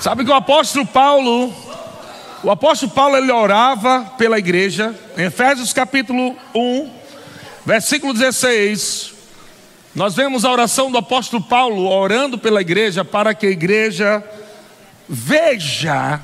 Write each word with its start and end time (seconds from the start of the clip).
Sabe 0.00 0.24
que 0.24 0.30
o 0.30 0.34
apóstolo 0.34 0.86
Paulo, 0.86 1.52
o 2.44 2.50
apóstolo 2.52 2.92
Paulo 2.92 3.16
ele 3.16 3.32
orava 3.32 4.04
pela 4.16 4.38
igreja, 4.38 4.96
em 5.16 5.24
Efésios 5.24 5.72
capítulo 5.72 6.36
1, 6.54 6.90
versículo 7.66 8.14
16. 8.14 9.12
Nós 9.96 10.14
vemos 10.14 10.44
a 10.44 10.52
oração 10.52 10.88
do 10.92 10.98
apóstolo 10.98 11.42
Paulo 11.42 11.88
orando 11.88 12.38
pela 12.38 12.60
igreja 12.60 13.04
para 13.04 13.34
que 13.34 13.48
a 13.48 13.50
igreja 13.50 14.22
veja 15.08 16.20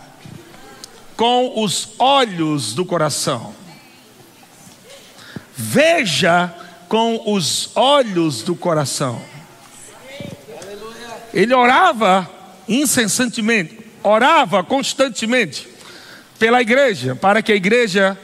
com 1.16 1.60
os 1.60 1.94
olhos 1.98 2.74
do 2.74 2.84
coração. 2.84 3.52
Veja 5.56 6.54
com 6.88 7.20
os 7.26 7.70
olhos 7.74 8.42
do 8.42 8.54
coração. 8.54 9.20
Ele 11.32 11.52
orava 11.52 12.33
incessantemente, 12.68 13.78
orava 14.02 14.62
constantemente 14.62 15.68
pela 16.38 16.60
igreja, 16.60 17.14
para 17.14 17.42
que 17.42 17.52
a 17.52 17.56
igreja 17.56 18.18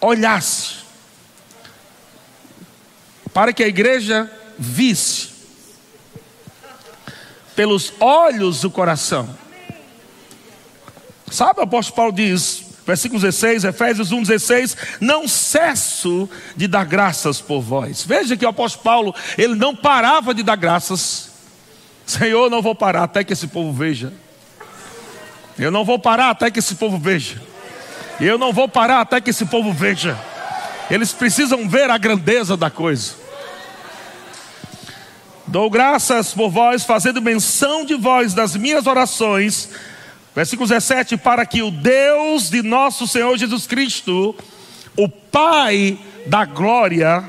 olhasse, 0.00 0.76
para 3.32 3.52
que 3.52 3.62
a 3.62 3.68
igreja 3.68 4.30
visse, 4.58 5.30
pelos 7.54 7.92
olhos 8.00 8.60
do 8.60 8.70
coração. 8.70 9.38
Sabe, 11.30 11.60
o 11.60 11.62
apóstolo 11.62 11.96
Paulo 11.96 12.12
diz, 12.12 12.64
versículo 12.86 13.20
16, 13.20 13.64
Efésios 13.64 14.10
1, 14.10 14.22
16: 14.22 14.76
Não 15.00 15.28
cesso 15.28 16.28
de 16.56 16.66
dar 16.66 16.84
graças 16.84 17.40
por 17.40 17.60
vós. 17.60 18.02
Veja 18.02 18.36
que 18.36 18.44
o 18.44 18.48
apóstolo 18.48 18.82
Paulo, 18.82 19.14
ele 19.38 19.54
não 19.54 19.76
parava 19.76 20.34
de 20.34 20.42
dar 20.42 20.56
graças. 20.56 21.29
Senhor, 22.10 22.50
não 22.50 22.60
vou 22.60 22.74
parar 22.74 23.04
até 23.04 23.24
que 23.24 23.32
esse 23.32 23.46
povo 23.46 23.72
veja. 23.72 24.12
Eu 25.58 25.70
não 25.70 25.84
vou 25.84 25.98
parar 25.98 26.30
até 26.30 26.50
que 26.50 26.58
esse 26.58 26.74
povo 26.74 26.98
veja. 26.98 27.40
Eu 28.20 28.36
não 28.38 28.52
vou 28.52 28.68
parar 28.68 29.00
até 29.00 29.20
que 29.20 29.30
esse 29.30 29.46
povo 29.46 29.72
veja. 29.72 30.18
Eles 30.90 31.12
precisam 31.12 31.68
ver 31.68 31.90
a 31.90 31.98
grandeza 31.98 32.56
da 32.56 32.70
coisa. 32.70 33.14
Dou 35.46 35.68
graças 35.70 36.32
por 36.32 36.50
vós, 36.50 36.84
fazendo 36.84 37.20
menção 37.20 37.84
de 37.84 37.94
vós 37.94 38.34
das 38.34 38.54
minhas 38.56 38.86
orações 38.86 39.70
Versículo 40.34 40.68
17: 40.68 41.16
Para 41.16 41.44
que 41.44 41.62
o 41.62 41.70
Deus 41.70 42.50
de 42.50 42.62
nosso 42.62 43.06
Senhor 43.06 43.36
Jesus 43.36 43.66
Cristo, 43.66 44.34
o 44.96 45.08
Pai 45.08 45.98
da 46.26 46.44
glória, 46.44 47.24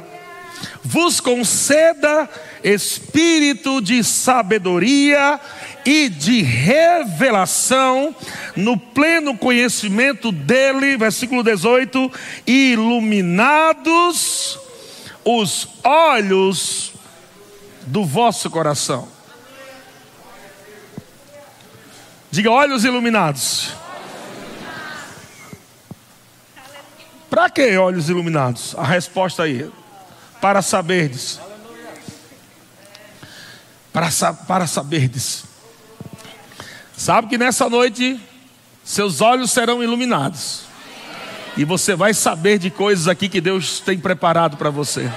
vos 0.84 1.20
conceda 1.20 2.30
espírito 2.64 3.81
de 3.81 4.04
sabedoria 4.04 5.40
e 5.86 6.09
de 6.09 6.42
revelação 6.42 8.16
no 8.56 8.78
pleno 8.78 9.38
conhecimento 9.38 10.32
dele, 10.32 10.98
versículo 10.98 11.44
18, 11.44 12.12
iluminados 12.45 13.80
os 15.23 15.67
olhos 15.84 16.94
do 17.88 18.06
vosso 18.06 18.50
coração 18.50 19.08
Diga 22.32 22.50
olhos 22.50 22.86
iluminados. 22.86 23.73
Para 27.30 27.50
que 27.50 27.76
olhos 27.78 28.09
iluminados? 28.09 28.73
A 28.78 28.86
resposta 28.86 29.44
aí. 29.44 29.70
Para 30.42 30.61
saberdes. 30.61 31.39
Para, 33.94 34.09
para 34.34 34.67
saberdes. 34.67 35.44
Sabe 36.98 37.28
que 37.28 37.38
nessa 37.38 37.70
noite 37.70 38.20
seus 38.83 39.22
olhos 39.22 39.52
serão 39.52 39.83
iluminados. 39.83 40.64
E 41.56 41.66
você 41.66 41.95
vai 41.95 42.14
saber 42.14 42.58
de 42.58 42.70
coisas 42.70 43.08
aqui 43.08 43.30
que 43.30 43.42
Deus 43.42 43.80
tem 43.80 44.00
preparado 44.00 44.58
para 44.58 44.70
você. 44.70 45.10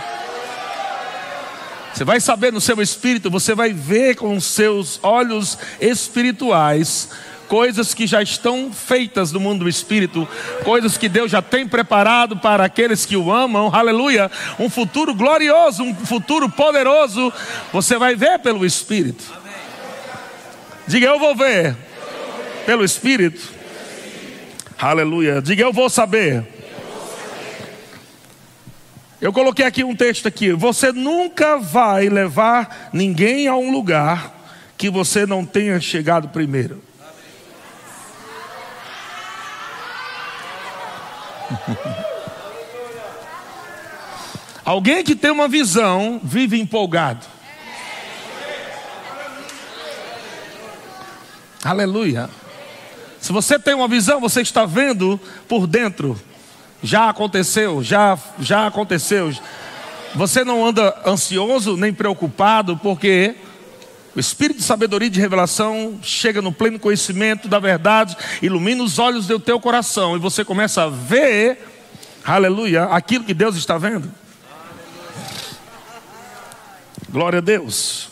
Você 1.93 2.04
vai 2.04 2.21
saber 2.21 2.53
no 2.53 2.60
seu 2.60 2.82
espírito, 2.82 3.31
você 3.31 3.54
vai 3.54 3.72
ver 3.72 4.16
com 4.16 4.41
seus 4.41 4.98
olhos 5.03 5.56
espirituais 5.81 7.09
coisas 7.49 7.94
que 7.94 8.06
já 8.06 8.22
estão 8.22 8.72
feitas 8.72 9.32
no 9.32 9.41
mundo 9.41 9.65
do 9.65 9.69
espírito, 9.69 10.27
coisas 10.65 10.97
que 10.97 11.09
Deus 11.09 11.31
já 11.31 11.41
tem 11.41 11.66
preparado 11.66 12.37
para 12.37 12.65
aqueles 12.65 13.06
que 13.06 13.16
o 13.16 13.32
amam, 13.32 13.71
aleluia, 13.75 14.31
um 14.59 14.69
futuro 14.69 15.15
glorioso, 15.15 15.83
um 15.83 15.94
futuro 15.94 16.49
poderoso, 16.49 17.33
você 17.72 17.97
vai 17.99 18.15
ver 18.15 18.38
pelo 18.38 18.65
espírito. 18.65 19.25
Diga 20.87 21.06
eu 21.06 21.19
vou 21.19 21.34
ver 21.34 21.77
pelo 22.66 22.84
espírito. 22.84 23.53
Aleluia. 24.78 25.41
Diga 25.41 25.62
eu 25.62 25.72
vou 25.72 25.88
saber 25.88 26.54
eu 29.25 29.33
coloquei 29.33 29.65
aqui 29.65 29.83
um 29.83 29.97
texto 29.97 30.28
aqui. 30.28 30.53
Você 30.53 30.93
nunca 30.93 31.56
vai 31.56 32.10
levar 32.10 32.91
ninguém 32.93 33.49
a 33.49 33.56
um 33.56 33.72
lugar 33.72 34.34
que 34.77 34.91
você 34.91 35.25
não 35.25 35.47
tenha 35.47 35.81
chegado 35.81 36.28
primeiro. 36.28 36.83
Alguém 44.65 45.04
que 45.04 45.15
tem 45.15 45.31
uma 45.31 45.47
visão 45.48 46.20
vive 46.22 46.60
empolgado. 46.60 47.26
Aleluia. 51.62 52.31
Se 53.20 53.32
você 53.32 53.59
tem 53.59 53.75
uma 53.75 53.88
visão, 53.88 54.20
você 54.20 54.41
está 54.42 54.65
vendo 54.66 55.20
por 55.48 55.66
dentro 55.66 56.19
já 56.84 57.09
aconteceu, 57.09 57.82
já, 57.82 58.19
já 58.38 58.66
aconteceu. 58.66 59.32
Você 60.15 60.44
não 60.44 60.65
anda 60.65 60.94
ansioso 61.06 61.78
nem 61.78 61.92
preocupado, 61.92 62.76
porque 62.76 63.34
o 64.14 64.20
espírito 64.20 64.58
de 64.58 64.62
sabedoria 64.62 65.08
e 65.08 65.10
de 65.10 65.20
revelação 65.20 65.98
chega 66.02 66.41
no 66.41 66.52
pleno 66.52 66.78
conhecimento 66.78 67.48
da 67.48 67.58
verdade, 67.58 68.16
ilumina 68.41 68.82
os 68.84 68.98
olhos 68.98 69.26
do 69.26 69.41
teu 69.41 69.58
coração 69.58 70.14
e 70.14 70.20
você 70.20 70.44
começa 70.44 70.84
a 70.84 70.88
ver, 70.88 71.58
aleluia, 72.24 72.84
aquilo 72.84 73.24
que 73.24 73.34
Deus 73.34 73.56
está 73.56 73.76
vendo. 73.76 74.10
Glória 77.10 77.38
a 77.38 77.42
Deus. 77.42 78.08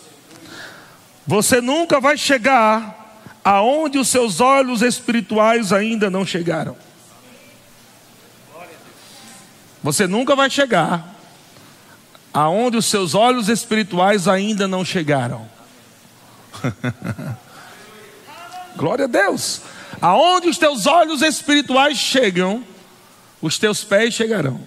Você 1.27 1.61
nunca 1.61 2.01
vai 2.01 2.17
chegar 2.19 3.21
aonde 3.45 3.99
os 3.99 4.09
seus 4.09 4.41
olhos 4.41 4.83
espirituais 4.83 5.73
ainda 5.73 6.11
não 6.11 6.27
chegaram. 6.27 6.77
Você 9.83 10.07
nunca 10.07 10.35
vai 10.35 10.49
chegar 10.49 11.15
aonde 12.33 12.77
os 12.77 12.87
seus 12.87 13.15
olhos 13.15 13.49
espirituais 13.49 14.27
ainda 14.27 14.67
não 14.67 14.85
chegaram. 14.85 15.49
Glória 18.77 19.05
a 19.05 19.09
Deus. 19.09 19.63
Aonde 20.01 20.49
os 20.49 20.59
teus 20.59 20.87
olhos 20.87 21.23
espirituais 21.23 21.99
chegam, 21.99 22.65
os 23.41 23.59
teus 23.59 23.85
pés 23.85 24.15
chegarão. 24.15 24.61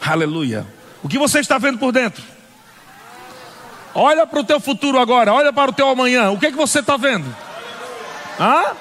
Aleluia. 0.00 0.66
O 1.02 1.08
que 1.08 1.18
você 1.18 1.40
está 1.40 1.58
vendo 1.58 1.78
por 1.78 1.92
dentro? 1.92 2.22
Olha 3.94 4.26
para 4.26 4.40
o 4.40 4.44
teu 4.44 4.60
futuro 4.60 4.98
agora, 4.98 5.32
olha 5.32 5.52
para 5.52 5.70
o 5.70 5.74
teu 5.74 5.88
amanhã. 5.88 6.30
O 6.30 6.38
que 6.38 6.46
é 6.46 6.50
que 6.50 6.56
você 6.56 6.80
está 6.80 6.96
vendo? 6.96 7.34
Hã? 8.38 8.72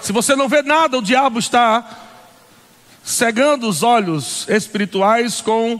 Se 0.00 0.12
você 0.12 0.36
não 0.36 0.48
vê 0.48 0.62
nada, 0.62 0.98
o 0.98 1.02
diabo 1.02 1.38
está 1.38 1.84
cegando 3.02 3.68
os 3.68 3.82
olhos 3.82 4.46
espirituais 4.48 5.40
com 5.40 5.78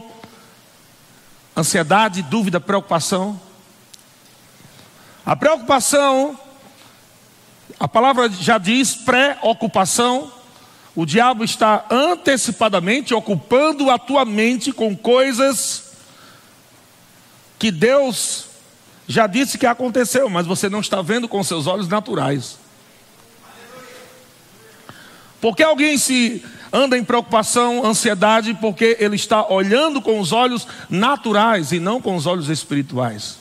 ansiedade, 1.55 2.21
dúvida, 2.21 2.59
preocupação. 2.59 3.39
A 5.25 5.35
preocupação, 5.35 6.39
a 7.79 7.87
palavra 7.87 8.29
já 8.29 8.57
diz 8.57 8.95
preocupação. 8.95 10.31
O 10.95 11.05
diabo 11.05 11.43
está 11.43 11.85
antecipadamente 11.89 13.13
ocupando 13.13 13.89
a 13.89 13.97
tua 13.97 14.23
mente 14.23 14.71
com 14.71 14.95
coisas 14.95 15.93
que 17.57 17.71
Deus 17.71 18.45
já 19.07 19.27
disse 19.27 19.57
que 19.57 19.65
aconteceu, 19.65 20.29
mas 20.29 20.47
você 20.47 20.69
não 20.69 20.79
está 20.79 21.01
vendo 21.01 21.27
com 21.27 21.43
seus 21.43 21.67
olhos 21.67 21.87
naturais. 21.87 22.57
Porque 25.41 25.61
alguém 25.61 25.97
se 25.97 26.43
anda 26.71 26.97
em 26.97 27.03
preocupação, 27.03 27.85
ansiedade, 27.85 28.53
porque 28.55 28.97
ele 28.99 29.15
está 29.15 29.47
olhando 29.47 30.01
com 30.01 30.19
os 30.19 30.31
olhos 30.31 30.67
naturais 30.89 31.71
e 31.71 31.79
não 31.79 32.01
com 32.01 32.15
os 32.15 32.25
olhos 32.25 32.49
espirituais. 32.49 33.37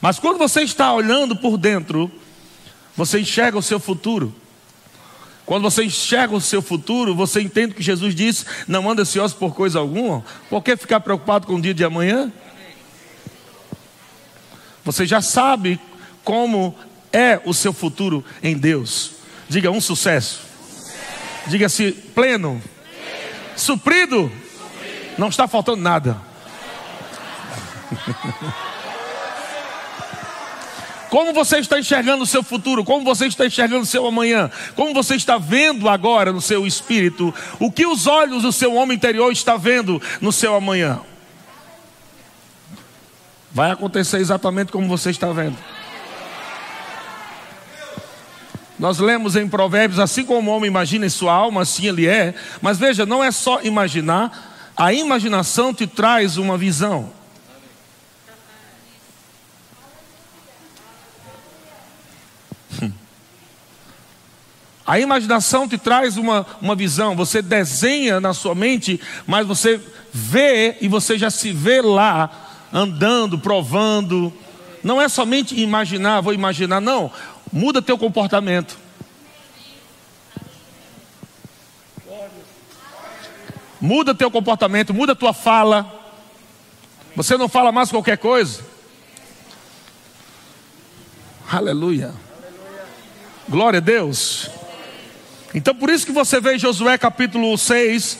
Mas 0.00 0.18
quando 0.18 0.38
você 0.38 0.62
está 0.62 0.92
olhando 0.92 1.36
por 1.36 1.56
dentro, 1.56 2.10
você 2.96 3.20
enxerga 3.20 3.58
o 3.58 3.62
seu 3.62 3.78
futuro. 3.78 4.34
Quando 5.44 5.62
você 5.62 5.84
enxerga 5.84 6.34
o 6.34 6.40
seu 6.40 6.60
futuro, 6.60 7.14
você 7.14 7.40
entende 7.40 7.74
que 7.74 7.82
Jesus 7.82 8.14
disse: 8.14 8.44
não 8.66 8.90
anda 8.90 9.02
ansioso 9.02 9.36
por 9.36 9.54
coisa 9.54 9.78
alguma. 9.78 10.24
Por 10.50 10.62
que 10.62 10.76
ficar 10.76 11.00
preocupado 11.00 11.46
com 11.46 11.54
o 11.54 11.60
dia 11.60 11.72
de 11.72 11.84
amanhã? 11.84 12.32
Você 14.84 15.06
já 15.06 15.20
sabe 15.20 15.80
como 16.24 16.74
é 17.12 17.40
o 17.44 17.54
seu 17.54 17.72
futuro 17.72 18.24
em 18.42 18.56
Deus. 18.56 19.12
Diga 19.48 19.70
um 19.70 19.80
sucesso. 19.80 20.45
Diga-se 21.46 21.92
pleno. 21.92 22.62
Suprido. 23.56 24.30
Não 25.16 25.28
está 25.28 25.48
faltando 25.48 25.82
nada. 25.82 26.16
Como 31.08 31.32
você 31.32 31.58
está 31.58 31.78
enxergando 31.78 32.24
o 32.24 32.26
seu 32.26 32.42
futuro? 32.42 32.84
Como 32.84 33.04
você 33.04 33.26
está 33.26 33.46
enxergando 33.46 33.84
o 33.84 33.86
seu 33.86 34.06
amanhã? 34.06 34.50
Como 34.74 34.92
você 34.92 35.14
está 35.14 35.38
vendo 35.38 35.88
agora 35.88 36.32
no 36.32 36.40
seu 36.40 36.66
espírito? 36.66 37.32
O 37.58 37.70
que 37.70 37.86
os 37.86 38.06
olhos 38.06 38.42
do 38.42 38.52
seu 38.52 38.74
homem 38.74 38.96
interior 38.96 39.30
está 39.32 39.56
vendo 39.56 40.02
no 40.20 40.32
seu 40.32 40.54
amanhã? 40.54 41.00
Vai 43.52 43.70
acontecer 43.70 44.18
exatamente 44.18 44.72
como 44.72 44.88
você 44.88 45.10
está 45.10 45.32
vendo. 45.32 45.56
Nós 48.78 48.98
lemos 48.98 49.36
em 49.36 49.48
Provérbios, 49.48 49.98
assim 49.98 50.24
como 50.24 50.50
o 50.50 50.54
homem 50.54 50.68
imagina 50.68 51.06
em 51.06 51.10
sua 51.10 51.32
alma, 51.32 51.62
assim 51.62 51.86
ele 51.86 52.06
é. 52.06 52.34
Mas 52.60 52.78
veja, 52.78 53.06
não 53.06 53.24
é 53.24 53.30
só 53.30 53.62
imaginar, 53.62 54.72
a 54.76 54.92
imaginação 54.92 55.72
te 55.72 55.86
traz 55.86 56.36
uma 56.36 56.58
visão. 56.58 57.10
A 64.86 65.00
imaginação 65.00 65.66
te 65.66 65.76
traz 65.76 66.16
uma, 66.16 66.46
uma 66.62 66.76
visão, 66.76 67.16
você 67.16 67.42
desenha 67.42 68.20
na 68.20 68.32
sua 68.32 68.54
mente, 68.54 69.00
mas 69.26 69.44
você 69.44 69.80
vê 70.12 70.76
e 70.80 70.86
você 70.86 71.18
já 71.18 71.28
se 71.28 71.50
vê 71.50 71.82
lá, 71.82 72.30
andando, 72.72 73.36
provando. 73.36 74.32
Não 74.84 75.02
é 75.02 75.08
somente 75.08 75.60
imaginar, 75.60 76.20
vou 76.20 76.32
imaginar, 76.32 76.80
não. 76.80 77.10
Muda 77.52 77.80
teu 77.80 77.96
comportamento. 77.96 78.78
Muda 83.80 84.14
teu 84.14 84.30
comportamento, 84.30 84.94
muda 84.94 85.14
tua 85.14 85.32
fala. 85.32 85.92
Você 87.14 87.36
não 87.36 87.48
fala 87.48 87.70
mais 87.70 87.90
qualquer 87.90 88.18
coisa. 88.18 88.64
Aleluia. 91.50 92.12
Glória 93.48 93.78
a 93.78 93.80
Deus. 93.80 94.50
Então 95.54 95.74
por 95.74 95.88
isso 95.90 96.04
que 96.04 96.12
você 96.12 96.40
vê 96.40 96.56
em 96.56 96.58
Josué 96.58 96.98
capítulo 96.98 97.56
6, 97.56 98.18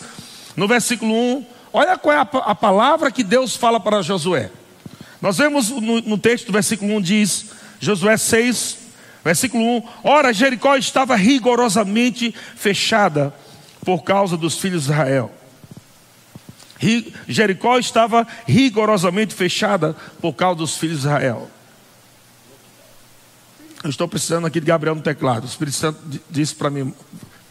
no 0.56 0.68
versículo 0.68 1.12
1, 1.12 1.46
olha 1.72 1.98
qual 1.98 2.14
é 2.14 2.18
a, 2.18 2.22
a 2.22 2.54
palavra 2.54 3.10
que 3.10 3.24
Deus 3.24 3.56
fala 3.56 3.80
para 3.80 4.02
Josué. 4.02 4.50
Nós 5.20 5.38
vemos 5.38 5.70
no, 5.70 6.00
no 6.00 6.18
texto 6.18 6.46
do 6.46 6.52
versículo 6.52 6.94
1 6.96 7.00
diz, 7.00 7.46
Josué 7.80 8.16
6, 8.16 8.78
versículo 9.26 9.62
1: 9.78 9.82
Ora, 10.04 10.32
Jericó 10.32 10.76
estava 10.76 11.16
rigorosamente 11.16 12.34
fechada 12.54 13.34
por 13.84 14.02
causa 14.04 14.36
dos 14.36 14.56
filhos 14.58 14.84
de 14.84 14.92
Israel. 14.92 15.32
Jericó 17.26 17.78
estava 17.78 18.26
rigorosamente 18.46 19.34
fechada 19.34 19.94
por 20.20 20.34
causa 20.34 20.58
dos 20.58 20.76
filhos 20.76 21.00
de 21.00 21.06
Israel. 21.06 21.50
Eu 23.82 23.90
estou 23.90 24.06
precisando 24.06 24.46
aqui 24.46 24.60
de 24.60 24.66
Gabriel 24.66 24.94
no 24.94 25.02
teclado. 25.02 25.44
O 25.44 25.46
Espírito 25.46 25.76
Santo 25.76 26.00
disse 26.30 26.54
para 26.54 26.70
mim: 26.70 26.94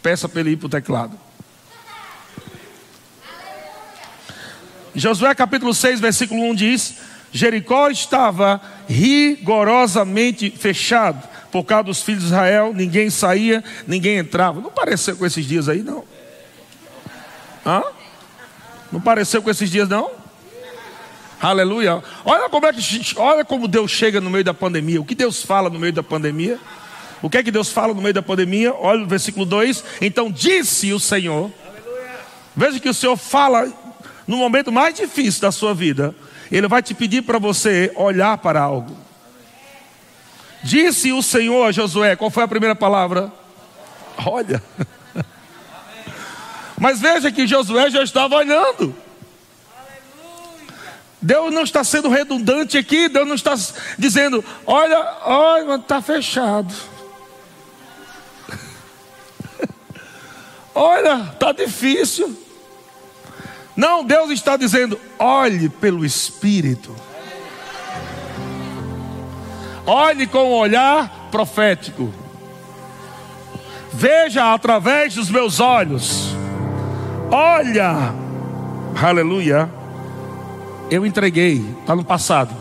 peça 0.01 0.29
para 0.29 0.39
ele 0.39 0.51
ir 0.51 0.57
para 0.57 0.67
o 0.67 0.69
teclado. 0.69 1.19
Josué 4.93 5.35
capítulo 5.35 5.73
6, 5.73 5.99
versículo 5.99 6.41
1 6.51 6.55
diz: 6.55 6.95
Jericó 7.33 7.89
estava 7.89 8.61
rigorosamente 8.87 10.49
fechado 10.51 11.34
por 11.55 11.63
causa 11.63 11.85
dos 11.85 12.01
filhos 12.01 12.23
de 12.23 12.27
Israel, 12.27 12.73
ninguém 12.75 13.09
saía, 13.09 13.63
ninguém 13.87 14.17
entrava. 14.17 14.59
Não 14.59 14.69
pareceu 14.69 15.15
com 15.15 15.25
esses 15.25 15.45
dias 15.45 15.69
aí, 15.69 15.81
não? 15.81 16.03
Hã? 17.65 17.81
Não 18.91 18.99
pareceu 18.99 19.41
com 19.41 19.49
esses 19.49 19.69
dias, 19.69 19.87
não? 19.87 20.11
Aleluia. 21.41 22.03
Olha 22.25 22.49
como, 22.49 22.65
é 22.65 22.73
que, 22.73 22.81
olha 23.15 23.45
como 23.45 23.69
Deus 23.69 23.89
chega 23.89 24.19
no 24.19 24.29
meio 24.29 24.43
da 24.43 24.53
pandemia. 24.53 24.99
O 24.99 25.05
que 25.05 25.15
Deus 25.15 25.43
fala 25.43 25.69
no 25.69 25.79
meio 25.79 25.93
da 25.93 26.03
pandemia? 26.03 26.59
O 27.21 27.29
que 27.29 27.37
é 27.37 27.43
que 27.43 27.51
Deus 27.51 27.71
fala 27.71 27.93
no 27.93 28.01
meio 28.01 28.13
da 28.13 28.21
pandemia? 28.21 28.73
Olha 28.73 29.05
o 29.05 29.07
versículo 29.07 29.45
2. 29.45 29.81
Então 30.01 30.29
disse 30.29 30.91
o 30.91 30.99
Senhor. 30.99 31.49
Veja 32.53 32.81
que 32.81 32.89
o 32.89 32.93
Senhor 32.93 33.15
fala 33.15 33.71
no 34.27 34.35
momento 34.35 34.73
mais 34.73 34.93
difícil 34.93 35.39
da 35.39 35.53
sua 35.53 35.73
vida. 35.73 36.13
Ele 36.51 36.67
vai 36.67 36.83
te 36.83 36.93
pedir 36.93 37.21
para 37.21 37.39
você 37.39 37.93
olhar 37.95 38.37
para 38.39 38.59
algo. 38.59 39.04
Disse 40.65 41.11
o 41.11 41.21
Senhor 41.21 41.63
a 41.67 41.71
Josué. 41.71 42.15
Qual 42.15 42.31
foi 42.31 42.41
a 42.43 42.47
primeira 42.47 42.75
palavra? 42.75 43.31
Olha. 44.25 44.63
Mas 46.75 46.99
veja 46.99 47.31
que 47.31 47.45
Josué 47.45 47.91
já 47.91 48.01
estava 48.01 48.35
olhando. 48.35 48.95
Deus 51.21 51.53
não 51.53 51.61
está 51.61 51.83
sendo 51.83 52.09
redundante 52.09 52.79
aqui, 52.79 53.07
Deus 53.07 53.27
não 53.27 53.35
está 53.35 53.53
dizendo, 53.97 54.43
olha, 54.65 54.99
olha, 55.23 55.75
está 55.75 56.01
fechado. 56.01 56.73
olha, 60.73 61.29
está 61.31 61.51
difícil. 61.51 62.35
Não, 63.75 64.03
Deus 64.03 64.31
está 64.31 64.57
dizendo, 64.57 64.99
olhe 65.19 65.69
pelo 65.69 66.03
Espírito. 66.03 67.04
Olhe 69.85 70.27
com 70.27 70.51
um 70.51 70.53
olhar 70.53 71.29
profético. 71.31 72.13
Veja 73.93 74.53
através 74.53 75.15
dos 75.15 75.29
meus 75.29 75.59
olhos. 75.59 76.35
Olha, 77.31 78.13
aleluia 79.01 79.69
eu 80.89 81.05
entreguei, 81.05 81.65
está 81.79 81.95
no 81.95 82.03
passado. 82.03 82.53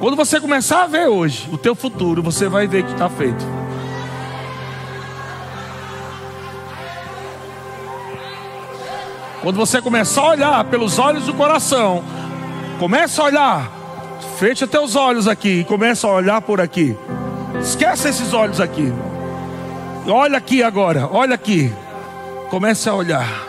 Quando 0.00 0.16
você 0.16 0.40
começar 0.40 0.84
a 0.84 0.86
ver 0.86 1.08
hoje 1.08 1.48
o 1.52 1.58
teu 1.58 1.74
futuro, 1.74 2.22
você 2.22 2.48
vai 2.48 2.66
ver 2.66 2.84
que 2.84 2.92
está 2.92 3.08
feito. 3.08 3.44
Quando 9.42 9.56
você 9.56 9.80
começar 9.80 10.22
a 10.22 10.28
olhar 10.28 10.64
pelos 10.64 10.98
olhos 10.98 11.24
do 11.24 11.34
coração, 11.34 12.02
começa 12.78 13.22
a 13.22 13.24
olhar, 13.26 13.70
fecha 14.36 14.66
teus 14.66 14.94
olhos 14.94 15.26
aqui 15.26 15.60
e 15.60 15.64
começa 15.64 16.06
a 16.06 16.12
olhar 16.12 16.40
por 16.42 16.60
aqui. 16.60 16.96
Esquece 17.60 18.08
esses 18.08 18.32
olhos 18.32 18.60
aqui. 18.60 18.92
Olha 20.06 20.38
aqui 20.38 20.62
agora, 20.62 21.08
olha 21.10 21.34
aqui. 21.34 21.72
Comece 22.50 22.88
a 22.88 22.94
olhar. 22.94 23.46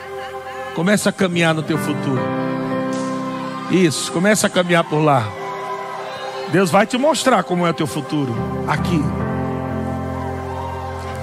Comece 0.74 1.08
a 1.10 1.12
caminhar 1.12 1.54
no 1.54 1.62
teu 1.62 1.78
futuro. 1.78 2.22
Isso, 3.70 4.12
comece 4.12 4.46
a 4.46 4.50
caminhar 4.50 4.84
por 4.86 5.00
lá. 5.00 5.28
Deus 6.52 6.72
vai 6.72 6.86
te 6.86 6.98
mostrar 6.98 7.44
como 7.44 7.68
é 7.68 7.70
o 7.70 7.74
teu 7.74 7.88
futuro. 7.88 8.34
Aqui. 8.68 9.04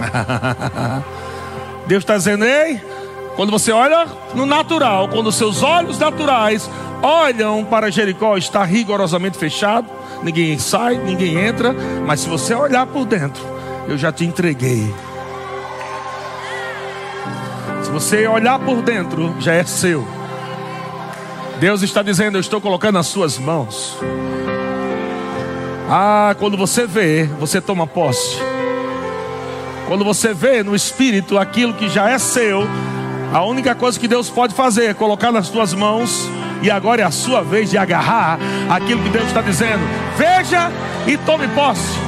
Deus 1.87 2.03
está 2.03 2.17
dizendo, 2.17 2.45
ei, 2.45 2.81
quando 3.37 3.51
você 3.51 3.73
olha 3.73 4.07
no 4.35 4.47
natural, 4.47 5.09
quando 5.09 5.31
seus 5.33 5.63
olhos 5.63 5.99
naturais 5.99 6.71
olham 7.03 7.65
para 7.65 7.91
Jericó, 7.91 8.37
está 8.37 8.65
rigorosamente 8.65 9.37
fechado, 9.37 9.89
ninguém 10.23 10.59
sai, 10.59 10.97
ninguém 10.97 11.39
entra, 11.39 11.75
mas 12.07 12.21
se 12.21 12.29
você 12.29 12.55
olhar 12.55 12.87
por 12.87 13.05
dentro, 13.05 13.43
eu 13.89 13.99
já 13.99 14.11
te 14.13 14.25
entreguei 14.25 14.93
você 17.95 18.27
olhar 18.27 18.59
por 18.59 18.83
dentro, 18.83 19.37
já 19.39 19.55
é 19.55 19.63
seu. 19.63 20.05
Deus 21.61 21.81
está 21.81 22.03
dizendo: 22.03 22.37
Eu 22.37 22.41
estou 22.41 22.61
colocando 22.61 22.95
nas 22.95 23.07
suas 23.07 23.39
mãos. 23.39 23.97
Ah, 25.89 26.35
quando 26.41 26.57
você 26.57 26.89
vê, 26.89 27.23
você 27.39 27.61
toma 27.61 27.87
posse. 27.87 28.37
Quando 29.87 30.05
você 30.05 30.35
vê 30.35 30.65
no 30.65 30.75
espírito 30.75 31.39
aquilo 31.39 31.73
que 31.75 31.89
já 31.89 32.11
é 32.11 32.19
seu, 32.19 32.67
a 33.35 33.43
única 33.43 33.75
coisa 33.75 33.99
que 33.99 34.07
Deus 34.07 34.31
pode 34.31 34.55
fazer 34.55 34.85
é 34.85 34.95
colocar 34.95 35.33
nas 35.33 35.49
suas 35.49 35.75
mãos. 35.75 36.31
E 36.63 36.71
agora 36.71 37.03
é 37.03 37.05
a 37.05 37.11
sua 37.11 37.43
vez 37.43 37.69
de 37.69 37.77
agarrar 37.77 38.39
aquilo 38.71 39.03
que 39.03 39.09
Deus 39.09 39.27
está 39.27 39.43
dizendo. 39.43 39.83
Veja 40.17 40.71
e 41.05 41.17
tome 41.17 41.49
posse. 41.49 41.99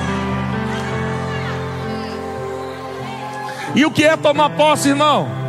E 3.75 3.85
o 3.85 3.91
que 3.91 4.05
é 4.05 4.17
tomar 4.17 4.51
posse, 4.51 4.91
irmão? 4.91 5.46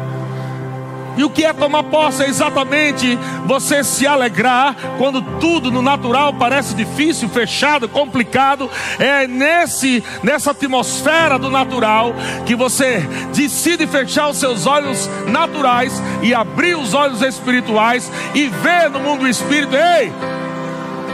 E 1.18 1.24
o 1.24 1.30
que 1.30 1.44
é 1.44 1.52
tomar 1.52 1.84
posse 1.84 2.24
é 2.24 2.30
exatamente 2.30 3.18
você 3.46 3.84
se 3.84 4.06
alegrar 4.06 4.76
quando 4.98 5.22
tudo 5.40 5.72
no 5.72 5.82
natural 5.82 6.34
parece 6.34 6.76
difícil, 6.76 7.28
fechado, 7.28 7.90
complicado. 7.90 8.70
É 9.00 9.28
nesse 9.28 10.04
nessa 10.22 10.52
atmosfera 10.52 11.40
do 11.40 11.50
natural 11.50 12.14
que 12.46 12.56
você 12.56 13.00
decide 13.34 13.88
fechar 13.88 14.30
os 14.30 14.38
seus 14.38 14.66
olhos 14.66 15.10
naturais 15.28 16.02
e 16.22 16.34
abrir 16.34 16.76
os 16.76 16.94
olhos 16.94 17.22
espirituais 17.22 18.12
e 18.36 18.48
ver 18.48 18.90
no 18.90 19.00
mundo 19.00 19.28
espírito, 19.28 19.76
ei, 19.76 20.12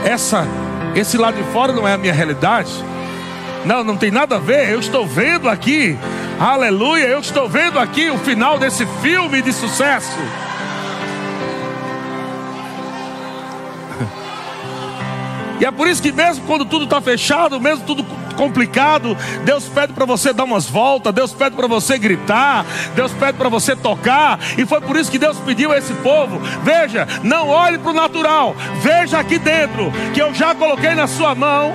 essa, 0.04 0.46
esse 0.94 1.16
lado 1.16 1.36
de 1.36 1.52
fora 1.52 1.72
não 1.72 1.88
é 1.88 1.94
a 1.94 1.98
minha 1.98 2.12
realidade. 2.12 2.70
Não, 3.64 3.82
não 3.82 3.96
tem 3.96 4.10
nada 4.10 4.36
a 4.36 4.38
ver. 4.38 4.70
Eu 4.70 4.80
estou 4.80 5.06
vendo 5.06 5.48
aqui, 5.48 5.98
aleluia, 6.38 7.06
eu 7.06 7.20
estou 7.20 7.48
vendo 7.48 7.78
aqui 7.78 8.10
o 8.10 8.18
final 8.18 8.58
desse 8.58 8.86
filme 9.02 9.42
de 9.42 9.52
sucesso. 9.52 10.18
E 15.60 15.64
é 15.64 15.70
por 15.70 15.86
isso 15.86 16.02
que, 16.02 16.10
mesmo 16.10 16.44
quando 16.46 16.64
tudo 16.64 16.82
está 16.82 17.00
fechado, 17.00 17.60
mesmo 17.60 17.86
tudo 17.86 18.04
complicado, 18.34 19.16
Deus 19.44 19.68
pede 19.68 19.92
para 19.92 20.04
você 20.04 20.32
dar 20.32 20.42
umas 20.42 20.68
voltas, 20.68 21.14
Deus 21.14 21.32
pede 21.32 21.54
para 21.54 21.68
você 21.68 21.96
gritar, 21.96 22.66
Deus 22.94 23.12
pede 23.12 23.38
para 23.38 23.48
você 23.48 23.76
tocar, 23.76 24.40
e 24.58 24.66
foi 24.66 24.80
por 24.80 24.96
isso 24.96 25.10
que 25.10 25.18
Deus 25.18 25.38
pediu 25.38 25.70
a 25.70 25.78
esse 25.78 25.94
povo: 25.94 26.40
veja, 26.62 27.06
não 27.22 27.48
olhe 27.48 27.78
para 27.78 27.92
o 27.92 27.94
natural, 27.94 28.56
veja 28.82 29.20
aqui 29.20 29.38
dentro, 29.38 29.92
que 30.12 30.20
eu 30.20 30.34
já 30.34 30.54
coloquei 30.56 30.94
na 30.94 31.06
sua 31.06 31.36
mão. 31.36 31.72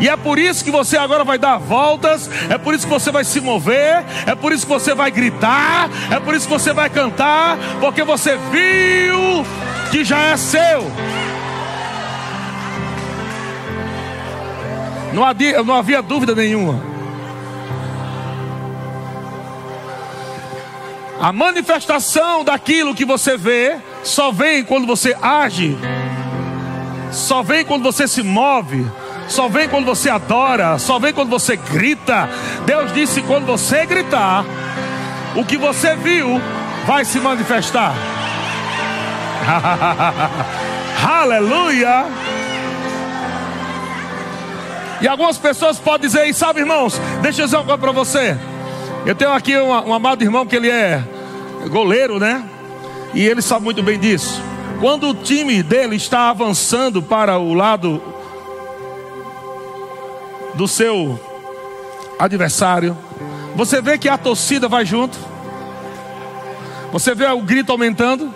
E 0.00 0.08
é 0.08 0.16
por 0.16 0.38
isso 0.38 0.64
que 0.64 0.70
você 0.70 0.96
agora 0.96 1.24
vai 1.24 1.38
dar 1.38 1.56
voltas, 1.56 2.28
é 2.50 2.58
por 2.58 2.74
isso 2.74 2.86
que 2.86 2.92
você 2.92 3.10
vai 3.10 3.24
se 3.24 3.40
mover, 3.40 4.04
é 4.26 4.34
por 4.34 4.52
isso 4.52 4.66
que 4.66 4.72
você 4.72 4.94
vai 4.94 5.10
gritar, 5.10 5.88
é 6.10 6.18
por 6.18 6.34
isso 6.34 6.46
que 6.46 6.52
você 6.52 6.72
vai 6.72 6.90
cantar, 6.90 7.56
porque 7.80 8.02
você 8.02 8.36
viu 8.50 9.46
que 9.90 10.04
já 10.04 10.18
é 10.18 10.36
seu. 10.36 10.90
Não 15.12 15.24
havia, 15.24 15.62
não 15.62 15.74
havia 15.74 16.02
dúvida 16.02 16.34
nenhuma. 16.34 16.82
A 21.20 21.32
manifestação 21.32 22.44
daquilo 22.44 22.94
que 22.94 23.04
você 23.04 23.36
vê 23.36 23.76
só 24.02 24.32
vem 24.32 24.64
quando 24.64 24.86
você 24.86 25.16
age, 25.22 25.78
só 27.12 27.42
vem 27.42 27.64
quando 27.64 27.84
você 27.84 28.08
se 28.08 28.22
move, 28.22 28.84
só 29.28 29.48
vem 29.48 29.68
quando 29.68 29.86
você 29.86 30.10
adora, 30.10 30.78
só 30.78 30.98
vem 30.98 31.12
quando 31.12 31.30
você 31.30 31.56
grita. 31.56 32.28
Deus 32.66 32.92
disse: 32.92 33.22
quando 33.22 33.46
você 33.46 33.86
gritar, 33.86 34.44
o 35.34 35.44
que 35.44 35.56
você 35.56 35.96
viu 35.96 36.40
vai 36.86 37.04
se 37.04 37.18
manifestar. 37.18 37.94
Aleluia! 41.04 42.06
E 45.00 45.08
algumas 45.08 45.36
pessoas 45.36 45.78
podem 45.78 46.08
dizer, 46.08 46.26
e 46.26 46.32
sabe, 46.32 46.60
irmãos, 46.60 46.98
deixa 47.20 47.42
eu 47.42 47.44
dizer 47.44 47.56
uma 47.56 47.64
coisa 47.64 47.78
para 47.78 47.92
você. 47.92 48.38
Eu 49.04 49.14
tenho 49.14 49.32
aqui 49.32 49.56
um, 49.58 49.70
um 49.70 49.92
amado 49.92 50.22
irmão 50.22 50.46
que 50.46 50.56
ele 50.56 50.70
é 50.70 51.02
goleiro, 51.68 52.18
né? 52.18 52.42
E 53.12 53.22
ele 53.22 53.42
sabe 53.42 53.64
muito 53.64 53.82
bem 53.82 53.98
disso. 53.98 54.40
Quando 54.80 55.10
o 55.10 55.14
time 55.14 55.62
dele 55.62 55.96
está 55.96 56.30
avançando 56.30 57.02
para 57.02 57.38
o 57.38 57.52
lado 57.52 58.02
do 60.54 60.68
seu 60.68 61.20
adversário, 62.18 62.96
você 63.54 63.80
vê 63.80 63.98
que 63.98 64.08
a 64.08 64.18
torcida 64.18 64.68
vai 64.68 64.84
junto. 64.84 65.16
Você 66.92 67.14
vê 67.14 67.26
o 67.26 67.40
grito 67.40 67.72
aumentando. 67.72 68.32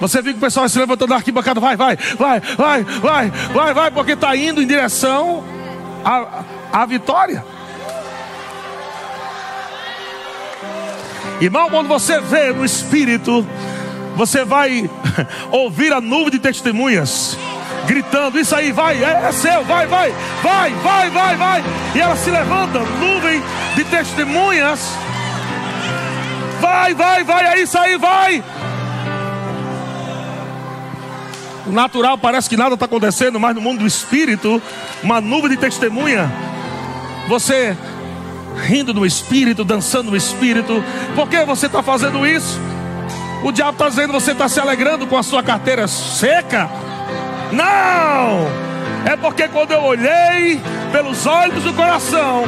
Você 0.00 0.20
vê 0.20 0.32
que 0.32 0.38
o 0.38 0.40
pessoal 0.40 0.68
se 0.68 0.78
levantando 0.78 1.10
da 1.10 1.16
arquibancada, 1.16 1.60
vai, 1.60 1.76
vai, 1.76 1.96
vai, 2.18 2.40
vai, 2.40 2.82
vai, 2.82 3.30
vai, 3.30 3.74
vai, 3.74 3.90
porque 3.90 4.12
está 4.12 4.34
indo 4.34 4.60
em 4.60 4.66
direção 4.66 5.44
a, 6.04 6.42
a 6.72 6.86
vitória. 6.86 7.44
Irmão, 11.40 11.70
quando 11.70 11.88
você 11.88 12.20
vê 12.20 12.52
no 12.52 12.64
Espírito, 12.64 13.46
você 14.16 14.44
vai 14.44 14.90
ouvir 15.52 15.92
a 15.92 16.00
nuvem 16.00 16.30
de 16.30 16.38
testemunhas 16.40 17.36
gritando: 17.86 18.38
Isso 18.38 18.54
aí, 18.54 18.72
vai, 18.72 19.02
é, 19.02 19.28
é, 19.28 19.32
seu, 19.32 19.64
vai, 19.64 19.86
vai, 19.86 20.12
vai, 20.42 20.70
vai, 20.74 21.10
vai, 21.10 21.36
vai. 21.36 21.64
E 21.94 22.00
ela 22.00 22.16
se 22.16 22.30
levanta, 22.30 22.78
nuvem 22.78 23.42
de 23.76 23.84
testemunhas. 23.84 24.80
Vai, 26.60 26.94
vai, 26.94 27.24
vai, 27.24 27.46
é 27.46 27.60
isso 27.60 27.76
aí, 27.76 27.96
vai. 27.98 28.42
O 31.66 31.70
natural 31.70 32.18
parece 32.18 32.48
que 32.48 32.56
nada 32.56 32.74
está 32.74 32.86
acontecendo, 32.86 33.38
mas 33.38 33.54
no 33.54 33.60
mundo 33.60 33.80
do 33.80 33.86
espírito, 33.86 34.60
uma 35.02 35.20
nuvem 35.20 35.50
de 35.50 35.56
testemunha. 35.56 36.30
Você 37.28 37.76
rindo 38.64 38.92
no 38.92 39.06
espírito, 39.06 39.64
dançando 39.64 40.10
no 40.10 40.16
espírito. 40.16 40.82
Por 41.14 41.28
que 41.28 41.44
você 41.44 41.66
está 41.66 41.82
fazendo 41.82 42.26
isso? 42.26 42.60
O 43.42 43.50
diabo 43.50 43.72
está 43.72 43.88
dizendo 43.88 44.12
você 44.12 44.32
está 44.32 44.48
se 44.48 44.60
alegrando 44.60 45.06
com 45.06 45.16
a 45.16 45.22
sua 45.22 45.42
carteira 45.42 45.88
seca. 45.88 46.70
Não! 47.52 48.46
É 49.04 49.16
porque 49.16 49.48
quando 49.48 49.72
eu 49.72 49.82
olhei 49.82 50.60
pelos 50.90 51.26
olhos 51.26 51.62
do 51.62 51.72
coração, 51.74 52.44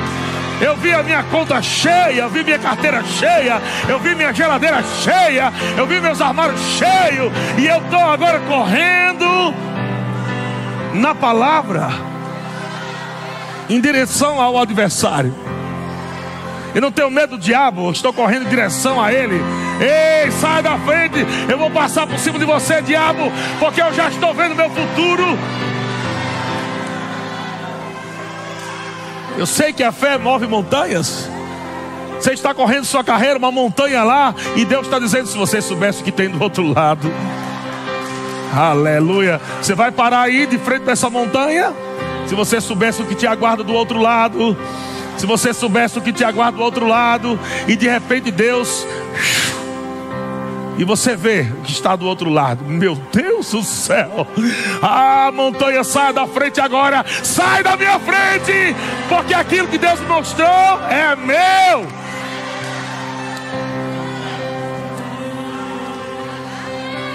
eu 0.61 0.77
vi 0.77 0.93
a 0.93 1.03
minha 1.03 1.23
conta 1.25 1.61
cheia, 1.61 2.23
eu 2.23 2.31
vi 2.31 2.45
minha 2.45 2.59
carteira 2.59 3.03
cheia, 3.05 3.61
eu 3.89 3.99
vi 3.99 4.15
minha 4.15 4.33
geladeira 4.33 4.83
cheia, 5.03 5.53
eu 5.77 5.87
vi 5.87 6.01
meus 6.01 6.21
armários 6.21 6.61
cheios, 6.79 7.33
e 7.59 7.67
eu 7.67 7.79
estou 7.79 8.01
agora 8.01 8.41
correndo 8.41 9.55
na 10.95 11.15
palavra 11.15 11.89
em 13.69 13.81
direção 13.81 14.41
ao 14.41 14.59
adversário. 14.59 15.44
Eu 16.75 16.81
não 16.81 16.91
tenho 16.91 17.09
medo 17.09 17.37
do 17.37 17.43
diabo, 17.43 17.91
estou 17.91 18.13
correndo 18.13 18.47
em 18.47 18.49
direção 18.49 19.01
a 19.01 19.13
ele. 19.13 19.41
Ei, 19.81 20.31
sai 20.33 20.63
da 20.63 20.77
frente, 20.79 21.25
eu 21.49 21.57
vou 21.57 21.71
passar 21.71 22.07
por 22.07 22.19
cima 22.19 22.39
de 22.39 22.45
você, 22.45 22.83
diabo, 22.83 23.31
porque 23.61 23.81
eu 23.81 23.93
já 23.95 24.09
estou 24.09 24.35
vendo 24.35 24.57
meu 24.57 24.69
futuro. 24.69 25.39
Eu 29.37 29.47
sei 29.47 29.73
que 29.73 29.83
a 29.83 29.93
fé 29.93 30.19
move 30.19 30.47
montanhas. 30.47 31.29
Você 32.21 32.33
está 32.33 32.55
correndo 32.55 32.85
sua 32.85 33.05
carreira, 33.05 33.39
uma 33.39 33.53
montanha 33.53 34.03
lá, 34.03 34.35
e 34.57 34.65
Deus 34.65 34.87
está 34.87 34.99
dizendo: 34.99 35.27
se 35.27 35.37
você 35.37 35.61
soubesse 35.61 36.01
o 36.01 36.05
que 36.05 36.13
tem 36.13 36.29
do 36.29 36.43
outro 36.43 36.73
lado, 36.73 37.13
aleluia. 38.57 39.41
Você 39.61 39.75
vai 39.75 39.93
parar 39.93 40.23
aí 40.23 40.47
de 40.47 40.59
frente 40.59 40.85
dessa 40.85 41.11
montanha? 41.11 41.73
Se 42.27 42.35
você 42.35 42.61
soubesse 42.61 43.03
o 43.03 43.07
que 43.07 43.15
te 43.15 43.27
aguarda 43.27 43.63
do 43.63 43.75
outro 43.75 44.01
lado, 44.01 44.57
se 45.17 45.27
você 45.27 45.53
soubesse 45.53 45.99
o 45.99 46.03
que 46.03 46.13
te 46.13 46.25
aguarda 46.25 46.59
do 46.59 46.63
outro 46.63 46.87
lado, 46.87 47.39
e 47.67 47.77
de 47.77 47.89
repente 47.89 48.31
Deus 48.31 48.87
e 50.77 50.85
você 50.85 51.15
vê 51.15 51.43
o 51.43 51.63
que 51.63 51.71
está 51.71 51.95
do 51.95 52.05
outro 52.05 52.29
lado. 52.29 52.65
Meu 52.65 52.97
Deus 53.13 53.51
do 53.53 53.63
céu. 53.63 54.27
Ah, 54.83 55.31
montanha, 55.33 55.85
sai 55.85 56.13
da 56.13 56.27
frente 56.27 56.61
agora. 56.61 57.05
Sai 57.23 57.63
da 57.63 57.77
minha 57.77 57.99
frente. 58.01 58.75
Porque 59.09 59.33
aquilo 59.33 59.69
que 59.69 59.79
Deus 59.79 60.01
mostrou 60.01 60.49
é 60.91 61.15
meu. 61.15 61.87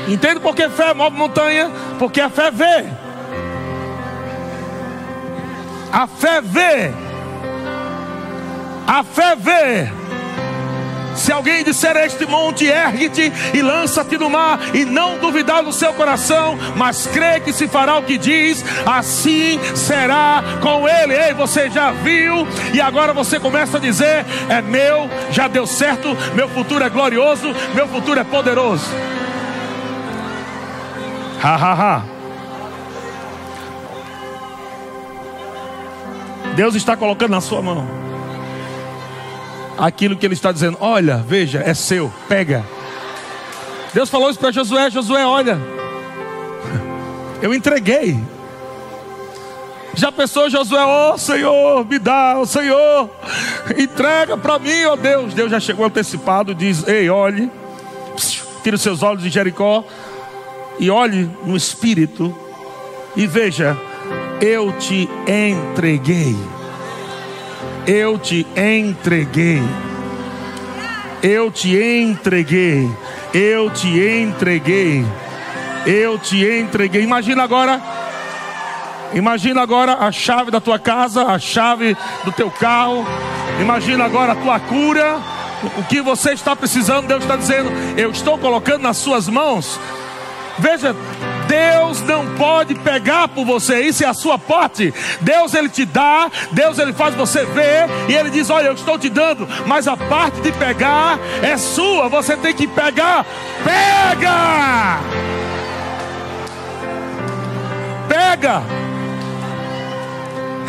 Entende 0.08 0.40
por 0.40 0.56
que 0.56 0.68
fé 0.70 0.94
move 0.94 1.16
montanha? 1.16 1.70
Porque 2.00 2.22
a 2.22 2.30
fé 2.30 2.50
vê. 2.50 2.86
A 5.92 6.08
fé 6.08 6.42
vê. 6.42 7.09
A 8.90 9.04
fé 9.04 9.36
vê 9.36 9.88
se 11.14 11.32
alguém 11.32 11.64
disser 11.64 11.96
a 11.96 12.08
este 12.08 12.26
monte, 12.26 12.66
ergue-te 12.66 13.32
e 13.54 13.62
lança-te 13.62 14.18
no 14.18 14.32
mar, 14.32 14.60
e 14.74 14.84
não 14.84 15.20
duvidar 15.20 15.62
no 15.62 15.72
seu 15.72 15.94
coração, 15.94 16.58
mas 16.76 17.06
crê 17.06 17.40
que 17.40 17.54
se 17.54 17.68
fará 17.68 18.00
o 18.00 18.04
que 18.04 18.18
diz, 18.18 18.66
assim 18.88 19.60
será 19.76 20.44
com 20.60 20.90
ele. 20.90 21.14
Ei, 21.14 21.36
você 21.36 21.70
já 21.70 21.92
viu, 21.92 22.48
e 22.74 22.82
agora 22.82 23.14
você 23.14 23.40
começa 23.40 23.78
a 23.78 23.80
dizer: 23.80 24.26
é 24.50 24.60
meu, 24.60 25.08
já 25.30 25.48
deu 25.48 25.68
certo, 25.68 26.18
meu 26.34 26.50
futuro 26.50 26.84
é 26.84 26.90
glorioso, 26.90 27.54
meu 27.76 27.88
futuro 27.88 28.20
é 28.20 28.24
poderoso. 28.24 28.88
Ha 31.44 31.56
ha 31.56 31.74
ha. 31.74 32.04
Deus 36.56 36.74
está 36.74 36.98
colocando 36.98 37.32
na 37.32 37.42
sua 37.42 37.62
mão 37.62 38.09
aquilo 39.80 40.18
que 40.18 40.26
ele 40.26 40.34
está 40.34 40.52
dizendo: 40.52 40.78
Olha, 40.82 41.18
veja, 41.18 41.64
é 41.66 41.74
seu, 41.74 42.12
pega. 42.28 42.66
Deus 43.94 44.10
falou 44.10 44.30
isso 44.30 44.40
para 44.40 44.52
Josué: 44.52 44.92
Josué, 44.92 45.26
olha, 45.26 45.58
eu 47.42 47.54
entreguei. 47.54 48.20
Já 49.96 50.12
pensou 50.12 50.50
Josué, 50.50 50.84
ó 50.84 51.14
oh, 51.14 51.18
Senhor, 51.18 51.86
me 51.86 51.98
dá, 51.98 52.36
ó 52.38 52.42
oh, 52.42 52.46
Senhor, 52.46 53.10
entrega 53.78 54.38
para 54.38 54.60
mim, 54.60 54.84
ó 54.86 54.94
oh, 54.94 54.98
Deus. 54.98 55.34
Deus 55.34 55.50
já 55.50 55.60
chegou 55.60 55.86
antecipado, 55.86 56.54
diz: 56.54 56.88
Ei, 56.88 57.10
olhe, 57.10 57.50
tira 58.62 58.76
os 58.76 58.82
seus 58.82 59.02
olhos 59.02 59.24
de 59.24 59.30
Jericó 59.30 59.84
e 60.78 60.90
olhe 60.92 61.30
no 61.44 61.58
espírito 61.58 62.36
e 63.16 63.26
veja, 63.26 63.76
eu 64.40 64.72
te 64.74 65.10
entreguei 65.28 66.59
eu 67.90 68.20
te 68.20 68.46
entreguei. 68.56 69.64
Eu 71.24 71.50
te 71.50 71.76
entreguei. 71.76 72.88
Eu 73.34 73.72
te 73.72 73.88
entreguei. 74.00 75.04
Eu 75.88 76.20
te 76.20 76.46
entreguei. 76.46 77.02
Imagina 77.02 77.42
agora. 77.42 77.82
Imagina 79.16 79.64
agora 79.64 79.94
a 79.96 80.12
chave 80.12 80.52
da 80.52 80.62
tua 80.62 80.78
casa, 80.78 81.24
a 81.24 81.40
chave 81.40 81.98
do 82.24 82.32
teu 82.32 82.52
carro. 82.52 83.04
Imagina 83.60 84.06
agora 84.06 84.34
a 84.34 84.36
tua 84.36 84.60
cura. 84.60 85.20
O 85.76 85.84
que 85.84 86.00
você 86.00 86.34
está 86.34 86.56
precisando, 86.56 87.08
Deus 87.08 87.24
está 87.24 87.36
dizendo: 87.36 87.72
Eu 87.98 88.12
estou 88.12 88.38
colocando 88.38 88.84
nas 88.84 88.98
suas 88.98 89.28
mãos. 89.28 89.80
Veja, 90.60 90.96
Deus 91.50 92.02
não 92.04 92.36
pode 92.36 92.76
pegar 92.76 93.28
por 93.28 93.44
você, 93.44 93.82
isso 93.82 94.04
é 94.04 94.08
a 94.08 94.14
sua 94.14 94.38
parte. 94.38 94.94
Deus 95.20 95.56
ele 95.56 95.68
te 95.68 95.84
dá, 95.84 96.30
Deus 96.52 96.78
ele 96.78 96.94
faz 96.94 97.16
você 97.16 97.44
ver 97.44 97.88
e 98.08 98.14
ele 98.14 98.30
diz: 98.30 98.52
"Olha, 98.52 98.68
eu 98.68 98.74
estou 98.74 99.00
te 99.00 99.10
dando, 99.10 99.50
mas 99.66 99.88
a 99.88 99.98
parte 99.98 100.40
de 100.42 100.52
pegar 100.52 101.18
é 101.42 101.58
sua, 101.58 102.08
você 102.08 102.38
tem 102.38 102.54
que 102.54 102.68
pegar. 102.68 103.26
Pega! 103.64 105.00
Pega! 108.08 108.64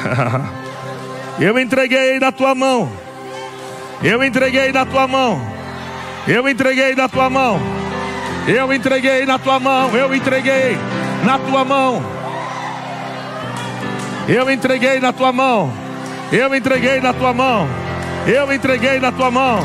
eu 1.39 1.59
entreguei 1.59 2.19
na 2.19 2.33
tua 2.33 2.55
mão. 2.55 2.91
Eu 4.03 4.25
entreguei 4.25 4.73
na 4.73 4.87
tua 4.87 5.07
mão. 5.07 5.39
Eu 6.27 6.49
entreguei 6.49 6.95
na 6.95 7.07
tua 7.07 7.29
mão. 7.29 7.80
Eu 8.47 8.73
entreguei 8.73 9.27
na 9.27 9.39
tua 9.39 9.61
mão, 9.61 9.97
eu 9.97 10.15
entreguei 10.15 10.79
na 11.25 11.39
tua 11.39 11.65
mão. 11.65 12.03
Eu 14.29 14.51
entreguei 14.51 15.01
na 15.01 15.13
tua 15.13 15.33
mão. 15.33 15.73
Eu 16.33 16.55
entreguei 16.55 17.01
na 17.01 17.13
tua 17.13 17.33
mão. 17.33 17.69
Eu 18.27 18.53
entreguei 18.53 19.01
na 19.01 19.11
tua 19.11 19.31
mão. 19.31 19.61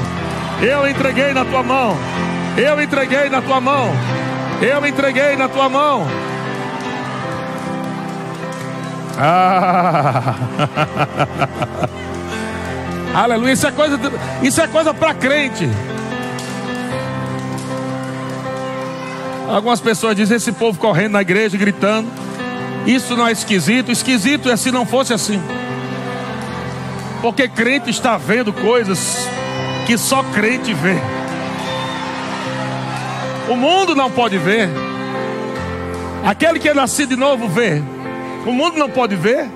Eu 0.62 0.90
entreguei 0.90 1.34
na 1.34 1.46
tua 1.46 1.64
mão. 1.64 1.98
Eu 2.58 2.82
entreguei 2.82 3.30
na 3.30 3.42
tua 3.42 3.62
mão. 3.62 3.92
Eu 4.62 4.86
entreguei 4.88 5.36
na 5.36 5.48
tua 5.48 5.70
mão. 5.70 6.08
Ah. 9.18 10.36
Aleluia, 13.14 13.54
isso 13.54 13.66
é 13.68 13.72
coisa, 13.72 14.00
isso 14.42 14.62
é 14.62 14.68
coisa 14.68 14.94
para 14.94 15.14
crente. 15.14 15.70
Algumas 19.50 19.80
pessoas 19.80 20.16
dizem 20.16 20.38
esse 20.38 20.52
povo 20.52 20.80
correndo 20.80 21.14
na 21.14 21.22
igreja, 21.22 21.58
gritando. 21.58 22.10
Isso 22.86 23.16
não 23.16 23.28
é 23.28 23.32
esquisito. 23.32 23.92
Esquisito 23.92 24.50
é 24.50 24.58
se 24.58 24.72
não 24.72 24.86
fosse 24.86 25.14
assim. 25.14 25.42
Porque 27.22 27.48
crente 27.48 27.90
está 27.90 28.18
vendo 28.18 28.52
coisas 28.52 29.28
que 29.86 29.98
só 29.98 30.24
crente 30.24 30.74
vê. 30.74 30.98
O 33.50 33.56
mundo 33.56 33.96
não 33.96 34.10
pode 34.10 34.38
ver. 34.38 34.70
Aquele 36.24 36.60
que 36.60 36.70
é 36.70 36.74
nascido 36.74 37.10
de 37.10 37.16
novo 37.16 37.48
vê. 37.48 37.82
O 38.46 38.52
mundo 38.52 38.78
não 38.78 38.90
pode 38.90 39.16
ver. 39.16 39.48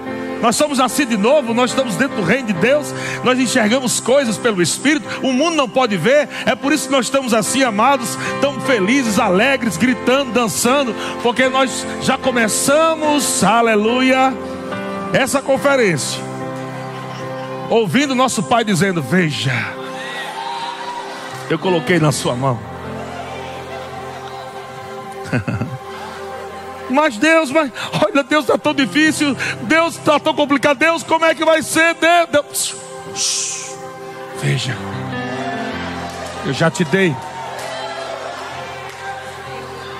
Nós 0.42 0.56
somos 0.56 0.78
nascidos 0.78 1.16
de 1.16 1.22
novo, 1.22 1.54
nós 1.54 1.72
estamos 1.72 1.96
dentro 1.96 2.18
do 2.18 2.24
reino 2.24 2.48
de 2.48 2.54
Deus, 2.54 2.94
nós 3.24 3.38
enxergamos 3.38 4.00
coisas 4.00 4.38
pelo 4.38 4.62
Espírito, 4.62 5.06
o 5.22 5.34
mundo 5.34 5.56
não 5.56 5.68
pode 5.68 5.98
ver, 5.98 6.30
é 6.46 6.56
por 6.56 6.72
isso 6.72 6.88
que 6.88 6.92
nós 6.92 7.06
estamos 7.06 7.34
assim, 7.34 7.64
amados, 7.64 8.18
tão 8.40 8.60
felizes, 8.62 9.20
alegres, 9.20 9.76
gritando, 9.76 10.32
dançando, 10.32 10.96
porque 11.22 11.50
nós 11.50 11.86
já 12.02 12.18
começamos, 12.18 13.44
aleluia, 13.44 14.34
essa 15.14 15.42
conferência, 15.42 16.22
ouvindo 17.70 18.16
nosso 18.16 18.44
Pai 18.44 18.64
dizendo: 18.64 19.02
Veja, 19.02 19.52
eu 21.50 21.60
coloquei 21.60 22.00
na 22.00 22.12
sua 22.12 22.36
mão. 22.36 22.60
Mas 26.90 27.18
Deus, 27.18 27.52
mas 27.52 27.72
olha, 28.04 28.24
Deus 28.24 28.46
está 28.46 28.58
tão 28.58 28.74
difícil, 28.74 29.36
Deus 29.62 29.96
está 29.96 30.20
tão 30.20 30.34
complicado. 30.34 30.78
Deus, 30.78 31.04
como 31.04 31.26
é 31.26 31.36
que 31.36 31.46
vai 31.46 31.62
ser? 31.62 31.96
Deus, 31.96 32.30
Deus. 32.32 33.76
Veja, 34.42 34.76
eu 36.46 36.54
já 36.54 36.72
te 36.72 36.84
dei. 36.86 37.16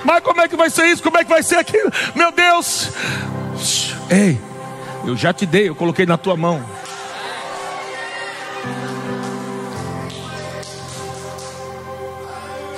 Mas 0.04 0.22
como 0.22 0.40
é 0.40 0.48
que 0.48 0.56
vai 0.56 0.70
ser 0.70 0.86
isso? 0.86 1.02
Como 1.02 1.18
é 1.18 1.24
que 1.24 1.30
vai 1.30 1.42
ser 1.42 1.56
aquilo? 1.56 1.92
Meu 2.14 2.32
Deus, 2.32 2.90
ei, 4.10 4.40
eu 5.04 5.16
já 5.16 5.32
te 5.32 5.46
dei, 5.46 5.68
eu 5.68 5.74
coloquei 5.74 6.06
na 6.06 6.16
tua 6.16 6.36
mão. 6.36 6.64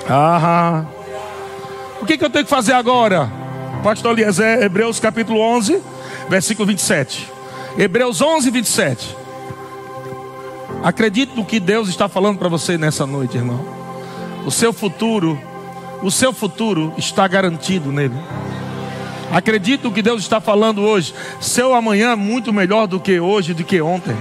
Ah, 0.09 0.85
o 2.01 2.05
que, 2.05 2.19
que 2.19 2.25
eu 2.25 2.31
tenho 2.31 2.45
que 2.45 2.51
fazer 2.51 2.73
agora? 2.73 3.42
Pastor 3.83 4.13
Eliezer, 4.13 4.63
Hebreus 4.63 5.01
capítulo 5.01 5.41
11, 5.41 5.83
versículo 6.29 6.67
27. 6.69 7.29
Hebreus 7.77 8.21
11, 8.21 8.49
27. 8.49 9.17
Acredite 10.85 11.35
no 11.35 11.45
que 11.45 11.59
Deus 11.59 11.89
está 11.89 12.09
falando 12.09 12.39
para 12.39 12.49
você 12.49 12.79
nessa 12.79 13.05
noite, 13.05 13.37
irmão. 13.37 13.61
O 14.47 14.53
seu 14.53 14.73
futuro, 14.73 15.37
o 16.01 16.13
seu 16.13 16.33
futuro 16.33 16.95
está 16.97 17.27
garantido 17.27 17.91
nele. 17.91 18.15
Acredite 19.33 19.83
no 19.83 19.93
que 19.93 20.01
Deus 20.01 20.23
está 20.23 20.41
falando 20.41 20.83
hoje. 20.83 21.13
Seu 21.41 21.75
amanhã 21.75 22.13
é 22.13 22.17
muito 22.17 22.53
melhor 22.53 22.87
do 22.87 23.01
que 23.01 23.19
hoje, 23.19 23.53
do 23.53 23.65
que 23.65 23.81
ontem. 23.83 24.17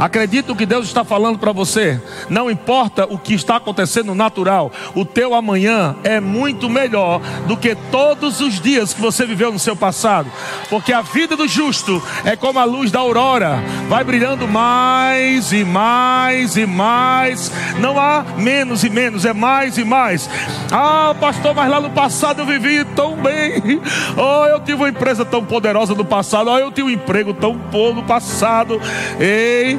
Acredita 0.00 0.50
o 0.50 0.56
que 0.56 0.64
Deus 0.64 0.86
está 0.86 1.04
falando 1.04 1.38
para 1.38 1.52
você. 1.52 2.00
Não 2.30 2.50
importa 2.50 3.04
o 3.04 3.18
que 3.18 3.34
está 3.34 3.56
acontecendo 3.56 4.14
natural, 4.14 4.72
o 4.94 5.04
teu 5.04 5.34
amanhã 5.34 5.94
é 6.02 6.18
muito 6.18 6.70
melhor 6.70 7.20
do 7.46 7.54
que 7.54 7.74
todos 7.74 8.40
os 8.40 8.58
dias 8.58 8.94
que 8.94 9.00
você 9.00 9.26
viveu 9.26 9.52
no 9.52 9.58
seu 9.58 9.76
passado. 9.76 10.32
Porque 10.70 10.90
a 10.90 11.02
vida 11.02 11.36
do 11.36 11.46
justo 11.46 12.02
é 12.24 12.34
como 12.34 12.58
a 12.58 12.64
luz 12.64 12.90
da 12.90 12.98
aurora, 12.98 13.58
vai 13.90 14.02
brilhando 14.02 14.48
mais 14.48 15.52
e 15.52 15.64
mais 15.64 16.56
e 16.56 16.64
mais. 16.64 17.52
Não 17.78 18.00
há 18.00 18.24
menos 18.38 18.82
e 18.84 18.88
menos, 18.88 19.26
é 19.26 19.34
mais 19.34 19.76
e 19.76 19.84
mais. 19.84 20.30
Ah, 20.72 21.14
pastor, 21.20 21.54
mas 21.54 21.68
lá 21.68 21.78
no 21.78 21.90
passado 21.90 22.40
eu 22.40 22.46
vivi 22.46 22.84
tão 22.96 23.16
bem. 23.16 23.80
Oh, 24.16 24.46
eu 24.46 24.60
tive 24.60 24.76
uma 24.76 24.88
empresa 24.88 25.26
tão 25.26 25.44
poderosa 25.44 25.94
no 25.94 26.06
passado. 26.06 26.50
Oh, 26.50 26.58
eu 26.58 26.72
tive 26.72 26.88
um 26.88 26.90
emprego 26.90 27.34
tão 27.34 27.52
bom 27.54 27.92
no 27.92 28.02
passado. 28.02 28.80
Ei, 29.18 29.78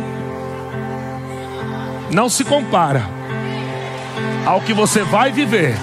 não 2.11 2.29
se 2.29 2.43
compara 2.43 3.05
ao 4.45 4.61
que 4.61 4.73
você 4.73 5.03
vai 5.03 5.31
viver. 5.31 5.75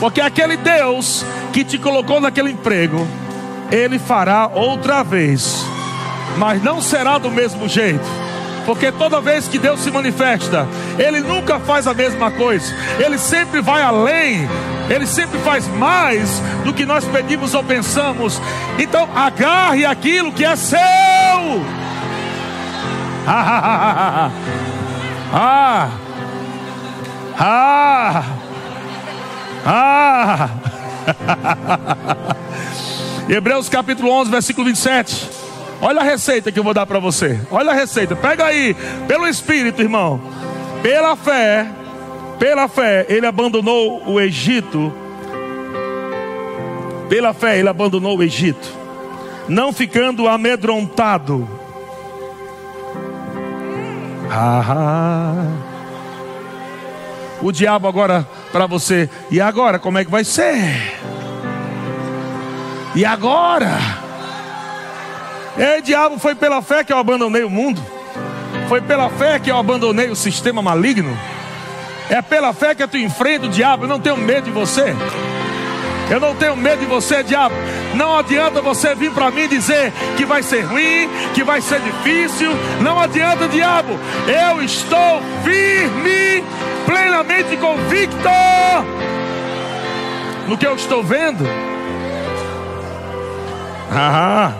Porque 0.00 0.20
aquele 0.20 0.56
Deus 0.56 1.24
que 1.52 1.64
te 1.64 1.78
colocou 1.78 2.20
naquele 2.20 2.52
emprego, 2.52 3.06
ele 3.70 3.98
fará 3.98 4.46
outra 4.46 5.02
vez, 5.02 5.64
mas 6.36 6.62
não 6.62 6.80
será 6.80 7.18
do 7.18 7.30
mesmo 7.30 7.68
jeito. 7.68 8.06
Porque 8.64 8.92
toda 8.92 9.18
vez 9.18 9.48
que 9.48 9.58
Deus 9.58 9.80
se 9.80 9.90
manifesta, 9.90 10.68
Ele 10.98 11.20
nunca 11.20 11.58
faz 11.58 11.86
a 11.86 11.94
mesma 11.94 12.30
coisa, 12.30 12.70
Ele 12.98 13.16
sempre 13.16 13.62
vai 13.62 13.80
além, 13.80 14.46
Ele 14.90 15.06
sempre 15.06 15.38
faz 15.38 15.66
mais 15.66 16.42
do 16.66 16.74
que 16.74 16.84
nós 16.84 17.02
pedimos 17.06 17.54
ou 17.54 17.64
pensamos. 17.64 18.38
Então, 18.78 19.08
agarre 19.16 19.86
aquilo 19.86 20.30
que 20.30 20.44
é 20.44 20.54
seu. 20.54 20.78
Ah, 23.30 24.30
ah, 25.34 25.90
ah, 27.38 28.24
ah. 29.66 30.50
Hebreus 33.28 33.68
capítulo 33.68 34.10
11, 34.10 34.30
versículo 34.30 34.64
27. 34.68 35.28
Olha 35.82 36.00
a 36.00 36.04
receita 36.04 36.50
que 36.50 36.58
eu 36.58 36.64
vou 36.64 36.72
dar 36.72 36.86
para 36.86 36.98
você. 36.98 37.38
Olha 37.50 37.72
a 37.72 37.74
receita. 37.74 38.16
Pega 38.16 38.46
aí, 38.46 38.74
pelo 39.06 39.28
Espírito, 39.28 39.82
irmão. 39.82 40.18
Pela 40.82 41.14
fé, 41.14 41.66
pela 42.38 42.66
fé, 42.66 43.04
ele 43.10 43.26
abandonou 43.26 44.02
o 44.06 44.18
Egito. 44.18 44.90
Pela 47.10 47.34
fé, 47.34 47.58
ele 47.58 47.68
abandonou 47.68 48.16
o 48.16 48.22
Egito, 48.22 48.68
não 49.46 49.70
ficando 49.70 50.26
amedrontado 50.26 51.57
ah, 54.30 55.44
o 57.40 57.52
diabo 57.52 57.88
agora 57.88 58.26
para 58.52 58.66
você. 58.66 59.08
E 59.30 59.40
agora, 59.40 59.78
como 59.78 59.98
é 59.98 60.04
que 60.04 60.10
vai 60.10 60.24
ser? 60.24 60.98
E 62.94 63.04
agora? 63.04 63.78
Ei, 65.56 65.82
diabo, 65.82 66.18
foi 66.18 66.34
pela 66.34 66.62
fé 66.62 66.84
que 66.84 66.92
eu 66.92 66.98
abandonei 66.98 67.42
o 67.42 67.50
mundo. 67.50 67.80
Foi 68.68 68.80
pela 68.80 69.08
fé 69.10 69.38
que 69.38 69.50
eu 69.50 69.56
abandonei 69.56 70.08
o 70.08 70.16
sistema 70.16 70.62
maligno. 70.62 71.16
É 72.10 72.22
pela 72.22 72.52
fé 72.52 72.74
que 72.74 72.86
tu 72.86 72.96
enfrenta 72.96 73.46
o 73.46 73.48
diabo. 73.48 73.84
Eu 73.84 73.88
não 73.88 74.00
tenho 74.00 74.16
medo 74.16 74.44
de 74.44 74.50
você. 74.50 74.94
Eu 76.10 76.20
não 76.20 76.34
tenho 76.34 76.56
medo 76.56 76.80
de 76.80 76.86
você, 76.86 77.22
diabo. 77.22 77.54
Não 77.98 78.16
adianta 78.16 78.62
você 78.62 78.94
vir 78.94 79.10
para 79.10 79.28
mim 79.32 79.48
dizer 79.48 79.92
que 80.16 80.24
vai 80.24 80.40
ser 80.40 80.60
ruim, 80.60 81.08
que 81.34 81.42
vai 81.42 81.60
ser 81.60 81.80
difícil. 81.80 82.52
Não 82.80 82.96
adianta, 82.96 83.48
diabo. 83.48 83.98
Eu 84.28 84.62
estou 84.62 85.20
firme, 85.42 86.44
plenamente 86.86 87.56
convicto 87.56 88.28
no 90.46 90.56
que 90.56 90.64
eu 90.64 90.76
estou 90.76 91.02
vendo. 91.02 91.44
Ah, 93.90 94.52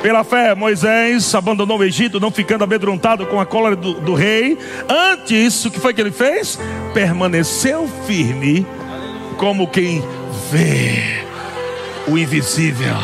pela 0.00 0.22
fé, 0.22 0.54
Moisés 0.54 1.34
abandonou 1.34 1.78
o 1.78 1.84
Egito, 1.84 2.20
não 2.20 2.30
ficando 2.30 2.62
amedrontado 2.62 3.26
com 3.26 3.40
a 3.40 3.44
cólera 3.44 3.74
do, 3.74 3.94
do, 3.94 4.14
rei. 4.14 4.56
Antes, 4.88 5.64
o 5.64 5.70
que 5.70 5.80
foi 5.80 5.92
que 5.92 6.00
ele 6.00 6.12
fez? 6.12 6.60
Permaneceu 6.94 7.88
firme, 8.06 8.64
como 9.36 9.66
quem 9.66 10.00
vê 10.48 11.29
o 12.06 12.18
invisível. 12.18 12.96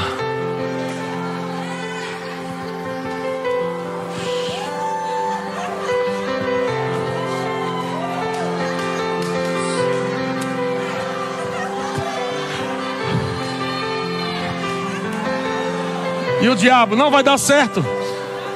E 16.40 16.48
o 16.48 16.54
diabo 16.54 16.94
não 16.94 17.10
vai 17.10 17.22
dar 17.22 17.38
certo. 17.38 17.84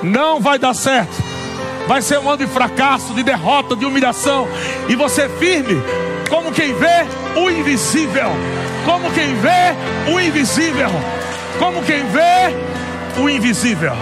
Não 0.00 0.40
vai 0.40 0.58
dar 0.58 0.74
certo. 0.74 1.12
Vai 1.88 2.00
ser 2.00 2.20
um 2.20 2.28
ano 2.28 2.38
de 2.38 2.46
fracasso, 2.46 3.12
de 3.14 3.22
derrota, 3.22 3.74
de 3.74 3.84
humilhação. 3.84 4.46
E 4.88 4.94
você 4.94 5.28
firme, 5.28 5.82
como 6.28 6.52
quem 6.52 6.72
vê 6.72 7.04
o 7.36 7.50
invisível. 7.50 8.30
Como 8.84 9.10
quem 9.12 9.34
vê 9.36 9.74
o 10.12 10.20
invisível. 10.20 10.90
Como 11.58 11.82
quem 11.82 12.04
vê 12.06 12.54
o 13.20 13.28
invisível. 13.28 13.92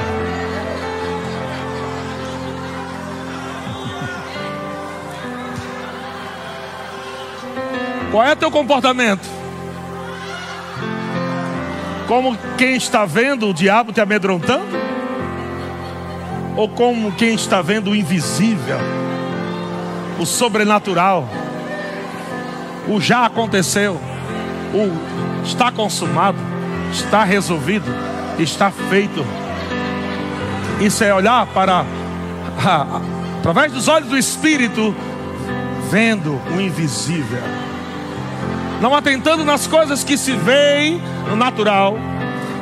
Qual 8.11 8.25
é 8.25 8.35
teu 8.35 8.51
comportamento? 8.51 9.39
Como 12.07 12.37
quem 12.57 12.77
está 12.77 13.05
vendo 13.05 13.51
o 13.51 13.55
diabo 13.55 13.93
te 13.93 14.01
amedrontando? 14.01 14.79
Ou 16.57 16.67
como 16.69 17.13
quem 17.13 17.35
está 17.35 17.61
vendo 17.61 17.91
o 17.91 17.95
invisível, 17.95 18.79
o 20.19 20.25
sobrenatural, 20.25 21.29
o 22.89 22.99
já 22.99 23.27
aconteceu, 23.27 24.01
o 24.75 25.45
está 25.45 25.71
consumado, 25.71 26.39
está 26.93 27.25
resolvido, 27.25 27.91
está 28.39 28.71
feito. 28.71 29.25
Isso 30.81 31.03
é 31.03 31.13
olhar 31.13 31.47
para, 31.47 31.85
através 33.39 33.73
dos 33.73 33.89
olhos 33.89 34.09
do 34.09 34.17
Espírito, 34.17 34.95
vendo 35.91 36.41
o 36.55 36.61
invisível 36.61 37.43
não 38.81 38.95
atentando 38.95 39.45
nas 39.45 39.67
coisas 39.67 40.05
que 40.05 40.17
se 40.17 40.33
veem 40.33 41.01
no 41.29 41.37
natural. 41.37 41.97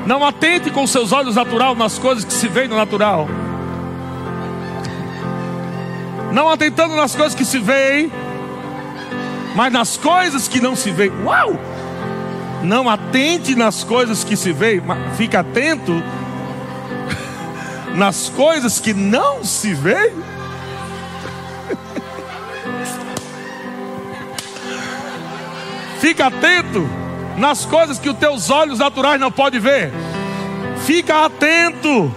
Não 0.06 0.24
atente 0.24 0.70
com 0.70 0.86
seus 0.86 1.12
olhos 1.12 1.34
natural 1.34 1.74
nas 1.74 1.98
coisas 1.98 2.24
que 2.24 2.32
se 2.32 2.48
veem 2.48 2.68
no 2.68 2.76
natural. 2.76 3.28
Não 6.32 6.48
atentando 6.48 6.96
nas 6.96 7.14
coisas 7.14 7.34
que 7.34 7.44
se 7.44 7.58
veem, 7.58 8.10
mas 9.54 9.72
nas 9.72 9.96
coisas 9.96 10.48
que 10.48 10.60
não 10.60 10.76
se 10.76 10.90
veem. 10.90 11.12
Uau! 11.24 11.58
Não 12.62 12.88
atente 12.88 13.54
nas 13.54 13.84
coisas 13.84 14.24
que 14.24 14.36
se 14.36 14.52
mas 14.84 15.16
fique 15.16 15.36
atento 15.36 16.02
nas 17.94 18.28
coisas 18.30 18.80
que 18.80 18.92
não 18.94 19.44
se 19.44 19.74
veem. 19.74 20.14
Fica 26.00 26.26
atento 26.26 26.88
nas 27.36 27.64
coisas 27.64 27.98
que 27.98 28.08
os 28.08 28.16
teus 28.16 28.50
olhos 28.50 28.78
naturais 28.78 29.20
não 29.20 29.30
podem 29.30 29.60
ver. 29.60 29.92
Fica 30.84 31.24
atento 31.24 32.14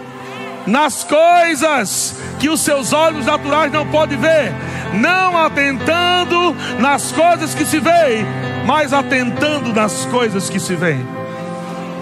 nas 0.66 1.04
coisas 1.04 2.16
que 2.40 2.50
os 2.50 2.62
seus 2.62 2.94
olhos 2.94 3.26
naturais 3.26 3.72
não 3.72 3.86
podem 3.88 4.18
ver. 4.18 4.54
Não 4.94 5.38
atentando 5.38 6.56
nas 6.80 7.12
coisas 7.12 7.54
que 7.54 7.66
se 7.66 7.80
veem, 7.80 8.26
mas 8.66 8.94
atentando 8.94 9.74
nas 9.74 10.06
coisas 10.06 10.50
que 10.50 10.60
se 10.60 10.76
veem. 10.76 11.06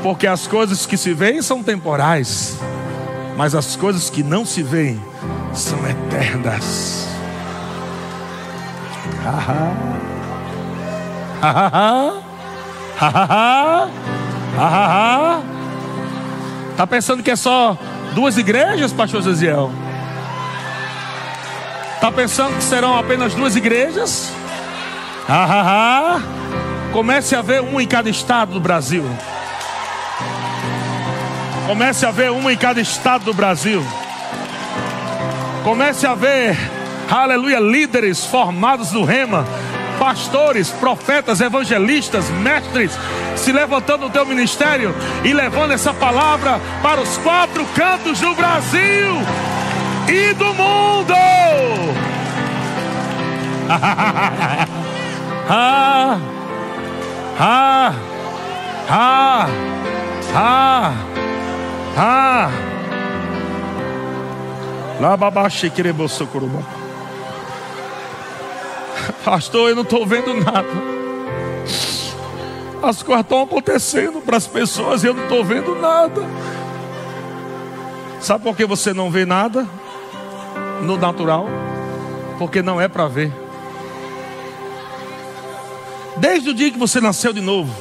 Porque 0.03 0.27
as 0.27 0.47
coisas 0.47 0.85
que 0.85 0.97
se 0.97 1.13
veem 1.13 1.41
são 1.41 1.63
temporais, 1.63 2.57
mas 3.35 3.55
as 3.55 3.75
coisas 3.75 4.09
que 4.09 4.23
não 4.23 4.45
se 4.45 4.63
veem 4.63 5.01
são 5.53 5.79
eternas. 5.87 7.07
Tá 16.77 16.87
pensando 16.87 17.23
que 17.23 17.31
é 17.31 17.35
só 17.35 17.77
duas 18.13 18.37
igrejas, 18.37 18.93
pastor 18.93 19.21
Zeziel? 19.21 19.71
Tá 21.99 22.11
pensando 22.11 22.55
que 22.55 22.63
serão 22.63 22.97
apenas 22.97 23.33
duas 23.33 23.55
igrejas? 23.55 24.31
Comece 26.93 27.35
a 27.35 27.41
ver 27.41 27.61
uma 27.61 27.83
em 27.83 27.87
cada 27.87 28.09
estado 28.09 28.53
do 28.53 28.59
Brasil. 28.59 29.03
Comece 31.67 32.05
a 32.05 32.11
ver 32.11 32.31
uma 32.31 32.53
em 32.53 32.57
cada 32.57 32.79
estado 32.79 33.25
do 33.25 33.33
Brasil. 33.33 33.85
Comece 35.63 36.07
a 36.07 36.15
ver, 36.15 36.57
aleluia, 37.11 37.59
líderes 37.59 38.25
formados 38.25 38.93
no 38.93 39.03
rema 39.03 39.45
pastores, 39.97 40.69
profetas, 40.69 41.41
evangelistas, 41.41 42.29
mestres, 42.29 42.91
se 43.35 43.51
levantando 43.51 44.05
no 44.05 44.09
teu 44.09 44.25
ministério 44.25 44.95
e 45.23 45.33
levando 45.33 45.71
essa 45.71 45.93
palavra 45.93 46.61
para 46.81 47.01
os 47.01 47.17
quatro 47.17 47.65
cantos 47.75 48.19
do 48.19 48.33
Brasil 48.35 49.15
e 50.07 50.33
do 50.33 50.53
mundo. 50.53 51.13
ah, 55.49 56.19
ah, 57.39 57.93
ah, 58.89 59.47
ah, 60.35 60.93
ah. 61.97 62.51
Pastor, 69.23 69.69
eu 69.69 69.75
não 69.75 69.83
estou 69.83 70.05
vendo 70.05 70.33
nada. 70.33 70.67
As 72.81 73.01
coisas 73.03 73.23
estão 73.23 73.41
acontecendo 73.41 74.21
para 74.21 74.37
as 74.37 74.47
pessoas 74.47 75.03
e 75.03 75.07
eu 75.07 75.13
não 75.13 75.23
estou 75.23 75.43
vendo 75.43 75.75
nada. 75.75 76.23
Sabe 78.19 78.43
por 78.43 78.55
que 78.55 78.65
você 78.65 78.93
não 78.93 79.11
vê 79.11 79.25
nada 79.25 79.67
no 80.81 80.97
natural? 80.97 81.47
Porque 82.37 82.61
não 82.61 82.79
é 82.79 82.87
para 82.87 83.07
ver. 83.07 83.46
Desde 86.19 86.49
o 86.49 86.53
dia 86.53 86.71
que 86.71 86.79
você 86.79 86.99
nasceu 86.99 87.31
de 87.31 87.41
novo, 87.41 87.73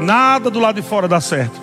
nada 0.00 0.50
do 0.50 0.58
lado 0.58 0.80
de 0.80 0.86
fora 0.86 1.06
dá 1.06 1.20
certo. 1.20 1.60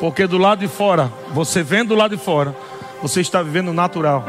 Porque 0.00 0.26
do 0.26 0.38
lado 0.38 0.58
de 0.58 0.68
fora, 0.68 1.12
você 1.32 1.62
vendo 1.62 1.88
do 1.88 1.94
lado 1.94 2.16
de 2.16 2.22
fora, 2.22 2.56
você 3.00 3.20
está 3.20 3.42
vivendo 3.42 3.72
natural. 3.72 4.24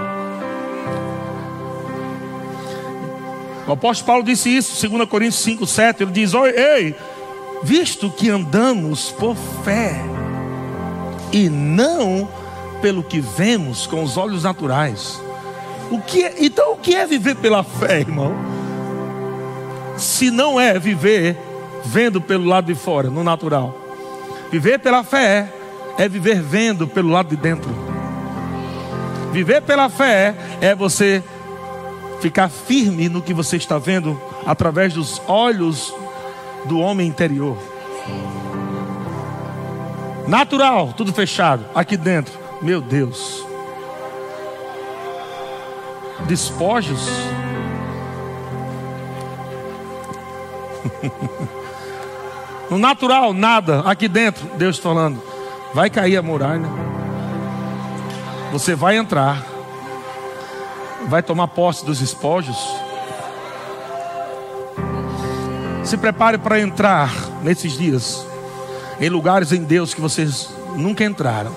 O 3.67 3.71
apóstolo 3.71 4.05
Paulo 4.05 4.23
disse 4.23 4.55
isso, 4.55 4.87
2 4.87 5.09
Coríntios 5.09 5.41
5, 5.41 5.65
7. 5.65 6.03
Ele 6.03 6.11
diz: 6.11 6.33
Ei, 6.33 6.95
visto 7.63 8.11
que 8.11 8.29
andamos 8.29 9.09
por 9.11 9.35
fé 9.63 9.95
e 11.31 11.49
não 11.49 12.29
pelo 12.81 13.01
que 13.01 13.19
vemos 13.21 13.87
com 13.87 14.03
os 14.03 14.17
olhos 14.17 14.43
naturais. 14.43 15.19
O 15.89 15.99
que 15.99 16.23
é, 16.23 16.35
então, 16.39 16.73
o 16.73 16.77
que 16.77 16.93
é 16.93 17.07
viver 17.07 17.35
pela 17.35 17.63
fé, 17.63 18.01
irmão? 18.01 18.35
Se 19.97 20.31
não 20.31 20.59
é 20.59 20.77
viver 20.79 21.37
vendo 21.85 22.21
pelo 22.21 22.45
lado 22.45 22.65
de 22.65 22.75
fora, 22.75 23.09
no 23.09 23.23
natural. 23.23 23.77
Viver 24.51 24.79
pela 24.79 25.03
fé 25.03 25.51
é 25.97 26.07
viver 26.07 26.41
vendo 26.41 26.87
pelo 26.87 27.09
lado 27.09 27.29
de 27.29 27.35
dentro. 27.35 27.69
Viver 29.31 29.61
pela 29.61 29.89
fé 29.89 30.35
é 30.61 30.75
você 30.75 31.23
ficar 32.21 32.49
firme 32.49 33.09
no 33.09 33.21
que 33.21 33.33
você 33.33 33.57
está 33.57 33.77
vendo 33.77 34.19
através 34.45 34.93
dos 34.93 35.21
olhos 35.27 35.93
do 36.65 36.79
homem 36.79 37.07
interior. 37.07 37.57
Natural, 40.27 40.93
tudo 40.93 41.11
fechado. 41.11 41.65
Aqui 41.75 41.97
dentro, 41.97 42.33
meu 42.61 42.79
Deus. 42.79 43.45
Despojos. 46.25 47.09
no 52.69 52.77
natural, 52.77 53.33
nada. 53.33 53.81
Aqui 53.81 54.07
dentro, 54.07 54.45
Deus 54.57 54.77
falando. 54.77 55.21
Vai 55.73 55.89
cair 55.89 56.17
a 56.17 56.21
muralha. 56.21 56.67
Você 58.51 58.75
vai 58.75 58.97
entrar 58.97 59.53
vai 61.07 61.21
tomar 61.21 61.47
posse 61.49 61.85
dos 61.85 62.01
espojos. 62.01 62.57
Se 65.83 65.97
prepare 65.97 66.37
para 66.37 66.59
entrar 66.59 67.11
nesses 67.41 67.73
dias 67.73 68.25
em 68.99 69.09
lugares 69.09 69.51
em 69.51 69.63
Deus 69.63 69.93
que 69.93 70.01
vocês 70.01 70.49
nunca 70.75 71.03
entraram. 71.03 71.53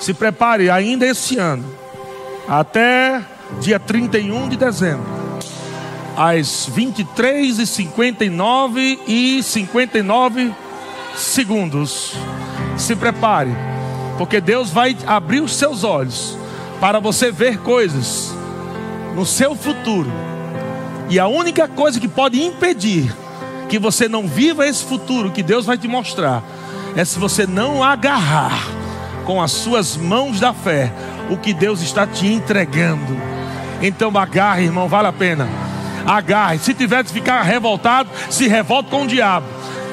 Se 0.00 0.14
prepare 0.14 0.70
ainda 0.70 1.06
esse 1.06 1.38
ano, 1.38 1.64
até 2.48 3.22
dia 3.60 3.78
31 3.78 4.48
de 4.48 4.56
dezembro, 4.56 5.06
às 6.16 6.66
23 6.66 7.58
e 7.58 7.66
59 7.66 9.00
e 9.06 9.42
59 9.42 10.52
segundos. 11.16 12.14
Se 12.76 12.96
prepare, 12.96 13.50
porque 14.18 14.40
Deus 14.40 14.70
vai 14.70 14.96
abrir 15.06 15.40
os 15.40 15.54
seus 15.54 15.84
olhos 15.84 16.36
para 16.80 16.98
você 16.98 17.30
ver 17.30 17.58
coisas 17.58 18.34
no 19.14 19.24
seu 19.24 19.54
futuro. 19.54 20.10
E 21.08 21.18
a 21.18 21.26
única 21.28 21.68
coisa 21.68 22.00
que 22.00 22.08
pode 22.08 22.42
impedir 22.42 23.14
que 23.68 23.78
você 23.78 24.08
não 24.08 24.26
viva 24.26 24.66
esse 24.66 24.84
futuro 24.84 25.30
que 25.30 25.42
Deus 25.42 25.66
vai 25.66 25.78
te 25.78 25.88
mostrar 25.88 26.42
é 26.96 27.04
se 27.04 27.18
você 27.18 27.46
não 27.46 27.82
agarrar 27.82 28.66
com 29.24 29.40
as 29.40 29.52
suas 29.52 29.96
mãos 29.96 30.40
da 30.40 30.52
fé 30.52 30.92
o 31.30 31.36
que 31.36 31.54
Deus 31.54 31.80
está 31.80 32.06
te 32.06 32.26
entregando. 32.26 33.16
Então 33.80 34.10
agarre, 34.16 34.64
irmão, 34.64 34.88
vale 34.88 35.08
a 35.08 35.12
pena. 35.12 35.71
Agarre. 36.06 36.58
Se 36.58 36.74
tiver 36.74 37.04
que 37.04 37.12
ficar 37.12 37.42
revoltado, 37.42 38.08
se 38.30 38.48
revolte 38.48 38.90
com 38.90 39.02
o 39.02 39.06
diabo. 39.06 39.46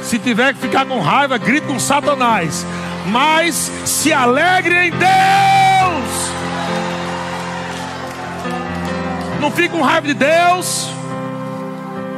Se 0.04 0.18
tiver 0.18 0.54
que 0.54 0.60
ficar 0.60 0.86
com 0.86 1.00
raiva, 1.00 1.38
grite 1.38 1.68
com 1.68 1.80
Satanás. 1.80 2.66
Mas 3.08 3.72
se 3.86 4.12
alegre 4.12 4.88
em 4.88 4.92
Deus. 4.92 5.10
Não 9.40 9.52
fique 9.52 9.70
com 9.70 9.82
raiva 9.82 10.08
de 10.08 10.14
Deus. 10.14 10.90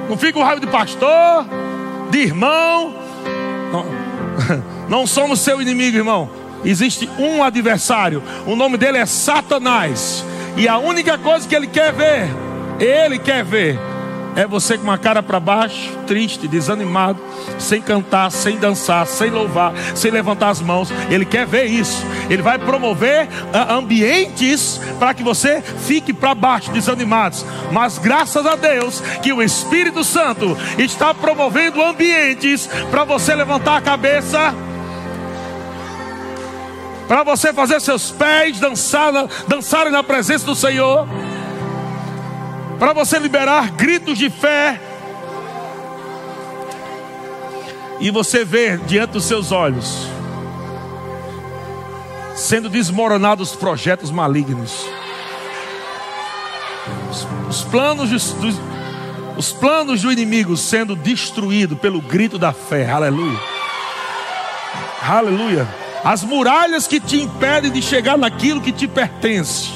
Não 0.10 0.18
fique 0.18 0.34
com 0.34 0.44
raiva 0.44 0.60
de 0.60 0.68
pastor, 0.68 1.46
de 2.10 2.20
irmão. 2.20 2.94
Não, 3.72 3.86
não 4.90 5.08
somos 5.08 5.40
seu 5.40 5.62
inimigo, 5.62 5.98
irmão. 5.98 6.30
Existe 6.64 7.10
um 7.18 7.44
adversário. 7.44 8.22
O 8.46 8.56
nome 8.56 8.78
dele 8.78 8.98
é 8.98 9.06
Satanás. 9.06 10.26
E 10.58 10.68
a 10.68 10.78
única 10.78 11.18
coisa 11.18 11.48
que 11.48 11.56
ele 11.56 11.68
quer 11.68 11.94
ver, 11.94 12.28
ele 12.82 13.20
quer 13.20 13.44
ver 13.44 13.80
é 14.36 14.48
você 14.48 14.78
com 14.78 14.84
uma 14.84 14.98
cara 14.98 15.22
para 15.22 15.40
baixo, 15.40 15.92
triste, 16.08 16.48
desanimado, 16.48 17.22
sem 17.60 17.82
cantar, 17.82 18.32
sem 18.32 18.58
dançar, 18.58 19.06
sem 19.06 19.30
louvar, 19.30 19.74
sem 19.94 20.10
levantar 20.10 20.50
as 20.50 20.62
mãos. 20.62 20.92
Ele 21.10 21.26
quer 21.26 21.46
ver 21.46 21.66
isso. 21.66 22.06
Ele 22.30 22.42
vai 22.42 22.58
promover 22.58 23.26
uh, 23.28 23.74
ambientes 23.74 24.80
para 24.98 25.14
que 25.14 25.24
você 25.24 25.62
fique 25.62 26.14
para 26.14 26.34
baixo, 26.34 26.72
desanimados. 26.72 27.46
Mas 27.72 27.98
graças 27.98 28.46
a 28.46 28.56
Deus 28.56 29.02
que 29.22 29.34
o 29.34 29.42
Espírito 29.42 30.04
Santo 30.04 30.58
está 30.78 31.14
promovendo 31.14 31.84
ambientes 31.84 32.70
para 32.90 33.04
você 33.04 33.36
levantar 33.36 33.78
a 33.78 33.82
cabeça 33.82 34.54
para 37.08 37.24
você 37.24 37.52
fazer 37.52 37.82
seus 37.82 38.10
pés 38.10 38.58
dançar, 38.58 39.12
dançarem 39.46 39.92
na 39.92 40.02
presença 40.02 40.46
do 40.46 40.56
Senhor 40.56 41.06
para 42.82 42.94
você 42.94 43.20
liberar 43.20 43.70
gritos 43.70 44.18
de 44.18 44.28
fé. 44.28 44.82
E 48.00 48.10
você 48.10 48.44
ver 48.44 48.80
diante 48.80 49.12
dos 49.12 49.26
seus 49.26 49.52
olhos 49.52 50.08
sendo 52.36 52.70
desmoronados 52.70 53.52
os 53.52 53.56
projetos 53.56 54.10
malignos. 54.10 54.84
Os, 57.12 57.28
os 57.48 57.64
planos 57.66 58.10
dos, 58.10 58.34
dos, 58.34 58.56
os 59.38 59.52
planos 59.52 60.02
do 60.02 60.12
inimigo 60.12 60.58
sendo 60.58 60.96
destruídos 60.96 61.78
pelo 61.78 62.02
grito 62.02 62.40
da 62.40 62.52
fé. 62.52 62.90
Aleluia. 62.90 63.40
Aleluia. 65.08 65.68
As 66.04 66.24
muralhas 66.24 66.88
que 66.88 67.00
te 67.00 67.22
impedem 67.22 67.72
de 67.72 67.80
chegar 67.84 68.18
naquilo 68.18 68.60
que 68.60 68.72
te 68.72 68.88
pertence. 68.88 69.70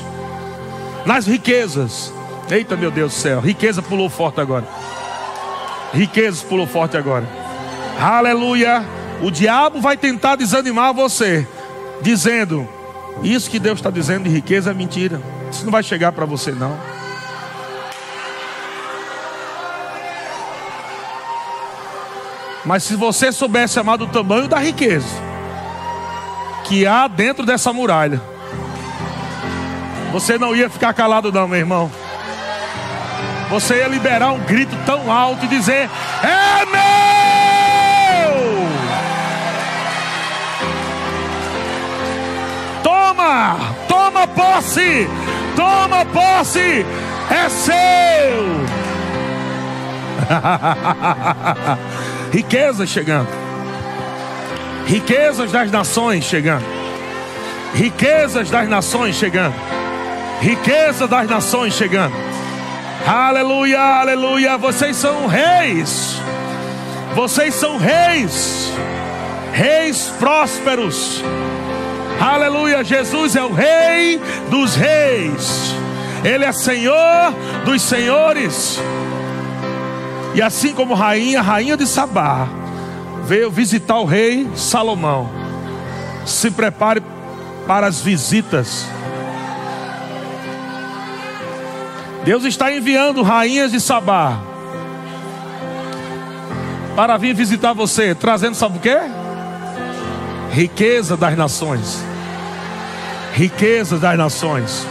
Nas 1.05 1.27
riquezas, 1.27 2.11
Eita, 2.49 2.75
meu 2.75 2.91
Deus 2.91 3.11
do 3.11 3.17
céu. 3.17 3.39
Riqueza 3.39 3.81
pulou 3.81 4.09
forte 4.09 4.39
agora. 4.39 4.67
Riqueza 5.93 6.45
pulou 6.47 6.67
forte 6.67 6.95
agora. 6.95 7.27
Aleluia. 7.99 8.85
O 9.21 9.31
diabo 9.31 9.81
vai 9.81 9.97
tentar 9.97 10.35
desanimar 10.35 10.93
você, 10.93 11.47
dizendo: 12.01 12.67
Isso 13.23 13.49
que 13.49 13.57
Deus 13.57 13.79
está 13.79 13.89
dizendo 13.89 14.25
de 14.25 14.29
riqueza 14.29 14.71
é 14.71 14.73
mentira. 14.73 15.19
Isso 15.51 15.65
não 15.65 15.71
vai 15.71 15.81
chegar 15.81 16.11
para 16.11 16.25
você, 16.25 16.51
não. 16.51 16.77
Mas 22.63 22.83
se 22.83 22.95
você 22.95 23.31
soubesse 23.31 23.79
amar 23.79 23.97
do 23.97 24.07
tamanho 24.07 24.47
da 24.47 24.57
riqueza 24.59 25.07
que 26.63 26.85
há 26.85 27.07
dentro 27.07 27.45
dessa 27.45 27.71
muralha, 27.71 28.21
você 30.11 30.37
não 30.37 30.55
ia 30.55 30.69
ficar 30.69 30.93
calado, 30.93 31.31
não, 31.31 31.47
meu 31.47 31.59
irmão 31.59 32.04
você 33.49 33.77
ia 33.77 33.87
liberar 33.87 34.31
um 34.31 34.39
grito 34.39 34.75
tão 34.85 35.11
alto 35.11 35.45
e 35.45 35.47
dizer: 35.47 35.89
É 36.23 36.65
meu! 36.65 36.75
Toma, 42.83 43.57
toma 43.87 44.27
posse, 44.27 45.07
toma 45.55 46.05
posse, 46.05 46.85
é 47.29 47.49
seu. 47.49 48.65
Riquezas 52.31 52.89
chegando, 52.89 53.27
riquezas 54.87 55.51
das 55.51 55.71
nações 55.71 56.25
chegando, 56.25 56.65
riquezas 57.73 58.49
das 58.49 58.67
nações 58.67 59.15
chegando, 59.15 59.55
riqueza 60.41 61.07
das 61.07 61.29
nações 61.29 61.73
chegando. 61.73 62.34
Aleluia, 63.07 63.79
aleluia. 63.79 64.57
Vocês 64.57 64.95
são 64.95 65.27
reis. 65.27 66.15
Vocês 67.13 67.53
são 67.53 67.77
reis. 67.77 68.71
Reis 69.53 70.11
prósperos. 70.17 71.23
Aleluia. 72.19 72.83
Jesus 72.83 73.35
é 73.35 73.43
o 73.43 73.53
rei 73.53 74.19
dos 74.49 74.75
reis. 74.75 75.75
Ele 76.23 76.45
é 76.45 76.51
Senhor 76.51 77.31
dos 77.63 77.83
senhores. 77.83 78.79
E 80.33 80.41
assim 80.41 80.73
como 80.73 80.95
rainha, 80.95 81.43
rainha 81.43 81.77
de 81.77 81.85
Sabá, 81.85 82.47
veio 83.25 83.51
visitar 83.51 83.99
o 83.99 84.05
rei 84.05 84.49
Salomão. 84.55 85.29
Se 86.25 86.49
prepare 86.49 87.03
para 87.67 87.85
as 87.85 88.01
visitas 88.01 88.87
Deus 92.25 92.43
está 92.43 92.73
enviando 92.73 93.21
rainhas 93.21 93.71
de 93.71 93.79
Sabá 93.79 94.39
para 96.95 97.17
vir 97.17 97.35
visitar 97.35 97.71
você, 97.73 98.15
trazendo 98.15 98.55
sabe 98.55 98.77
o 98.77 98.81
que? 98.81 98.97
Riqueza 100.51 101.15
das 101.15 101.37
nações. 101.37 102.03
Riqueza 103.33 103.99
das 103.99 104.17
nações. 104.17 104.87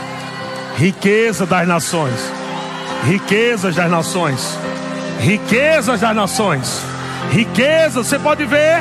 Riqueza 0.77 1.45
das 1.45 1.67
nações. 1.67 2.31
Riquezas 3.05 3.75
das 3.75 3.91
nações. 3.91 4.59
Riquezas 5.21 6.01
das 6.01 6.15
nações. 6.15 6.81
Riqueza, 7.33 8.05
você 8.05 8.19
pode 8.19 8.45
ver. 8.45 8.81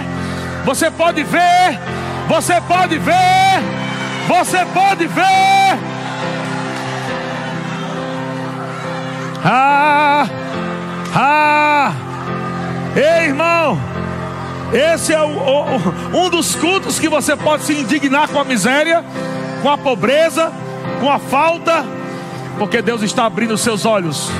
Você 0.64 0.92
pode 0.92 1.24
ver. 1.24 1.80
Você 2.28 2.62
pode 2.62 3.00
ver. 3.00 3.64
Você 4.28 4.66
pode 4.74 5.08
ver. 5.08 5.93
Ah, 9.46 10.26
ah, 11.14 11.94
ei 12.96 13.28
irmão, 13.28 13.78
esse 14.72 15.14
é 15.14 15.22
o, 15.22 15.28
o, 15.28 16.26
um 16.26 16.30
dos 16.30 16.56
cultos 16.56 16.98
que 16.98 17.10
você 17.10 17.36
pode 17.36 17.64
se 17.64 17.74
indignar 17.74 18.30
com 18.30 18.40
a 18.40 18.46
miséria, 18.46 19.04
com 19.62 19.70
a 19.70 19.78
pobreza, 19.78 20.50
com 21.02 21.12
a 21.12 21.20
falta, 21.20 21.86
porque 22.58 22.82
Deus 22.82 23.02
está 23.02 23.26
abrindo 23.26 23.58
seus 23.58 23.86
olhos 23.86 24.32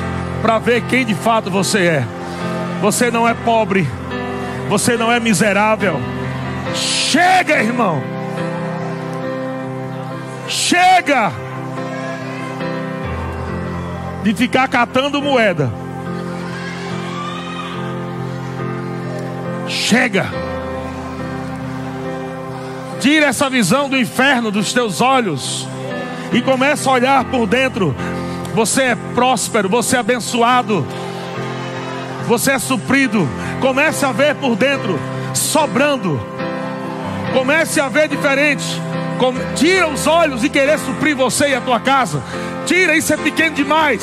para 0.42 0.58
ver 0.58 0.82
quem 0.84 1.06
de 1.06 1.16
fato 1.16 1.52
você 1.52 1.80
é. 1.80 2.08
Você 2.82 3.12
não 3.12 3.28
é 3.28 3.34
pobre, 3.34 3.86
você 4.70 4.96
não 4.96 5.12
é 5.12 5.20
miserável. 5.20 6.00
Chega, 6.74 7.62
irmão. 7.62 8.02
Chega 10.48 11.43
de 14.24 14.34
ficar 14.34 14.68
catando 14.68 15.22
moeda. 15.22 15.72
Chega. 19.68 20.28
Tira 23.00 23.26
essa 23.26 23.50
visão 23.50 23.90
do 23.90 23.98
inferno 23.98 24.50
dos 24.50 24.72
teus 24.72 25.02
olhos 25.02 25.68
e 26.32 26.42
começa 26.42 26.90
a 26.90 26.94
olhar 26.94 27.26
por 27.26 27.46
dentro. 27.46 27.94
Você 28.56 28.84
é 28.84 28.96
próspero, 29.14 29.68
você 29.68 29.98
é 29.98 30.00
abençoado. 30.00 30.86
você 32.28 32.52
é 32.52 32.60
suprido. 32.60 33.28
Comece 33.60 34.06
a 34.06 34.12
ver 34.12 34.36
por 34.36 34.56
dentro, 34.56 34.98
sobrando. 35.34 36.20
Comece 37.34 37.82
a 37.82 37.90
ver 37.90 38.08
diferente. 38.08 38.64
Tira 39.56 39.88
os 39.88 40.08
olhos 40.08 40.44
e 40.44 40.50
querer 40.50 40.80
suprir 40.80 41.16
você 41.16 41.50
e 41.50 41.56
a 41.56 41.62
tua 41.62 41.80
casa. 41.80 42.22
Tira, 42.66 42.98
isso 42.98 43.14
é 43.14 43.18
pequeno 43.18 43.56
demais. 43.56 44.02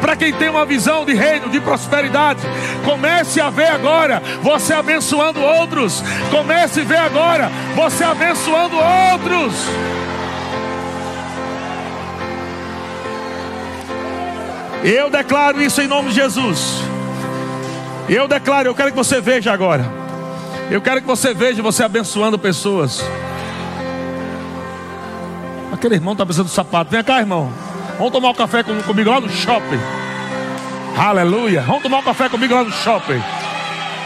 Para 0.00 0.16
quem 0.16 0.32
tem 0.32 0.48
uma 0.48 0.64
visão 0.64 1.04
de 1.04 1.14
reino, 1.14 1.48
de 1.48 1.60
prosperidade, 1.60 2.40
comece 2.84 3.40
a 3.40 3.50
ver 3.50 3.68
agora 3.68 4.22
você 4.42 4.72
abençoando 4.72 5.40
outros. 5.40 6.02
Comece 6.30 6.80
a 6.80 6.84
ver 6.84 6.98
agora 6.98 7.50
você 7.74 8.04
abençoando 8.04 8.76
outros. 8.76 9.54
Eu 14.84 15.10
declaro 15.10 15.60
isso 15.60 15.82
em 15.82 15.88
nome 15.88 16.10
de 16.10 16.14
Jesus. 16.14 16.82
Eu 18.08 18.28
declaro, 18.28 18.68
eu 18.68 18.74
quero 18.74 18.90
que 18.90 18.96
você 18.96 19.20
veja 19.20 19.52
agora. 19.52 19.84
Eu 20.70 20.80
quero 20.80 21.00
que 21.00 21.06
você 21.06 21.34
veja 21.34 21.62
você 21.62 21.82
abençoando 21.82 22.38
pessoas. 22.38 23.02
Aquele 25.72 25.96
irmão 25.96 26.12
está 26.12 26.24
precisando 26.24 26.46
do 26.46 26.52
sapato. 26.52 26.90
Vem 26.90 27.02
cá, 27.02 27.18
irmão. 27.18 27.52
Vamos 27.98 28.12
tomar 28.12 28.30
um 28.30 28.34
café 28.34 28.62
comigo 28.62 29.10
lá 29.10 29.20
no 29.20 29.28
shopping. 29.28 29.80
Aleluia. 30.96 31.62
Vamos 31.62 31.82
tomar 31.82 31.98
um 31.98 32.02
café 32.02 32.28
comigo 32.28 32.54
lá 32.54 32.64
no 32.64 32.72
shopping. 32.72 33.22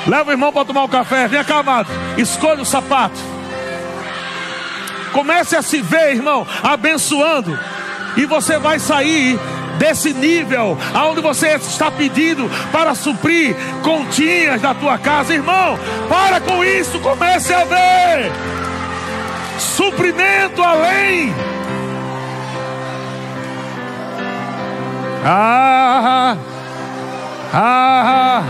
Leva 0.07 0.31
o 0.31 0.33
irmão 0.33 0.53
para 0.53 0.64
tomar 0.64 0.85
um 0.85 0.88
café. 0.88 1.29
Vem 1.29 1.42
cá, 1.44 1.59
amado. 1.59 1.88
Escolha 2.16 2.62
o 2.62 2.66
sapato. 2.66 3.18
Comece 5.12 5.55
a 5.55 5.62
se 5.62 5.81
ver, 5.81 6.14
irmão, 6.14 6.46
abençoando. 6.62 7.59
E 8.16 8.27
você 8.27 8.59
vai 8.59 8.79
sair 8.79 9.38
desse 9.79 10.12
nível 10.12 10.77
aonde 10.94 11.20
você 11.20 11.55
está 11.57 11.90
pedindo 11.90 12.51
para 12.70 12.94
suprir 12.94 13.55
continhas 13.83 14.61
da 14.61 14.75
tua 14.75 14.98
casa, 14.98 15.33
irmão. 15.33 15.79
Para 16.09 16.40
com 16.40 16.64
isso, 16.64 16.98
comece 17.01 17.55
a 17.55 17.64
ver 17.64 18.33
suprimento 19.62 20.62
além. 20.62 21.33
Ah, 25.25 26.37
ah, 27.53 28.43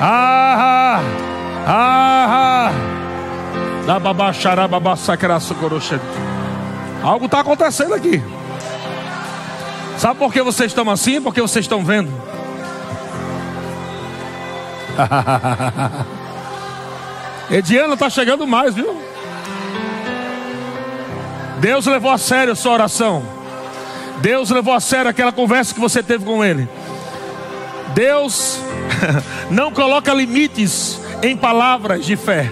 ah, 0.00 1.00
ah, 1.66 1.66
ah. 1.66 2.72
Algo 7.02 7.26
está 7.26 7.40
acontecendo 7.40 7.94
aqui. 7.94 8.22
Sabe 9.98 10.18
por 10.18 10.32
que 10.32 10.42
vocês 10.42 10.70
estão 10.70 10.88
assim? 10.90 11.20
Porque 11.20 11.40
vocês 11.40 11.64
estão 11.64 11.84
vendo. 11.84 12.12
Ediana 17.50 17.94
está 17.94 18.10
chegando 18.10 18.46
mais, 18.46 18.74
viu? 18.74 19.00
Deus 21.58 21.86
levou 21.86 22.10
a 22.10 22.18
sério 22.18 22.52
a 22.52 22.56
sua 22.56 22.72
oração. 22.72 23.35
Deus 24.20 24.50
levou 24.50 24.74
a 24.74 24.80
sério 24.80 25.10
aquela 25.10 25.32
conversa 25.32 25.74
que 25.74 25.80
você 25.80 26.02
teve 26.02 26.24
com 26.24 26.44
Ele. 26.44 26.68
Deus 27.94 28.60
não 29.50 29.70
coloca 29.72 30.12
limites 30.12 31.00
em 31.22 31.36
palavras 31.36 32.04
de 32.04 32.16
fé. 32.16 32.50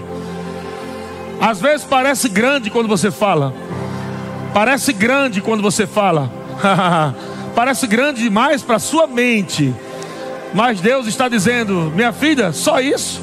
Às 1.39 1.59
vezes 1.59 1.85
parece 1.85 2.29
grande 2.29 2.69
quando 2.69 2.87
você 2.87 3.11
fala. 3.11 3.53
Parece 4.53 4.93
grande 4.93 5.41
quando 5.41 5.61
você 5.61 5.85
fala. 5.85 6.31
parece 7.55 7.87
grande 7.87 8.23
demais 8.23 8.61
para 8.61 8.79
sua 8.79 9.05
mente. 9.05 9.73
Mas 10.53 10.79
Deus 10.79 11.07
está 11.07 11.27
dizendo: 11.27 11.91
minha 11.93 12.13
filha, 12.13 12.53
só 12.53 12.79
isso. 12.79 13.21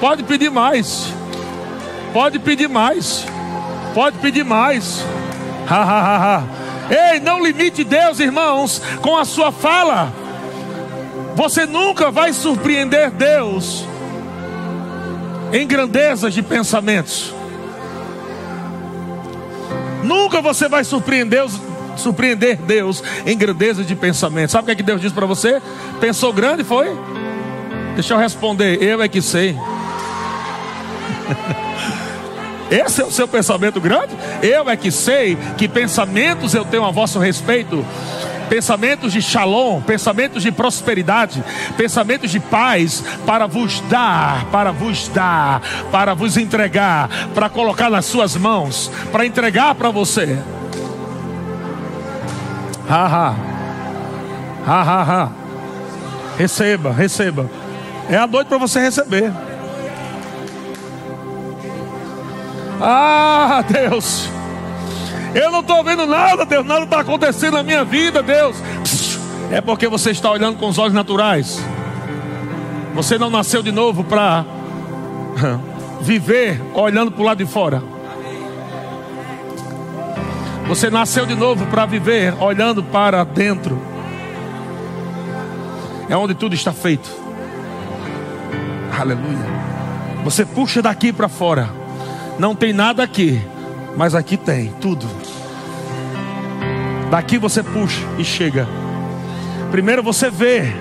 Pode 0.00 0.22
pedir 0.22 0.50
mais. 0.50 1.12
Pode 2.12 2.38
pedir 2.38 2.68
mais. 2.68 3.26
Pode 3.94 4.18
pedir 4.18 4.44
mais. 4.44 5.04
Ei, 6.90 7.20
não 7.20 7.44
limite 7.44 7.84
Deus, 7.84 8.20
irmãos, 8.20 8.80
com 9.02 9.16
a 9.16 9.24
sua 9.24 9.50
fala. 9.50 10.12
Você 11.34 11.66
nunca 11.66 12.10
vai 12.10 12.32
surpreender 12.32 13.10
Deus 13.10 13.84
em 15.52 15.66
grandezas 15.66 16.32
de 16.32 16.42
pensamentos. 16.42 17.34
Nunca 20.02 20.40
você 20.40 20.68
vai 20.68 20.84
surpreender 20.84 21.40
Deus, 21.40 21.60
surpreender 21.96 22.56
Deus 22.56 23.02
em 23.26 23.36
grandeza 23.36 23.82
de 23.82 23.96
pensamento. 23.96 24.50
Sabe 24.50 24.62
o 24.62 24.66
que, 24.66 24.72
é 24.72 24.76
que 24.76 24.82
Deus 24.82 25.00
diz 25.00 25.12
para 25.12 25.26
você? 25.26 25.60
Pensou 26.00 26.32
grande, 26.32 26.62
foi? 26.62 26.96
Deixa 27.94 28.14
eu 28.14 28.18
responder, 28.18 28.82
eu 28.82 29.02
é 29.02 29.08
que 29.08 29.20
sei. 29.20 29.56
Esse 32.70 33.00
é 33.00 33.04
o 33.04 33.10
seu 33.10 33.28
pensamento 33.28 33.80
grande? 33.80 34.16
Eu 34.42 34.68
é 34.68 34.76
que 34.76 34.90
sei 34.90 35.36
que 35.56 35.68
pensamentos 35.68 36.54
eu 36.54 36.64
tenho 36.64 36.84
a 36.84 36.90
vosso 36.90 37.18
respeito. 37.18 37.84
Pensamentos 38.48 39.12
de 39.12 39.20
shalom, 39.20 39.80
pensamentos 39.80 40.42
de 40.42 40.52
prosperidade, 40.52 41.42
pensamentos 41.76 42.30
de 42.30 42.38
paz 42.38 43.02
para 43.26 43.46
vos 43.46 43.80
dar, 43.82 44.44
para 44.46 44.70
vos 44.70 45.08
dar, 45.08 45.60
para 45.90 46.14
vos 46.14 46.36
entregar, 46.36 47.08
para 47.34 47.48
colocar 47.48 47.90
nas 47.90 48.04
suas 48.04 48.36
mãos, 48.36 48.90
para 49.10 49.26
entregar 49.26 49.74
para 49.74 49.90
você. 49.90 50.38
Ha, 52.88 53.06
ha. 53.06 53.34
Ha, 54.64 54.82
ha, 54.82 55.02
ha. 55.02 55.30
Receba, 56.38 56.92
receba. 56.92 57.50
É 58.08 58.16
a 58.16 58.26
noite 58.26 58.46
para 58.46 58.58
você 58.58 58.78
receber. 58.78 59.32
Ah, 62.80 63.64
Deus. 63.66 64.28
Eu 65.34 65.50
não 65.50 65.60
estou 65.60 65.82
vendo 65.84 66.06
nada, 66.06 66.44
Deus. 66.44 66.64
Nada 66.64 66.84
está 66.84 67.00
acontecendo 67.00 67.54
na 67.54 67.62
minha 67.62 67.84
vida, 67.84 68.22
Deus. 68.22 68.56
É 69.50 69.60
porque 69.60 69.86
você 69.88 70.10
está 70.10 70.30
olhando 70.30 70.58
com 70.58 70.68
os 70.68 70.78
olhos 70.78 70.94
naturais. 70.94 71.60
Você 72.94 73.18
não 73.18 73.30
nasceu 73.30 73.62
de 73.62 73.70
novo 73.70 74.02
para 74.04 74.44
viver 76.00 76.60
olhando 76.74 77.12
para 77.12 77.22
o 77.22 77.24
lado 77.24 77.38
de 77.38 77.50
fora. 77.50 77.82
Você 80.68 80.90
nasceu 80.90 81.26
de 81.26 81.34
novo 81.34 81.64
para 81.66 81.86
viver 81.86 82.34
olhando 82.40 82.82
para 82.82 83.22
dentro. 83.22 83.80
É 86.08 86.16
onde 86.16 86.34
tudo 86.34 86.54
está 86.54 86.72
feito. 86.72 87.08
Aleluia. 88.98 89.46
Você 90.24 90.44
puxa 90.44 90.82
daqui 90.82 91.12
para 91.12 91.28
fora. 91.28 91.85
Não 92.38 92.54
tem 92.54 92.72
nada 92.72 93.02
aqui, 93.02 93.40
mas 93.96 94.14
aqui 94.14 94.36
tem 94.36 94.72
tudo. 94.80 95.06
Daqui 97.10 97.38
você 97.38 97.62
puxa 97.62 98.02
e 98.18 98.24
chega. 98.24 98.68
Primeiro 99.70 100.02
você 100.02 100.30
vê. 100.30 100.72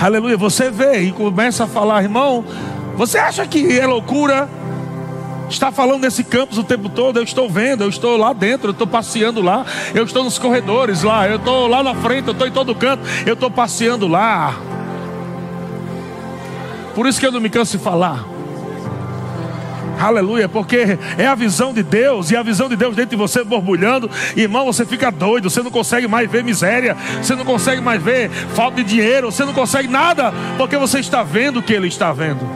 Aleluia, 0.00 0.36
você 0.36 0.70
vê 0.70 1.00
e 1.00 1.12
começa 1.12 1.64
a 1.64 1.66
falar, 1.66 2.02
irmão, 2.02 2.44
você 2.96 3.18
acha 3.18 3.46
que 3.46 3.78
é 3.78 3.86
loucura 3.86 4.48
está 5.48 5.72
falando 5.72 6.02
nesse 6.02 6.22
campus 6.22 6.58
o 6.58 6.64
tempo 6.64 6.88
todo, 6.88 7.18
eu 7.18 7.22
estou 7.22 7.48
vendo, 7.48 7.82
eu 7.82 7.88
estou 7.88 8.16
lá 8.16 8.32
dentro, 8.32 8.68
eu 8.68 8.72
estou 8.72 8.86
passeando 8.86 9.40
lá, 9.40 9.64
eu 9.94 10.04
estou 10.04 10.22
nos 10.24 10.38
corredores 10.38 11.02
lá, 11.02 11.28
eu 11.28 11.36
estou 11.36 11.66
lá 11.66 11.82
na 11.82 11.94
frente, 11.94 12.26
eu 12.26 12.32
estou 12.32 12.46
em 12.46 12.52
todo 12.52 12.74
canto, 12.74 13.02
eu 13.26 13.34
estou 13.34 13.50
passeando 13.50 14.06
lá. 14.06 14.54
Por 16.94 17.06
isso 17.06 17.18
que 17.20 17.26
eu 17.26 17.32
não 17.32 17.40
me 17.40 17.48
canso 17.48 17.78
de 17.78 17.82
falar. 17.82 18.24
Aleluia, 19.98 20.48
porque 20.48 20.98
é 21.16 21.26
a 21.26 21.34
visão 21.34 21.72
de 21.72 21.82
Deus, 21.82 22.30
e 22.30 22.36
a 22.36 22.42
visão 22.42 22.68
de 22.68 22.76
Deus 22.76 22.94
dentro 22.94 23.10
de 23.10 23.16
você 23.16 23.42
borbulhando, 23.42 24.08
irmão, 24.36 24.64
você 24.64 24.86
fica 24.86 25.10
doido, 25.10 25.50
você 25.50 25.62
não 25.62 25.70
consegue 25.70 26.06
mais 26.06 26.30
ver 26.30 26.44
miséria, 26.44 26.96
você 27.20 27.34
não 27.34 27.44
consegue 27.44 27.80
mais 27.80 28.00
ver 28.02 28.30
falta 28.30 28.76
de 28.76 28.84
dinheiro, 28.84 29.32
você 29.32 29.44
não 29.44 29.52
consegue 29.52 29.88
nada, 29.88 30.32
porque 30.56 30.76
você 30.76 31.00
está 31.00 31.22
vendo 31.22 31.58
o 31.58 31.62
que 31.62 31.72
Ele 31.72 31.88
está 31.88 32.12
vendo. 32.12 32.48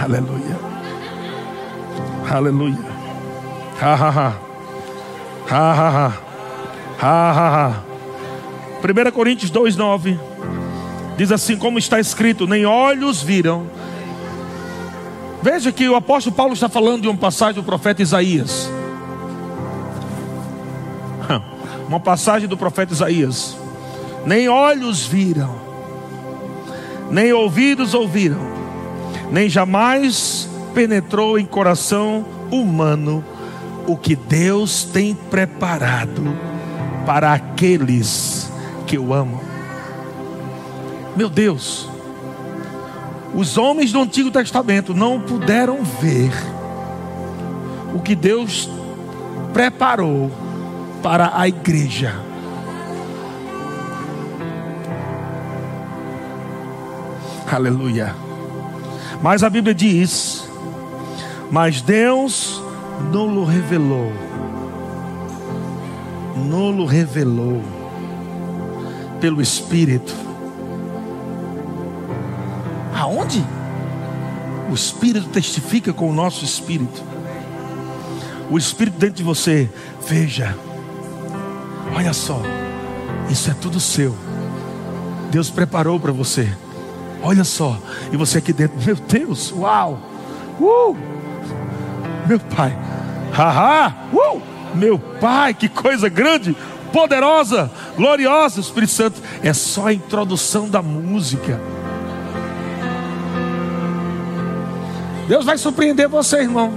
Aleluia. 0.00 0.56
Aleluia. 2.30 2.96
Ha 3.80 3.94
ha 3.94 4.10
ha. 4.10 4.34
Ha 5.48 5.72
ha 5.72 5.88
ha. 5.88 6.12
Ha 7.00 7.30
ha 7.32 7.66
ha. 7.66 7.86
1 8.82 9.10
Coríntios 9.12 9.50
2:9 9.50 10.18
diz 11.16 11.32
assim: 11.32 11.56
Como 11.56 11.78
está 11.78 11.98
escrito, 11.98 12.46
nem 12.46 12.66
olhos 12.66 13.22
viram. 13.22 13.66
Veja 15.42 15.70
que 15.70 15.88
o 15.88 15.94
apóstolo 15.94 16.34
Paulo 16.34 16.54
está 16.54 16.68
falando 16.68 17.02
de 17.02 17.08
uma 17.08 17.16
passagem 17.16 17.54
do 17.54 17.62
profeta 17.62 18.02
Isaías. 18.02 18.70
Uma 21.88 22.00
passagem 22.00 22.48
do 22.48 22.56
profeta 22.56 22.92
Isaías. 22.92 23.56
Nem 24.24 24.48
olhos 24.48 25.06
viram, 25.06 25.54
nem 27.10 27.32
ouvidos 27.32 27.94
ouviram, 27.94 28.40
nem 29.30 29.48
jamais 29.48 30.48
penetrou 30.74 31.38
em 31.38 31.46
coração 31.46 32.24
humano 32.50 33.24
o 33.86 33.96
que 33.96 34.16
Deus 34.16 34.82
tem 34.82 35.14
preparado 35.14 36.36
para 37.06 37.32
aqueles 37.32 38.50
que 38.84 38.98
o 38.98 39.14
amam. 39.14 39.40
Meu 41.14 41.28
Deus, 41.28 41.88
os 43.36 43.58
homens 43.58 43.92
do 43.92 44.00
Antigo 44.00 44.30
Testamento 44.30 44.94
não 44.94 45.20
puderam 45.20 45.84
ver 45.84 46.32
o 47.94 48.00
que 48.00 48.14
Deus 48.14 48.68
preparou 49.52 50.30
para 51.02 51.38
a 51.38 51.46
igreja. 51.46 52.14
Aleluia. 57.52 58.14
Mas 59.22 59.42
a 59.44 59.50
Bíblia 59.50 59.74
diz: 59.74 60.48
Mas 61.50 61.82
Deus 61.82 62.62
não 63.12 63.26
lo 63.26 63.44
revelou. 63.44 64.12
Não 66.36 66.70
lo 66.70 66.86
revelou 66.86 67.62
pelo 69.20 69.42
Espírito. 69.42 70.25
Aonde? 73.06 73.40
O 74.68 74.74
Espírito 74.74 75.28
testifica 75.28 75.92
com 75.92 76.10
o 76.10 76.12
nosso 76.12 76.44
Espírito. 76.44 77.04
O 78.50 78.58
Espírito 78.58 78.98
dentro 78.98 79.14
de 79.14 79.22
você, 79.22 79.70
veja, 80.08 80.58
olha 81.94 82.12
só, 82.12 82.42
isso 83.30 83.48
é 83.48 83.54
tudo 83.54 83.78
seu. 83.78 84.12
Deus 85.30 85.50
preparou 85.50 86.00
para 86.00 86.10
você. 86.10 86.52
Olha 87.22 87.44
só, 87.44 87.78
e 88.12 88.16
você 88.16 88.38
aqui 88.38 88.52
dentro, 88.52 88.76
meu 88.84 88.96
Deus, 88.96 89.52
uau, 89.52 90.00
uh, 90.58 90.96
meu 92.26 92.40
Pai, 92.40 92.76
haha, 93.32 93.94
uh, 94.12 94.42
meu 94.74 94.98
Pai, 94.98 95.54
que 95.54 95.68
coisa 95.68 96.08
grande, 96.08 96.56
poderosa, 96.92 97.70
gloriosa, 97.96 98.58
Espírito 98.58 98.92
Santo, 98.92 99.22
é 99.44 99.52
só 99.52 99.86
a 99.86 99.92
introdução 99.92 100.68
da 100.68 100.82
música. 100.82 101.75
Deus 105.28 105.44
vai 105.44 105.58
surpreender 105.58 106.08
você, 106.08 106.38
irmão. 106.38 106.72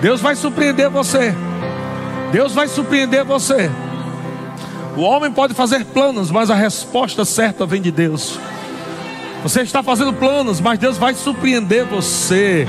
Deus 0.00 0.20
vai 0.20 0.34
surpreender 0.34 0.88
você. 0.90 1.34
Deus 2.32 2.52
vai 2.52 2.68
surpreender 2.68 3.24
você. 3.24 3.70
O 4.96 5.00
homem 5.02 5.30
pode 5.30 5.54
fazer 5.54 5.84
planos, 5.86 6.30
mas 6.30 6.50
a 6.50 6.54
resposta 6.54 7.24
certa 7.24 7.64
vem 7.64 7.80
de 7.80 7.90
Deus. 7.90 8.38
Você 9.42 9.62
está 9.62 9.82
fazendo 9.82 10.12
planos, 10.12 10.60
mas 10.60 10.78
Deus 10.78 10.98
vai 10.98 11.14
surpreender 11.14 11.84
você. 11.86 12.66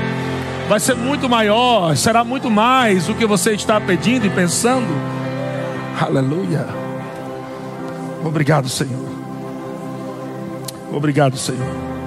Vai 0.67 0.79
ser 0.79 0.95
muito 0.95 1.27
maior, 1.27 1.95
será 1.97 2.23
muito 2.23 2.49
mais 2.49 3.07
do 3.07 3.15
que 3.15 3.25
você 3.25 3.53
está 3.53 3.81
pedindo 3.81 4.27
e 4.27 4.29
pensando. 4.29 4.87
Aleluia. 5.99 6.67
Obrigado, 8.23 8.69
Senhor. 8.69 9.09
Obrigado, 10.93 11.37
Senhor. 11.37 11.98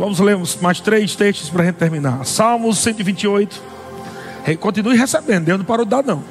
Vamos 0.00 0.18
ler 0.18 0.38
mais 0.62 0.80
três 0.80 1.14
textos 1.14 1.50
para 1.50 1.62
a 1.62 1.66
gente 1.66 1.74
terminar. 1.74 2.24
Salmos 2.24 2.78
128. 2.78 3.62
Continue 4.58 4.96
recebendo, 4.96 5.44
Deus 5.44 5.58
não 5.58 5.66
parou 5.66 5.84
de 5.84 5.90
dar, 5.90 6.02
não. 6.02 6.24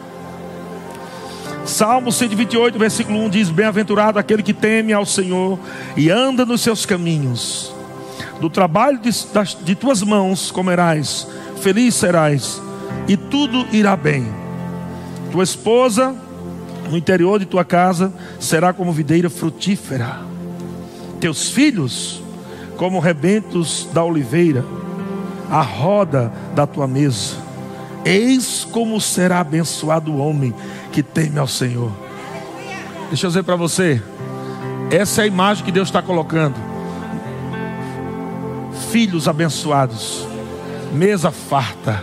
Salmo 1.65 2.11
128, 2.11 2.79
versículo 2.79 3.19
1 3.19 3.29
diz: 3.29 3.49
Bem-aventurado 3.51 4.17
aquele 4.17 4.41
que 4.41 4.55
teme 4.55 4.91
ao 4.91 5.05
Senhor 5.05 5.59
e 5.95 6.09
anda 6.09 6.47
nos 6.47 6.61
seus 6.61 6.83
caminhos. 6.83 7.71
Do 8.41 8.49
trabalho 8.49 8.97
de, 8.97 9.11
das, 9.31 9.55
de 9.63 9.75
tuas 9.75 10.01
mãos 10.01 10.49
comerás, 10.49 11.27
feliz 11.61 11.93
serás, 11.93 12.59
e 13.07 13.15
tudo 13.15 13.67
irá 13.71 13.95
bem. 13.95 14.25
Tua 15.31 15.43
esposa, 15.43 16.15
no 16.89 16.97
interior 16.97 17.37
de 17.37 17.45
tua 17.45 17.63
casa, 17.63 18.11
será 18.39 18.73
como 18.73 18.91
videira 18.91 19.29
frutífera. 19.29 20.21
Teus 21.19 21.51
filhos, 21.51 22.23
como 22.79 22.97
rebentos 23.01 23.89
da 23.91 24.01
oliveira, 24.01 24.63
a 25.51 25.61
roda 25.61 26.31
da 26.55 26.65
tua 26.65 26.87
mesa. 26.87 27.35
Eis 28.05 28.63
como 28.71 29.01
será 29.01 29.41
abençoado 29.41 30.13
o 30.13 30.17
homem 30.17 30.55
que 30.89 31.03
teme 31.03 31.37
ao 31.37 31.45
Senhor. 31.45 31.91
Deixa 33.09 33.25
eu 33.25 33.29
dizer 33.31 33.43
para 33.43 33.57
você, 33.57 34.01
essa 34.89 35.19
é 35.19 35.23
a 35.25 35.27
imagem 35.27 35.65
que 35.65 35.73
Deus 35.73 35.89
está 35.89 36.01
colocando. 36.01 36.55
Filhos 38.89 39.27
abençoados, 39.27 40.25
mesa 40.93 41.31
farta. 41.31 42.01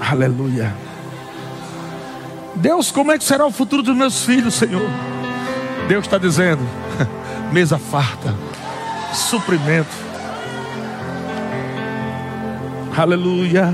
Aleluia. 0.00 0.89
Deus, 2.54 2.90
como 2.90 3.12
é 3.12 3.18
que 3.18 3.24
será 3.24 3.46
o 3.46 3.50
futuro 3.50 3.82
dos 3.82 3.96
meus 3.96 4.24
filhos, 4.24 4.54
Senhor? 4.54 4.88
Deus 5.88 6.04
está 6.04 6.18
dizendo: 6.18 6.62
mesa 7.52 7.78
farta, 7.78 8.34
suprimento 9.12 10.10
Aleluia. 12.96 13.72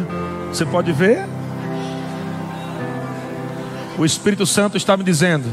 Você 0.52 0.64
pode 0.64 0.92
ver? 0.92 1.26
O 3.98 4.04
Espírito 4.04 4.46
Santo 4.46 4.76
está 4.76 4.96
me 4.96 5.02
dizendo, 5.02 5.52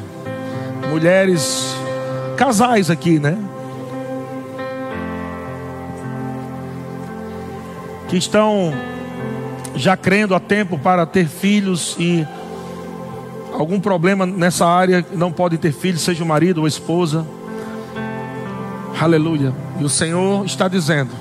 mulheres, 0.90 1.74
casais 2.38 2.92
aqui, 2.92 3.20
né? 3.20 3.38
Que 8.10 8.18
estão 8.18 8.74
já 9.76 9.96
crendo 9.98 10.36
há 10.36 10.40
tempo 10.40 10.78
para 10.78 11.06
ter 11.06 11.26
filhos 11.28 11.96
e 11.98 12.28
algum 13.54 13.80
problema 13.80 14.26
nessa 14.26 14.66
área, 14.66 15.06
não 15.14 15.32
podem 15.32 15.58
ter 15.58 15.72
filhos, 15.72 16.02
seja 16.02 16.24
o 16.24 16.28
marido 16.28 16.60
ou 16.60 16.66
a 16.66 16.68
esposa. 16.68 17.26
Aleluia. 19.00 19.54
E 19.80 19.84
o 19.84 19.90
Senhor 19.90 20.46
está 20.46 20.68
dizendo: 20.68 21.12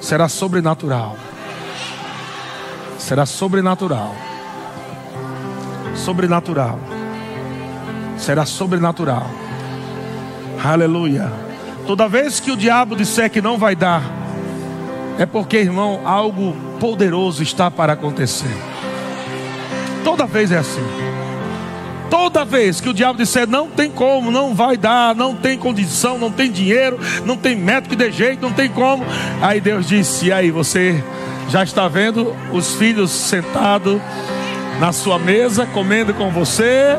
será 0.00 0.28
sobrenatural. 0.28 1.16
Será 2.98 3.24
sobrenatural. 3.26 4.14
Sobrenatural. 5.94 6.78
Será 8.16 8.44
sobrenatural. 8.44 9.30
Aleluia. 10.62 11.32
Toda 11.86 12.08
vez 12.08 12.40
que 12.40 12.50
o 12.50 12.56
diabo 12.56 12.94
disser 12.94 13.30
que 13.30 13.40
não 13.40 13.56
vai 13.56 13.74
dar, 13.74 14.02
é 15.18 15.24
porque, 15.24 15.56
irmão, 15.56 16.00
algo 16.04 16.54
poderoso 16.78 17.42
está 17.42 17.70
para 17.70 17.94
acontecer. 17.94 18.67
Toda 20.08 20.24
vez 20.24 20.50
é 20.50 20.56
assim. 20.56 20.80
Toda 22.08 22.42
vez 22.42 22.80
que 22.80 22.88
o 22.88 22.94
diabo 22.94 23.18
disser 23.18 23.46
não 23.46 23.68
tem 23.68 23.90
como, 23.90 24.30
não 24.30 24.54
vai 24.54 24.74
dar, 24.74 25.14
não 25.14 25.34
tem 25.34 25.58
condição, 25.58 26.16
não 26.16 26.32
tem 26.32 26.50
dinheiro, 26.50 26.98
não 27.26 27.36
tem 27.36 27.54
método 27.54 27.94
de 27.94 28.10
jeito, 28.10 28.40
não 28.40 28.50
tem 28.50 28.70
como. 28.70 29.04
Aí 29.42 29.60
Deus 29.60 29.86
disse: 29.86 30.28
e 30.28 30.32
aí 30.32 30.50
você 30.50 31.04
já 31.50 31.62
está 31.62 31.86
vendo 31.88 32.34
os 32.50 32.74
filhos 32.76 33.10
sentados 33.10 34.00
na 34.80 34.92
sua 34.92 35.18
mesa, 35.18 35.66
comendo 35.66 36.14
com 36.14 36.30
você? 36.30 36.96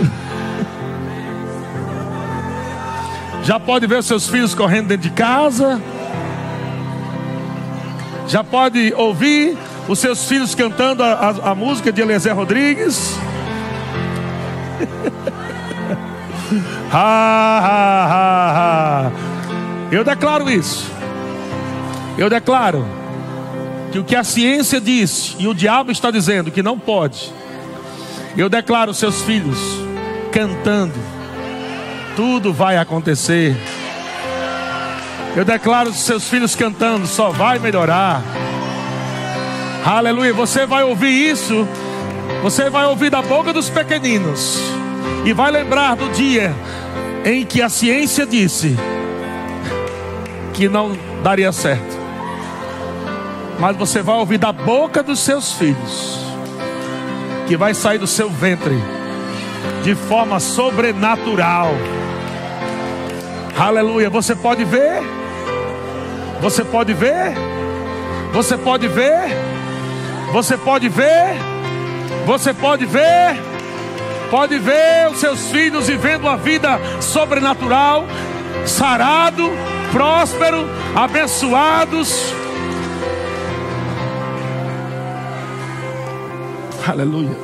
Já 3.44 3.60
pode 3.60 3.86
ver 3.86 4.02
seus 4.02 4.30
filhos 4.30 4.54
correndo 4.54 4.88
dentro 4.88 5.10
de 5.10 5.14
casa? 5.14 5.78
Já 8.26 8.42
pode 8.42 8.94
ouvir 8.94 9.58
os 9.88 9.98
seus 9.98 10.28
filhos 10.28 10.54
cantando 10.54 11.02
a, 11.02 11.12
a, 11.12 11.50
a 11.50 11.54
música 11.54 11.92
de 11.92 12.00
Eliezer 12.00 12.34
Rodrigues? 12.34 13.16
ha, 16.92 17.60
ha, 17.64 18.06
ha, 18.06 19.08
ha. 19.08 19.12
Eu 19.90 20.04
declaro 20.04 20.50
isso. 20.50 20.90
Eu 22.18 22.28
declaro 22.28 22.86
que 23.92 23.98
o 23.98 24.04
que 24.04 24.16
a 24.16 24.24
ciência 24.24 24.80
diz 24.80 25.36
e 25.38 25.46
o 25.46 25.54
diabo 25.54 25.92
está 25.92 26.10
dizendo 26.10 26.50
que 26.50 26.62
não 26.62 26.78
pode. 26.78 27.32
Eu 28.36 28.48
declaro 28.48 28.92
seus 28.92 29.22
filhos 29.22 29.58
cantando. 30.32 30.94
Tudo 32.14 32.52
vai 32.52 32.76
acontecer. 32.76 33.56
Eu 35.36 35.44
declaro 35.44 35.92
seus 35.92 36.28
filhos 36.28 36.54
cantando, 36.56 37.06
só 37.06 37.30
vai 37.30 37.58
melhorar. 37.58 38.22
Aleluia. 39.86 40.32
Você 40.32 40.66
vai 40.66 40.82
ouvir 40.82 41.30
isso 41.30 41.66
você 42.42 42.68
vai 42.70 42.86
ouvir 42.86 43.10
da 43.10 43.22
boca 43.22 43.52
dos 43.52 43.70
pequeninos 43.70 44.60
e 45.24 45.32
vai 45.32 45.50
lembrar 45.50 45.96
do 45.96 46.08
dia 46.10 46.54
em 47.24 47.44
que 47.44 47.62
a 47.62 47.68
ciência 47.68 48.26
disse 48.26 48.76
que 50.52 50.68
não 50.68 50.96
daria 51.22 51.50
certo. 51.50 51.96
Mas 53.58 53.76
você 53.76 54.02
vai 54.02 54.16
ouvir 54.16 54.38
da 54.38 54.52
boca 54.52 55.02
dos 55.02 55.20
seus 55.20 55.52
filhos 55.52 56.20
que 57.48 57.56
vai 57.56 57.74
sair 57.74 57.98
do 57.98 58.06
seu 58.06 58.28
ventre 58.28 58.78
de 59.82 59.94
forma 59.94 60.38
sobrenatural. 60.38 61.70
Aleluia. 63.58 64.10
Você 64.10 64.36
pode 64.36 64.64
ver? 64.64 65.00
Você 66.40 66.64
pode 66.64 66.92
ver? 66.92 67.34
Você 68.32 68.56
pode 68.56 68.86
ver? 68.86 69.55
Você 70.32 70.56
pode 70.56 70.88
ver? 70.88 71.36
Você 72.26 72.52
pode 72.52 72.84
ver, 72.84 73.40
pode 74.30 74.58
ver 74.58 75.08
os 75.10 75.18
seus 75.18 75.48
filhos 75.48 75.86
vivendo 75.86 76.22
uma 76.22 76.36
vida 76.36 76.78
sobrenatural, 77.00 78.04
sarado, 78.66 79.48
próspero, 79.92 80.68
abençoados. 80.94 82.34
Aleluia. 86.86 87.36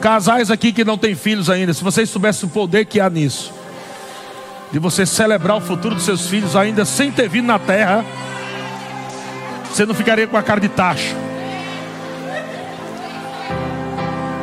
Casais 0.00 0.50
aqui 0.50 0.72
que 0.72 0.84
não 0.84 0.96
têm 0.96 1.14
filhos 1.14 1.50
ainda, 1.50 1.74
se 1.74 1.84
vocês 1.84 2.08
soubessem 2.08 2.48
o 2.48 2.52
poder 2.52 2.86
que 2.86 2.98
há 2.98 3.10
nisso, 3.10 3.52
de 4.72 4.78
você 4.78 5.04
celebrar 5.04 5.56
o 5.56 5.60
futuro 5.60 5.94
dos 5.94 6.04
seus 6.04 6.28
filhos 6.28 6.54
ainda 6.54 6.84
sem 6.84 7.10
ter 7.10 7.28
vindo 7.28 7.46
na 7.46 7.58
terra, 7.58 8.04
você 9.70 9.84
não 9.84 9.94
ficaria 9.94 10.26
com 10.26 10.36
a 10.36 10.42
cara 10.42 10.60
de 10.60 10.68
tacho. 10.68 11.14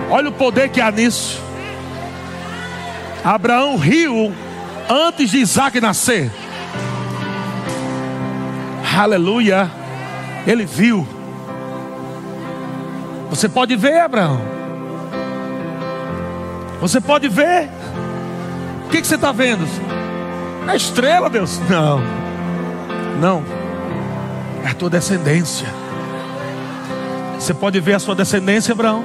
Olha 0.10 0.30
o 0.30 0.34
poder 0.34 0.70
que 0.70 0.80
há 0.80 0.90
nisso. 0.90 1.42
Abraão 3.24 3.76
riu 3.78 4.34
antes 4.90 5.30
de 5.32 5.38
Isaac 5.40 5.82
nascer. 5.82 6.32
Aleluia. 8.98 9.70
Ele 10.46 10.66
viu. 10.66 11.06
Você 13.30 13.50
pode 13.50 13.76
ver, 13.76 14.00
Abraão. 14.00 14.42
Você 16.80 17.02
pode 17.02 17.28
ver. 17.28 17.70
O 18.86 18.90
que, 18.90 19.02
que 19.02 19.08
você 19.08 19.16
está 19.16 19.32
vendo? 19.32 19.68
A 20.68 20.76
estrela, 20.76 21.30
Deus? 21.30 21.60
Não. 21.70 22.02
Não. 23.22 23.44
É 24.66 24.70
a 24.70 24.74
tua 24.74 24.90
descendência. 24.90 25.68
Você 27.40 27.54
pode 27.54 27.80
ver 27.80 27.94
a 27.94 28.00
sua 28.00 28.14
descendência, 28.14 28.74
Abraão? 28.74 29.04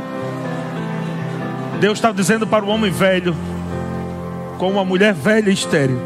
Deus 1.79 1.99
está 1.99 2.11
dizendo 2.11 2.47
para 2.47 2.65
o 2.65 2.69
homem 2.69 2.91
velho, 2.91 3.35
com 4.59 4.71
uma 4.71 4.85
mulher 4.85 5.15
velha 5.15 5.51
e 5.51 5.53
estéril: 5.53 5.99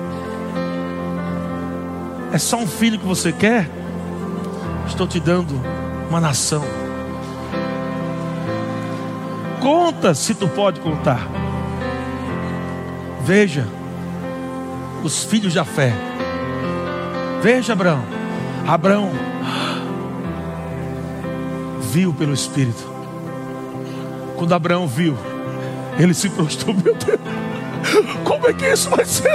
É 2.33 2.39
só 2.39 2.59
um 2.59 2.67
filho 2.67 2.99
que 2.99 3.07
você 3.07 3.33
quer? 3.33 3.69
Estou 4.87 5.07
te 5.07 5.19
dando 5.19 5.59
uma 6.11 6.21
nação. 6.21 6.65
Conta 9.61 10.15
se 10.15 10.35
tu 10.35 10.49
pode 10.49 10.81
contar. 10.81 11.27
Veja 13.25 13.67
os 15.07 15.25
filhos 15.25 15.55
da 15.55 15.65
fé. 15.65 15.93
Veja 17.41 17.73
Abraão. 17.73 18.05
Abraão 18.67 19.13
viu 21.81 22.13
pelo 22.13 22.35
Espírito. 22.35 22.85
Quando 24.37 24.53
Abraão 24.53 24.87
viu, 24.87 25.17
ele 25.99 26.13
se 26.13 26.29
prostrou, 26.29 26.75
meu 26.75 26.95
Deus. 26.95 27.21
Como 28.25 28.49
é 28.49 28.53
que 28.53 28.67
isso 28.67 28.91
vai 28.91 29.05
ser? 29.05 29.31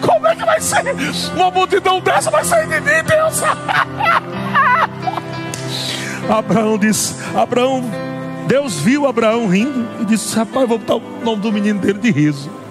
Como 0.00 0.26
é 0.28 0.36
que 0.36 0.44
vai 0.44 0.60
ser? 0.60 0.84
Uma 1.34 1.50
multidão 1.50 2.00
dessa 2.00 2.30
vai 2.30 2.44
sair 2.44 2.68
de 2.68 2.80
mim, 2.80 3.02
Deus. 3.04 3.42
Abraão 6.30 6.78
disse: 6.78 7.16
Abraão, 7.36 7.82
Deus 8.46 8.76
viu 8.76 9.06
Abraão 9.06 9.48
rindo 9.48 9.86
e 10.00 10.04
disse: 10.04 10.36
Rapaz, 10.36 10.68
vou 10.68 10.78
botar 10.78 10.94
o 10.94 11.24
nome 11.24 11.42
do 11.42 11.52
menino 11.52 11.80
dele 11.80 11.98
de 11.98 12.12
riso. 12.12 12.63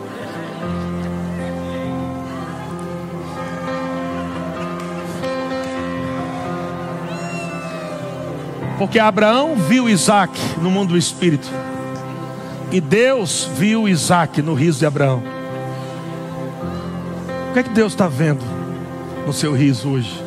Porque 8.84 9.00
Abraão 9.00 9.56
viu 9.56 9.88
Isaac 9.88 10.38
no 10.62 10.70
mundo 10.70 10.90
do 10.90 10.98
espírito. 10.98 11.50
E 12.70 12.82
Deus 12.82 13.50
viu 13.56 13.88
Isaac 13.88 14.42
no 14.42 14.54
riso 14.54 14.80
de 14.80 14.86
Abraão. 14.86 15.24
O 17.50 17.54
que 17.54 17.60
é 17.60 17.64
que 17.64 17.70
Deus 17.70 17.94
está 17.94 18.10
vendo 18.10 18.44
no 19.26 19.32
seu 19.32 19.56
riso 19.56 19.88
hoje? 19.88 20.22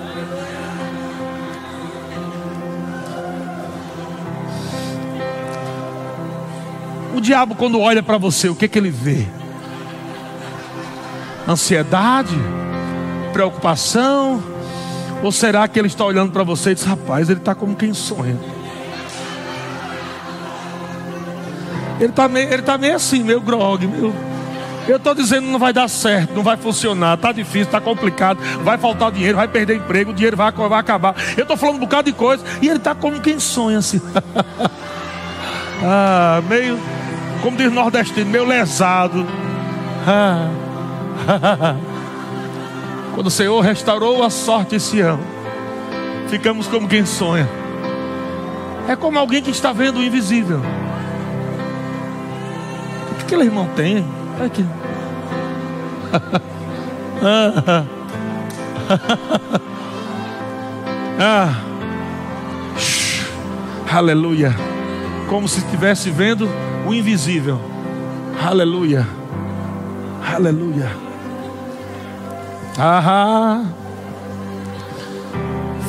O 7.14 7.20
diabo, 7.20 7.56
quando 7.56 7.78
olha 7.78 8.02
para 8.02 8.16
você, 8.16 8.48
o 8.48 8.54
que, 8.54 8.64
é 8.64 8.68
que 8.68 8.78
ele 8.78 8.90
vê? 8.90 9.26
Ansiedade? 11.46 12.34
Preocupação? 13.34 14.55
Ou 15.22 15.32
será 15.32 15.66
que 15.66 15.78
ele 15.78 15.88
está 15.88 16.04
olhando 16.04 16.32
para 16.32 16.42
você 16.42 16.70
e 16.70 16.74
diz: 16.74 16.84
Rapaz, 16.84 17.28
ele 17.28 17.40
está 17.40 17.54
como 17.54 17.74
quem 17.74 17.92
sonha? 17.94 18.36
Ele 21.98 22.10
está 22.10 22.28
meio, 22.28 22.52
ele 22.52 22.62
tá 22.62 22.76
meio 22.76 22.96
assim, 22.96 23.22
meio 23.22 23.40
grog, 23.40 23.86
meio. 23.86 24.14
Eu 24.86 24.98
estou 24.98 25.14
dizendo 25.14 25.48
não 25.48 25.58
vai 25.58 25.72
dar 25.72 25.88
certo, 25.88 26.34
não 26.34 26.44
vai 26.44 26.56
funcionar, 26.56 27.14
está 27.14 27.32
difícil, 27.32 27.62
está 27.62 27.80
complicado, 27.80 28.38
vai 28.62 28.78
faltar 28.78 29.10
dinheiro, 29.10 29.36
vai 29.36 29.48
perder 29.48 29.76
emprego, 29.76 30.12
o 30.12 30.14
dinheiro 30.14 30.36
vai, 30.36 30.52
vai 30.52 30.78
acabar. 30.78 31.16
Eu 31.36 31.42
estou 31.42 31.56
falando 31.56 31.76
um 31.76 31.80
bocado 31.80 32.04
de 32.04 32.16
coisa 32.16 32.44
e 32.62 32.68
ele 32.68 32.76
está 32.76 32.94
como 32.94 33.20
quem 33.20 33.40
sonha 33.40 33.78
assim. 33.78 34.00
ah, 35.82 36.40
meio, 36.48 36.78
como 37.42 37.56
diz 37.56 37.66
o 37.66 37.70
nordestino, 37.70 38.30
meio 38.30 38.44
lesado. 38.44 39.26
Ah. 40.06 40.50
Quando 43.16 43.26
o 43.28 43.30
Senhor 43.30 43.58
restaurou 43.62 44.22
a 44.22 44.28
sorte 44.28 44.76
esse 44.76 45.00
ano, 45.00 45.22
ficamos 46.28 46.66
como 46.66 46.86
quem 46.86 47.06
sonha. 47.06 47.48
É 48.86 48.94
como 48.94 49.18
alguém 49.18 49.42
que 49.42 49.50
está 49.50 49.72
vendo 49.72 50.00
o 50.00 50.02
invisível. 50.02 50.60
O 53.10 53.14
que 53.14 53.22
aquele 53.22 53.44
irmão 53.44 53.66
tem? 53.74 54.04
Aqui. 54.44 54.66
ah. 61.18 61.54
Aleluia. 63.90 64.54
Como 65.26 65.48
se 65.48 65.60
estivesse 65.60 66.10
vendo 66.10 66.50
o 66.86 66.92
invisível. 66.92 67.58
Aleluia. 68.44 69.08
Aleluia. 70.22 71.05
Ah, 72.78 73.64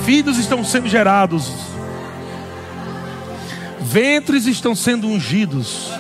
filhos 0.06 0.38
estão 0.38 0.64
sendo 0.64 0.88
gerados, 0.88 1.52
ventres 3.82 4.46
estão 4.46 4.74
sendo 4.74 5.06
ungidos. 5.08 5.92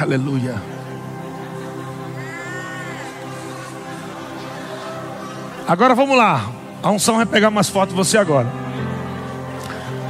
Aleluia. 0.00 0.54
Agora 5.66 5.94
vamos 5.94 6.16
lá. 6.16 6.50
A 6.82 6.90
unção 6.90 7.16
vai 7.16 7.26
pegar 7.26 7.50
mais 7.50 7.68
forte 7.68 7.94
você 7.94 8.18
agora. 8.18 8.48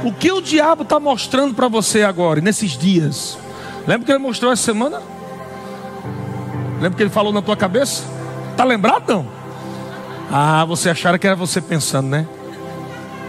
O 0.03 0.11
que 0.11 0.31
o 0.31 0.41
diabo 0.41 0.83
está 0.83 0.99
mostrando 0.99 1.55
para 1.55 1.67
você 1.67 2.03
agora, 2.03 2.41
nesses 2.41 2.71
dias? 2.71 3.37
Lembra 3.87 4.05
que 4.05 4.11
ele 4.11 4.19
mostrou 4.19 4.51
essa 4.51 4.63
semana? 4.63 5.12
Lembra 6.83 6.97
que 6.97 7.03
ele 7.03 7.09
falou 7.09 7.31
na 7.31 7.41
tua 7.41 7.55
cabeça? 7.55 8.03
Tá 8.57 8.65
lembrado 8.65 9.07
não? 9.07 9.25
Ah, 10.29 10.65
você 10.65 10.89
achara 10.89 11.17
que 11.17 11.25
era 11.25 11.33
você 11.33 11.61
pensando, 11.61 12.09
né? 12.09 12.27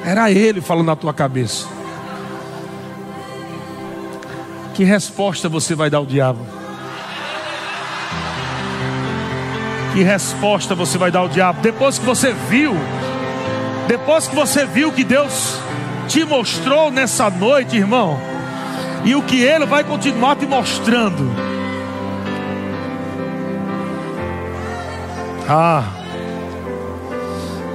Era 0.05 0.29
ele 0.29 0.61
falando 0.61 0.87
na 0.87 0.97
tua 0.97 1.15
cabeça. 1.15 1.69
Que 4.75 4.83
resposta 4.83 5.49
você 5.49 5.73
vai 5.77 5.89
dar 5.89 5.99
ao 5.99 6.05
diabo? 6.05 6.41
Que 9.93 10.03
resposta 10.03 10.75
você 10.75 10.99
vai 10.99 11.13
dar 11.13 11.21
ao 11.21 11.29
diabo? 11.29 11.61
Depois 11.63 11.97
que 11.97 12.05
você 12.05 12.33
viu, 12.33 12.75
depois 13.87 14.27
que 14.27 14.35
você 14.35 14.67
viu 14.67 14.91
que 14.91 15.05
Deus 15.05 15.61
te 16.09 16.25
mostrou 16.25 16.91
nessa 16.91 17.31
noite, 17.31 17.77
irmão, 17.77 18.19
e 19.05 19.15
o 19.15 19.23
que 19.23 19.41
Ele 19.41 19.65
vai 19.65 19.85
continuar 19.85 20.35
te 20.35 20.45
mostrando. 20.45 21.64
Ah. 25.49 25.85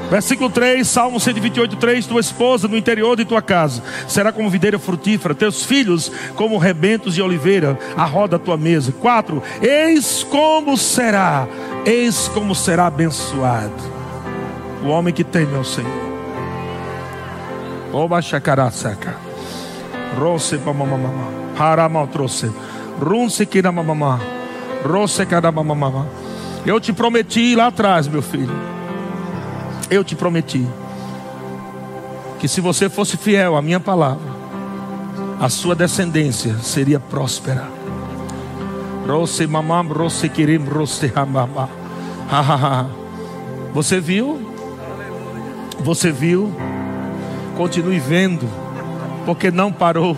Versículo 0.09 0.49
3, 0.49 0.87
Salmo 0.87 1.19
128, 1.19 1.75
3: 1.75 2.07
Tua 2.07 2.19
esposa 2.19 2.67
no 2.67 2.75
interior 2.75 3.15
de 3.15 3.25
tua 3.25 3.41
casa 3.41 3.83
será 4.07 4.31
como 4.31 4.49
videira 4.49 4.79
frutífera, 4.79 5.35
teus 5.35 5.63
filhos 5.63 6.11
como 6.35 6.57
rebentos 6.57 7.13
de 7.13 7.21
oliveira, 7.21 7.77
a 7.95 8.05
roda 8.05 8.37
da 8.37 8.43
tua 8.43 8.57
mesa. 8.57 8.91
4: 8.91 9.43
Eis 9.61 10.23
como 10.23 10.75
será, 10.77 11.47
eis 11.85 12.27
como 12.27 12.55
será 12.55 12.87
abençoado 12.87 13.99
o 14.83 14.87
homem 14.87 15.13
que 15.13 15.23
teme 15.23 15.55
ao 15.55 15.63
Senhor. 15.63 16.09
Oba 17.91 18.21
chacará 18.21 18.69
seca. 18.71 19.15
Rose 20.17 20.57
mamamama. 20.57 21.39
Haramal 21.57 22.07
trouxe. 22.07 22.51
Runse 22.99 23.45
kiramamama. 23.45 24.19
Rose 24.83 25.25
karamamama. 25.25 26.07
Eu 26.69 26.79
te 26.79 26.93
prometi 26.93 27.55
lá 27.55 27.65
atrás, 27.65 28.07
meu 28.07 28.21
filho. 28.21 28.55
Eu 29.89 30.03
te 30.03 30.15
prometi 30.15 30.67
que 32.39 32.47
se 32.47 32.61
você 32.61 32.87
fosse 32.87 33.17
fiel 33.17 33.55
à 33.55 33.61
minha 33.61 33.79
palavra, 33.79 34.31
a 35.39 35.49
sua 35.49 35.73
descendência 35.73 36.59
seria 36.59 36.99
próspera. 36.99 37.67
Você 43.73 43.99
viu? 43.99 44.39
Você 45.79 46.11
viu? 46.11 46.55
Continue 47.57 47.97
vendo, 47.97 48.47
porque 49.25 49.49
não 49.49 49.73
parou. 49.73 50.15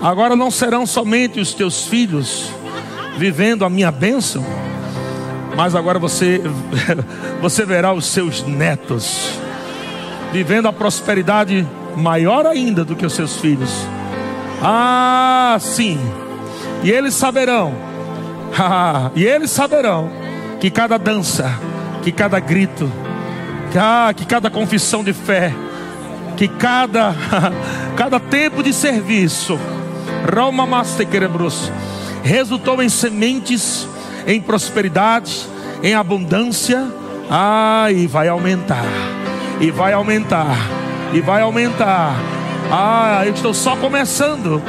Agora 0.00 0.34
não 0.34 0.50
serão 0.50 0.86
somente 0.86 1.40
os 1.40 1.52
teus 1.52 1.84
filhos 1.86 2.50
vivendo 3.16 3.64
a 3.64 3.70
minha 3.70 3.90
bênção, 3.90 4.44
mas 5.56 5.74
agora 5.74 5.98
você, 5.98 6.40
você 7.40 7.66
verá 7.66 7.92
os 7.92 8.06
seus 8.06 8.42
netos 8.42 9.38
vivendo 10.32 10.68
a 10.68 10.72
prosperidade 10.72 11.66
maior 11.96 12.46
ainda 12.46 12.84
do 12.84 12.94
que 12.94 13.04
os 13.04 13.12
seus 13.12 13.36
filhos. 13.36 13.70
Ah, 14.62 15.56
sim. 15.60 15.98
E 16.82 16.90
eles 16.90 17.14
saberão, 17.14 17.74
e 19.14 19.24
eles 19.24 19.50
saberão 19.50 20.10
que 20.60 20.70
cada 20.70 20.98
dança, 20.98 21.50
que 22.02 22.12
cada 22.12 22.38
grito, 22.38 22.90
que, 23.70 23.78
ah, 23.78 24.12
que 24.14 24.24
cada 24.24 24.50
confissão 24.50 25.02
de 25.02 25.12
fé, 25.12 25.52
que 26.36 26.48
cada, 26.48 27.14
cada 27.96 28.20
tempo 28.20 28.62
de 28.62 28.72
serviço, 28.72 29.58
resultou 32.22 32.82
em 32.82 32.88
sementes, 32.88 33.86
em 34.26 34.40
prosperidade, 34.40 35.46
em 35.82 35.94
abundância, 35.94 36.86
ah, 37.30 37.86
e 37.90 38.06
vai 38.06 38.28
aumentar, 38.28 38.84
e 39.60 39.70
vai 39.70 39.92
aumentar, 39.92 40.56
e 41.12 41.20
vai 41.20 41.42
aumentar. 41.42 42.14
Ah, 42.70 43.22
eu 43.24 43.32
estou 43.32 43.54
só 43.54 43.76
começando. 43.76 44.62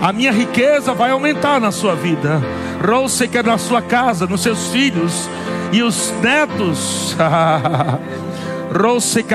A 0.00 0.12
minha 0.12 0.32
riqueza 0.32 0.92
vai 0.92 1.10
aumentar 1.10 1.60
na 1.60 1.70
sua 1.70 1.94
vida. 1.94 2.42
Rose 2.84 3.28
que 3.28 3.38
é 3.38 3.42
na 3.42 3.56
sua 3.56 3.80
casa, 3.80 4.26
nos 4.26 4.42
seus 4.42 4.68
filhos 4.68 5.28
e 5.70 5.82
os 5.82 6.12
netos. 6.20 7.16
Rose 8.74 9.22
que 9.22 9.34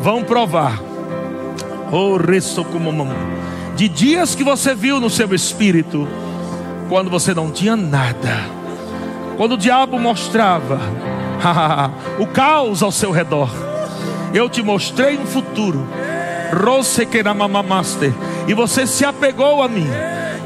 vão 0.00 0.22
provar. 0.22 0.91
De 3.76 3.86
dias 3.86 4.34
que 4.34 4.42
você 4.42 4.74
viu 4.74 4.98
no 4.98 5.10
seu 5.10 5.34
espírito, 5.34 6.08
quando 6.88 7.10
você 7.10 7.34
não 7.34 7.50
tinha 7.50 7.76
nada, 7.76 8.46
quando 9.36 9.52
o 9.52 9.58
diabo 9.58 9.98
mostrava 9.98 10.80
o 12.18 12.26
caos 12.26 12.82
ao 12.82 12.90
seu 12.90 13.10
redor, 13.10 13.50
eu 14.32 14.48
te 14.48 14.62
mostrei 14.62 15.18
um 15.18 15.26
futuro. 15.26 15.86
E 18.48 18.54
você 18.54 18.86
se 18.86 19.04
apegou 19.04 19.62
a 19.62 19.68
mim, 19.68 19.86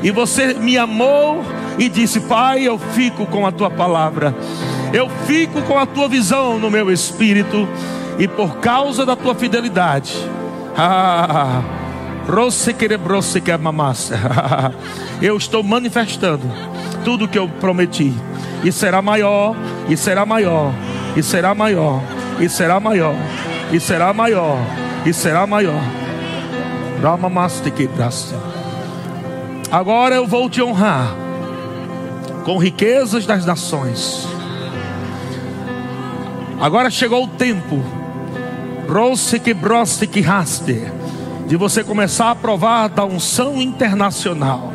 e 0.02 0.10
você 0.10 0.52
me 0.52 0.76
amou 0.76 1.44
e 1.78 1.88
disse: 1.88 2.22
Pai, 2.22 2.62
eu 2.62 2.76
fico 2.76 3.24
com 3.24 3.46
a 3.46 3.52
tua 3.52 3.70
palavra, 3.70 4.34
eu 4.92 5.08
fico 5.28 5.62
com 5.62 5.78
a 5.78 5.86
tua 5.86 6.08
visão 6.08 6.58
no 6.58 6.72
meu 6.72 6.90
espírito. 6.90 7.68
E 8.18 8.26
por 8.26 8.56
causa 8.56 9.06
da 9.06 9.14
tua 9.14 9.34
fidelidade, 9.34 10.12
ah, 10.76 11.62
eu 15.22 15.36
estou 15.36 15.62
manifestando 15.62 16.44
tudo 17.04 17.28
que 17.28 17.38
eu 17.38 17.48
prometi, 17.48 18.12
e 18.64 18.72
será 18.72 19.00
maior, 19.00 19.54
e 19.88 19.96
será 19.96 20.26
maior, 20.26 20.72
e 21.16 21.22
será 21.22 21.54
maior, 21.54 22.02
e 22.40 22.48
será 22.48 22.80
maior, 22.80 23.14
e 23.72 23.80
será 23.80 24.12
maior, 24.12 24.58
e 25.06 25.12
será 25.12 25.46
maior. 25.46 25.80
Agora 29.70 30.14
eu 30.16 30.26
vou 30.26 30.50
te 30.50 30.60
honrar 30.60 31.14
com 32.44 32.58
riquezas 32.58 33.24
das 33.24 33.46
nações. 33.46 34.26
Agora 36.60 36.90
chegou 36.90 37.24
o 37.24 37.28
tempo 37.28 37.84
de 41.46 41.56
você 41.56 41.82
começar 41.82 42.30
a 42.30 42.34
provar 42.34 42.88
da 42.88 43.04
unção 43.04 43.60
internacional. 43.60 44.72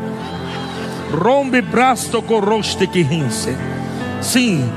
Rombe 1.12 1.62
brasto 1.62 2.22
coroste 2.22 2.88
que 2.88 3.02
rinse. 3.02 3.56
Sim, 4.22 4.70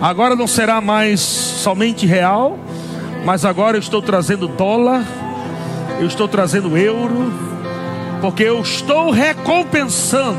agora 0.00 0.34
não 0.34 0.46
será 0.46 0.80
mais 0.80 1.20
somente 1.20 2.06
real, 2.06 2.58
mas 3.24 3.44
agora 3.44 3.76
eu 3.76 3.80
estou 3.80 4.00
trazendo 4.00 4.48
dólar, 4.48 5.04
eu 6.00 6.06
estou 6.06 6.26
trazendo 6.26 6.76
euro, 6.76 7.32
porque 8.20 8.42
eu 8.42 8.60
estou 8.60 9.10
recompensando, 9.10 10.38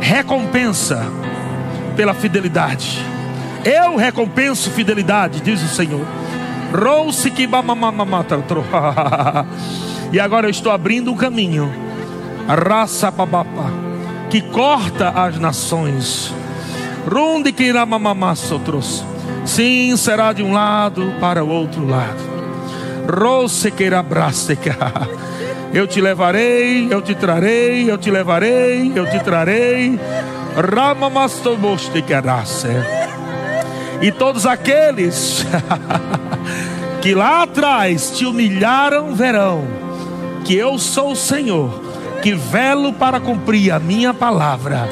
recompensa 0.00 1.06
pela 1.96 2.14
fidelidade. 2.14 2.98
Eu 3.64 3.96
recompenso 3.96 4.70
fidelidade, 4.70 5.40
diz 5.40 5.62
o 5.62 5.68
Senhor. 5.68 6.06
E 10.12 10.20
agora 10.20 10.46
eu 10.46 10.50
estou 10.50 10.70
abrindo 10.70 11.10
um 11.10 11.16
caminho. 11.16 11.72
Raça 12.46 13.10
babapa. 13.10 13.72
Que 14.30 14.40
corta 14.40 15.08
as 15.08 15.36
nações. 15.38 16.32
Runde 17.10 17.50
que 17.50 17.72
trouxe. 18.60 19.02
Sim, 19.44 19.96
será 19.96 20.32
de 20.32 20.42
um 20.42 20.52
lado 20.52 21.12
para 21.20 21.42
o 21.42 21.48
outro 21.48 21.84
lado. 21.86 22.22
Rose 23.08 23.70
que 23.70 23.90
Eu 25.74 25.86
te 25.86 26.00
levarei, 26.00 26.86
eu 26.90 27.02
te 27.02 27.14
trarei, 27.14 27.90
eu 27.90 27.98
te 27.98 28.10
levarei, 28.10 28.92
eu 28.94 29.10
te 29.10 29.18
trarei. 29.18 29.98
Ramamastoboste 30.56 32.00
que 32.02 32.14
e 34.00 34.12
todos 34.12 34.46
aqueles 34.46 35.44
que 37.06 37.14
lá 37.14 37.44
atrás 37.44 38.10
te 38.10 38.26
humilharam 38.26 39.14
verão 39.14 39.62
que 40.44 40.56
eu 40.56 40.76
sou 40.76 41.12
o 41.12 41.16
Senhor, 41.16 41.80
que 42.20 42.34
velo 42.34 42.92
para 42.92 43.20
cumprir 43.20 43.70
a 43.70 43.78
minha 43.78 44.12
palavra. 44.12 44.88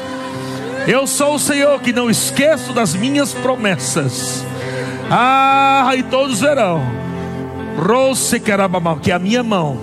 Eu 0.87 1.05
sou 1.07 1.35
o 1.35 1.39
Senhor 1.39 1.81
que 1.81 1.91
não 1.91 2.09
esqueço 2.09 2.71
das 2.71 2.95
minhas 2.95 3.33
promessas. 3.33 4.45
Ah, 5.11 5.91
e 5.93 6.03
todos 6.03 6.39
verão, 6.39 6.81
que 9.01 9.11
a 9.11 9.19
minha 9.19 9.43
mão 9.43 9.77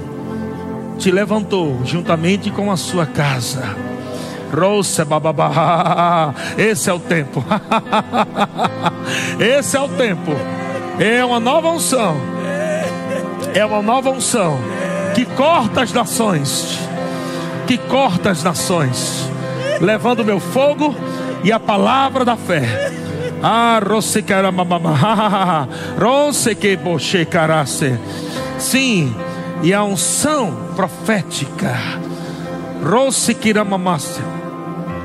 te 0.98 1.10
levantou 1.10 1.82
juntamente 1.84 2.50
com 2.50 2.72
a 2.72 2.78
sua 2.78 3.04
casa. 3.04 3.76
Bababá. 5.04 6.34
Esse 6.56 6.88
é 6.88 6.94
o 6.94 6.98
tempo. 6.98 7.44
Esse 9.38 9.76
é 9.76 9.80
o 9.80 9.88
tempo. 9.90 10.32
É 10.98 11.24
uma 11.24 11.40
nova 11.40 11.70
unção. 11.70 12.16
É 13.54 13.64
uma 13.64 13.82
nova 13.82 14.10
unção 14.10 14.58
que 15.14 15.24
corta 15.24 15.82
as 15.82 15.92
nações. 15.92 16.78
Que 17.66 17.78
corta 17.78 18.30
as 18.30 18.42
nações. 18.42 19.28
Levando 19.80 20.20
o 20.20 20.24
meu 20.24 20.40
fogo 20.40 20.94
e 21.44 21.52
a 21.52 21.60
palavra 21.60 22.24
da 22.24 22.36
fé. 22.36 22.90
Ah, 23.42 23.80
Sim, 28.58 29.14
e 29.62 29.74
a 29.74 29.82
unção 29.82 30.54
profética. 30.76 31.76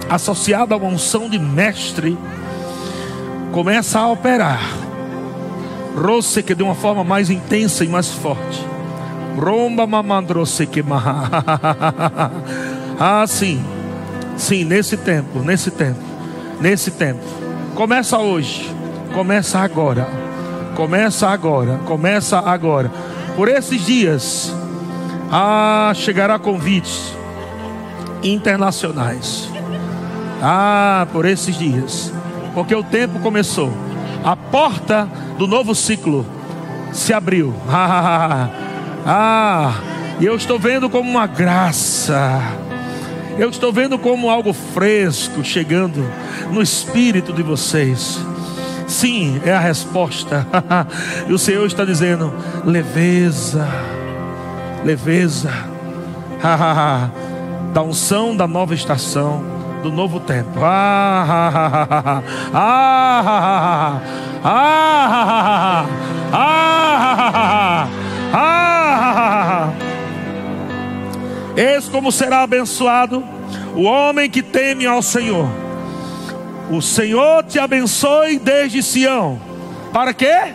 Associada 0.09 0.73
a 0.73 0.77
uma 0.77 0.87
unção 0.87 1.29
de 1.29 1.39
mestre, 1.39 2.17
começa 3.51 3.99
a 3.99 4.07
operar. 4.07 4.86
Rosse 5.97 6.43
que 6.43 6.53
de 6.53 6.61
uma 6.61 6.75
forma 6.75 7.03
mais 7.03 7.31
intensa 7.31 7.83
e 7.83 7.87
mais 7.87 8.11
forte. 8.11 8.63
Romba 9.35 9.87
mamandrose 9.87 10.67
que 10.67 10.83
Ah, 12.99 13.25
sim. 13.27 13.63
Sim, 14.35 14.63
nesse 14.63 14.95
tempo, 14.97 15.39
nesse 15.39 15.71
tempo, 15.71 15.99
nesse 16.61 16.91
tempo. 16.91 17.23
Começa 17.73 18.19
hoje. 18.19 18.71
Começa 19.13 19.57
agora. 19.59 20.07
Começa 20.75 21.27
agora. 21.27 21.79
Começa 21.85 22.37
agora. 22.39 22.91
Por 23.35 23.49
esses 23.49 23.83
dias, 23.83 24.53
ah, 25.31 25.91
chegará 25.95 26.37
convites 26.37 27.15
internacionais 28.23 29.49
ah, 30.41 31.07
por 31.11 31.25
esses 31.25 31.57
dias. 31.57 32.13
Porque 32.53 32.75
o 32.75 32.83
tempo 32.83 33.19
começou. 33.19 33.71
A 34.23 34.35
porta 34.35 35.07
do 35.37 35.47
novo 35.47 35.73
ciclo 35.75 36.25
se 36.91 37.13
abriu. 37.13 37.53
Ah, 37.69 38.49
ah, 39.05 39.73
e 40.19 40.25
eu 40.25 40.35
estou 40.35 40.59
vendo 40.59 40.89
como 40.89 41.09
uma 41.09 41.25
graça. 41.27 42.41
Eu 43.37 43.49
estou 43.49 43.71
vendo 43.71 43.97
como 43.97 44.29
algo 44.29 44.51
fresco 44.51 45.43
chegando 45.43 46.03
no 46.51 46.61
espírito 46.61 47.31
de 47.31 47.41
vocês. 47.41 48.19
Sim, 48.87 49.39
é 49.45 49.53
a 49.53 49.59
resposta. 49.59 50.45
e 51.29 51.31
o 51.31 51.37
Senhor 51.37 51.65
está 51.65 51.85
dizendo: 51.85 52.33
leveza, 52.65 53.67
leveza, 54.83 55.51
da 57.73 57.81
unção 57.81 58.35
da 58.35 58.47
nova 58.47 58.73
estação, 58.73 59.43
do 59.83 59.91
novo 59.91 60.19
tempo. 60.19 60.59
Ah, 60.61 61.25
ah, 61.29 61.87
ah, 62.03 62.23
ah, 62.53 63.21
ah, 63.23 64.01
Eis 71.55 71.87
como 71.89 72.11
será 72.11 72.43
abençoado 72.43 73.23
o 73.75 73.83
homem 73.83 74.29
que 74.29 74.43
teme 74.43 74.85
ao 74.85 75.01
Senhor. 75.01 75.47
O 76.69 76.81
Senhor 76.81 77.43
te 77.43 77.57
abençoe 77.59 78.37
desde 78.37 78.83
Sião. 78.83 79.39
Para 79.93 80.13
quê? 80.13 80.53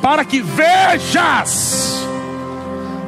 Para 0.00 0.24
que 0.24 0.40
vejas, 0.40 2.06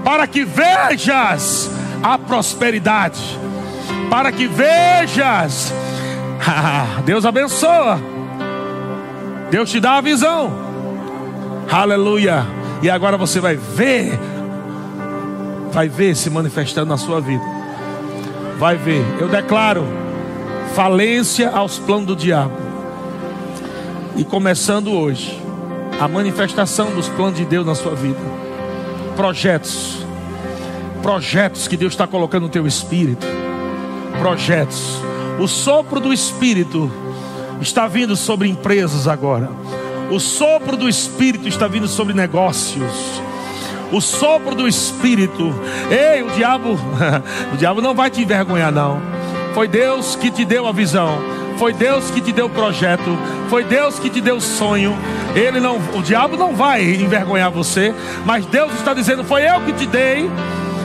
para 0.04 0.26
que 0.26 0.44
vejas 0.44 1.70
a 2.02 2.18
prosperidade, 2.18 3.20
para 4.10 4.32
que 4.32 4.46
vejas. 4.46 5.72
Deus 7.04 7.24
abençoa. 7.24 8.17
Deus 9.50 9.70
te 9.70 9.80
dá 9.80 9.98
a 9.98 10.00
visão. 10.00 10.50
Aleluia. 11.70 12.46
E 12.82 12.90
agora 12.90 13.16
você 13.16 13.40
vai 13.40 13.56
ver, 13.56 14.18
vai 15.72 15.88
ver 15.88 16.14
se 16.14 16.30
manifestando 16.30 16.86
na 16.86 16.96
sua 16.96 17.20
vida. 17.20 17.44
Vai 18.58 18.76
ver. 18.76 19.04
Eu 19.18 19.28
declaro 19.28 19.84
falência 20.74 21.50
aos 21.50 21.78
planos 21.78 22.06
do 22.06 22.16
diabo. 22.16 22.54
E 24.16 24.24
começando 24.24 24.92
hoje, 24.92 25.40
a 26.00 26.06
manifestação 26.06 26.90
dos 26.94 27.08
planos 27.08 27.36
de 27.36 27.44
Deus 27.44 27.66
na 27.66 27.74
sua 27.74 27.94
vida. 27.94 28.20
Projetos. 29.16 30.04
Projetos 31.02 31.66
que 31.66 31.76
Deus 31.76 31.94
está 31.94 32.06
colocando 32.06 32.42
no 32.44 32.48
teu 32.48 32.66
espírito. 32.66 33.26
Projetos. 34.18 35.00
O 35.40 35.48
sopro 35.48 36.00
do 36.00 36.12
espírito 36.12 36.90
está 37.60 37.86
vindo 37.86 38.16
sobre 38.16 38.48
empresas 38.48 39.06
agora. 39.06 39.50
O 40.10 40.18
sopro 40.18 40.76
do 40.76 40.88
Espírito 40.88 41.48
está 41.48 41.68
vindo 41.68 41.86
sobre 41.86 42.14
negócios. 42.14 43.20
O 43.92 44.00
sopro 44.00 44.54
do 44.54 44.66
Espírito. 44.66 45.54
Ei, 45.90 46.22
o 46.22 46.30
diabo, 46.30 46.78
o 47.52 47.56
diabo 47.56 47.80
não 47.80 47.94
vai 47.94 48.10
te 48.10 48.22
envergonhar, 48.22 48.72
não. 48.72 49.00
Foi 49.54 49.68
Deus 49.68 50.16
que 50.16 50.30
te 50.30 50.44
deu 50.44 50.66
a 50.66 50.72
visão. 50.72 51.18
Foi 51.58 51.72
Deus 51.72 52.10
que 52.10 52.20
te 52.20 52.32
deu 52.32 52.46
o 52.46 52.50
projeto. 52.50 53.18
Foi 53.48 53.64
Deus 53.64 53.98
que 53.98 54.08
te 54.08 54.20
deu 54.20 54.36
o 54.36 54.40
sonho. 54.40 54.96
Ele 55.34 55.60
não, 55.60 55.78
o 55.94 56.02
diabo 56.02 56.36
não 56.36 56.54
vai 56.54 56.82
envergonhar 56.82 57.50
você, 57.50 57.94
mas 58.24 58.46
Deus 58.46 58.72
está 58.74 58.94
dizendo: 58.94 59.24
foi 59.24 59.42
eu 59.46 59.60
que 59.62 59.72
te 59.72 59.86
dei. 59.86 60.30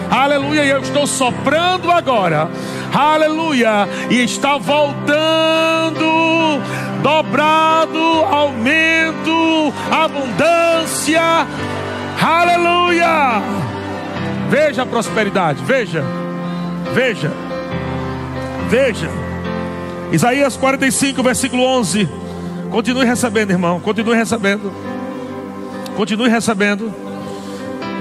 Aleluia, 0.09 0.63
e 0.63 0.69
eu 0.69 0.80
estou 0.80 1.07
soprando 1.07 1.89
agora. 1.89 2.49
Aleluia, 2.93 3.88
e 4.09 4.24
está 4.24 4.57
voltando 4.57 6.22
dobrado, 7.01 7.99
aumento, 7.99 9.74
abundância. 9.91 11.47
Aleluia! 12.22 13.41
Veja 14.49 14.84
a 14.84 14.86
prosperidade, 14.86 15.64
veja, 15.64 16.04
veja, 16.93 17.32
veja. 18.70 19.10
Isaías 20.12 20.56
45, 20.56 21.24
versículo 21.24 21.64
11. 21.64 22.08
Continue 22.70 23.06
recebendo, 23.06 23.51
irmão, 23.51 23.80
continue 23.80 24.16
recebendo. 24.16 24.72
Continue 25.95 26.30
recebendo. 26.30 26.93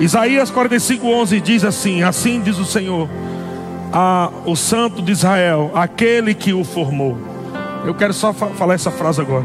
Isaías 0.00 0.50
45, 0.50 1.06
11 1.06 1.40
diz 1.40 1.64
assim: 1.64 2.02
Assim 2.02 2.40
diz 2.40 2.58
o 2.58 2.64
Senhor, 2.64 3.08
a, 3.92 4.30
o 4.44 4.56
Santo 4.56 5.00
de 5.00 5.12
Israel, 5.12 5.70
aquele 5.74 6.34
que 6.34 6.52
o 6.52 6.64
formou. 6.64 7.31
Eu 7.84 7.94
quero 7.94 8.12
só 8.12 8.32
fa 8.32 8.48
falar 8.48 8.74
essa 8.74 8.90
frase 8.90 9.20
agora. 9.20 9.44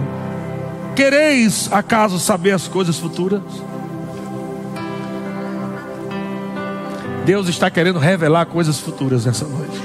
Quereis 0.95 1.69
acaso 1.71 2.19
saber 2.19 2.51
as 2.51 2.67
coisas 2.67 2.97
futuras? 2.97 3.41
Deus 7.25 7.47
está 7.47 7.69
querendo 7.69 7.99
revelar 7.99 8.45
coisas 8.45 8.79
futuras 8.79 9.25
nessa 9.25 9.45
noite. 9.45 9.81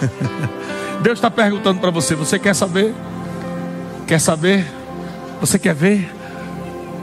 Deus 1.02 1.18
está 1.18 1.30
perguntando 1.30 1.80
para 1.80 1.90
você: 1.90 2.14
você 2.14 2.38
quer 2.38 2.54
saber? 2.54 2.94
Quer 4.06 4.20
saber? 4.20 4.66
Você 5.40 5.58
quer 5.58 5.74
ver? 5.74 6.12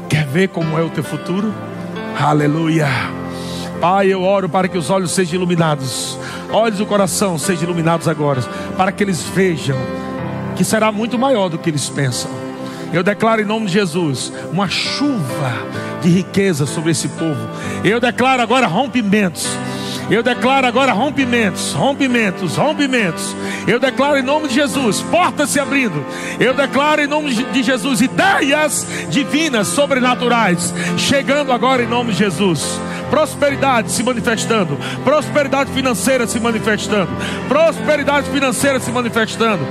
Quer 0.10 0.26
ver 0.28 0.50
como 0.50 0.78
é 0.78 0.84
o 0.84 0.90
teu 0.90 1.04
futuro? 1.04 1.54
Aleluia. 2.20 2.88
Pai, 3.82 4.08
eu 4.08 4.22
oro 4.22 4.48
para 4.48 4.68
que 4.68 4.78
os 4.78 4.90
olhos 4.90 5.12
sejam 5.12 5.36
iluminados 5.36 6.18
olhos 6.54 6.78
do 6.78 6.86
coração 6.86 7.38
sejam 7.38 7.64
iluminados 7.64 8.08
agora, 8.08 8.42
para 8.78 8.92
que 8.92 9.04
eles 9.04 9.22
vejam 9.22 9.78
que 10.56 10.64
será 10.64 10.92
muito 10.92 11.18
maior 11.18 11.50
do 11.50 11.58
que 11.58 11.70
eles 11.70 11.90
pensam. 11.90 12.43
Eu 12.94 13.02
declaro 13.02 13.42
em 13.42 13.46
nome 13.46 13.66
de 13.66 13.74
Jesus 13.74 14.32
uma 14.52 14.70
chuva 14.70 15.52
de 16.04 16.10
riqueza 16.10 16.68
sobre 16.68 16.92
esse 16.92 17.08
povo. 17.08 17.50
Eu 17.84 18.00
declaro 18.00 18.44
agora 18.44 18.68
rompimentos. 18.68 19.48
Eu 20.12 20.22
declaro 20.22 20.68
agora 20.68 20.92
rompimentos, 20.92 21.74
rompimentos, 21.74 22.56
rompimentos. 22.56 23.36
Eu 23.66 23.80
declaro 23.80 24.18
em 24.18 24.22
nome 24.22 24.48
de 24.48 24.54
Jesus, 24.54 25.02
portas 25.02 25.50
se 25.50 25.60
abrindo. 25.60 26.06
Eu 26.40 26.54
declaro 26.54 27.02
em 27.02 27.08
nome 27.08 27.34
de 27.34 27.64
Jesus 27.64 28.00
ideias 28.00 28.86
divinas, 29.10 29.68
sobrenaturais, 29.70 30.72
chegando 30.98 31.52
agora 31.52 31.82
em 31.82 31.88
nome 31.88 32.12
de 32.12 32.20
Jesus 32.20 32.80
prosperidade 33.14 33.92
se 33.92 34.02
manifestando, 34.02 34.76
prosperidade 35.04 35.72
financeira 35.72 36.26
se 36.26 36.40
manifestando, 36.40 37.12
prosperidade 37.48 38.28
financeira 38.32 38.80
se 38.80 38.92
manifestando, 38.92 39.64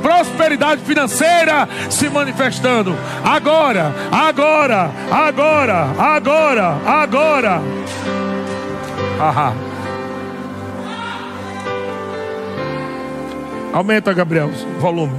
prosperidade 0.00 0.80
financeira 0.80 1.68
se 1.90 2.08
manifestando. 2.08 2.65
Agora, 3.24 3.94
agora, 4.10 4.90
agora, 5.10 5.88
agora, 5.98 6.78
agora. 6.84 7.62
Ahá. 9.20 9.52
Aumenta, 13.72 14.12
Gabriel, 14.12 14.50
o 14.76 14.80
volume. 14.80 15.14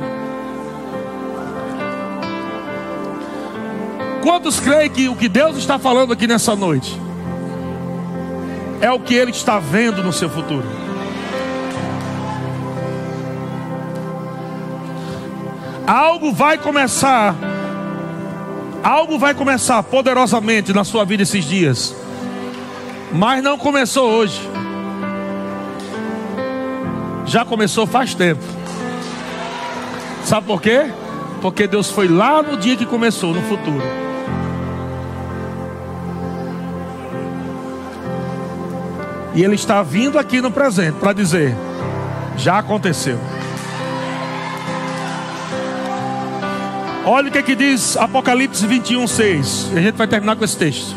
Quantos 4.21 4.59
creem 4.59 4.89
que 4.89 5.07
o 5.07 5.15
que 5.15 5.29
Deus 5.29 5.57
está 5.57 5.79
falando 5.79 6.11
aqui 6.11 6.27
nessa 6.27 6.53
noite 6.55 6.99
é 8.81 8.91
o 8.91 8.99
que 8.99 9.13
Ele 9.13 9.31
está 9.31 9.57
vendo 9.57 10.03
no 10.03 10.11
seu 10.11 10.29
futuro. 10.29 10.86
Algo 15.87 16.33
vai 16.33 16.57
começar, 16.57 17.33
algo 18.83 19.17
vai 19.17 19.33
começar 19.33 19.81
poderosamente 19.83 20.73
na 20.73 20.83
sua 20.83 21.05
vida 21.05 21.23
esses 21.23 21.45
dias, 21.45 21.95
mas 23.13 23.41
não 23.41 23.57
começou 23.57 24.11
hoje, 24.11 24.37
já 27.25 27.45
começou 27.45 27.87
faz 27.87 28.13
tempo. 28.13 28.43
Sabe 30.25 30.45
por 30.45 30.61
quê? 30.61 30.91
Porque 31.41 31.65
Deus 31.65 31.89
foi 31.89 32.09
lá 32.09 32.43
no 32.43 32.57
dia 32.57 32.75
que 32.75 32.85
começou, 32.85 33.33
no 33.33 33.41
futuro. 33.43 33.81
E 39.33 39.41
Ele 39.41 39.55
está 39.55 39.81
vindo 39.83 40.19
aqui 40.19 40.41
no 40.41 40.51
presente 40.51 40.95
para 40.95 41.13
dizer: 41.13 41.55
já 42.35 42.57
aconteceu. 42.57 43.17
Olha 47.09 47.29
o 47.29 47.31
que, 47.31 47.37
é 47.37 47.41
que 47.41 47.55
diz 47.55 47.95
Apocalipse 47.95 48.67
21, 48.67 49.07
6. 49.07 49.71
E 49.73 49.77
a 49.77 49.81
gente 49.81 49.95
vai 49.95 50.07
terminar 50.07 50.35
com 50.35 50.43
esse 50.43 50.57
texto. 50.57 50.93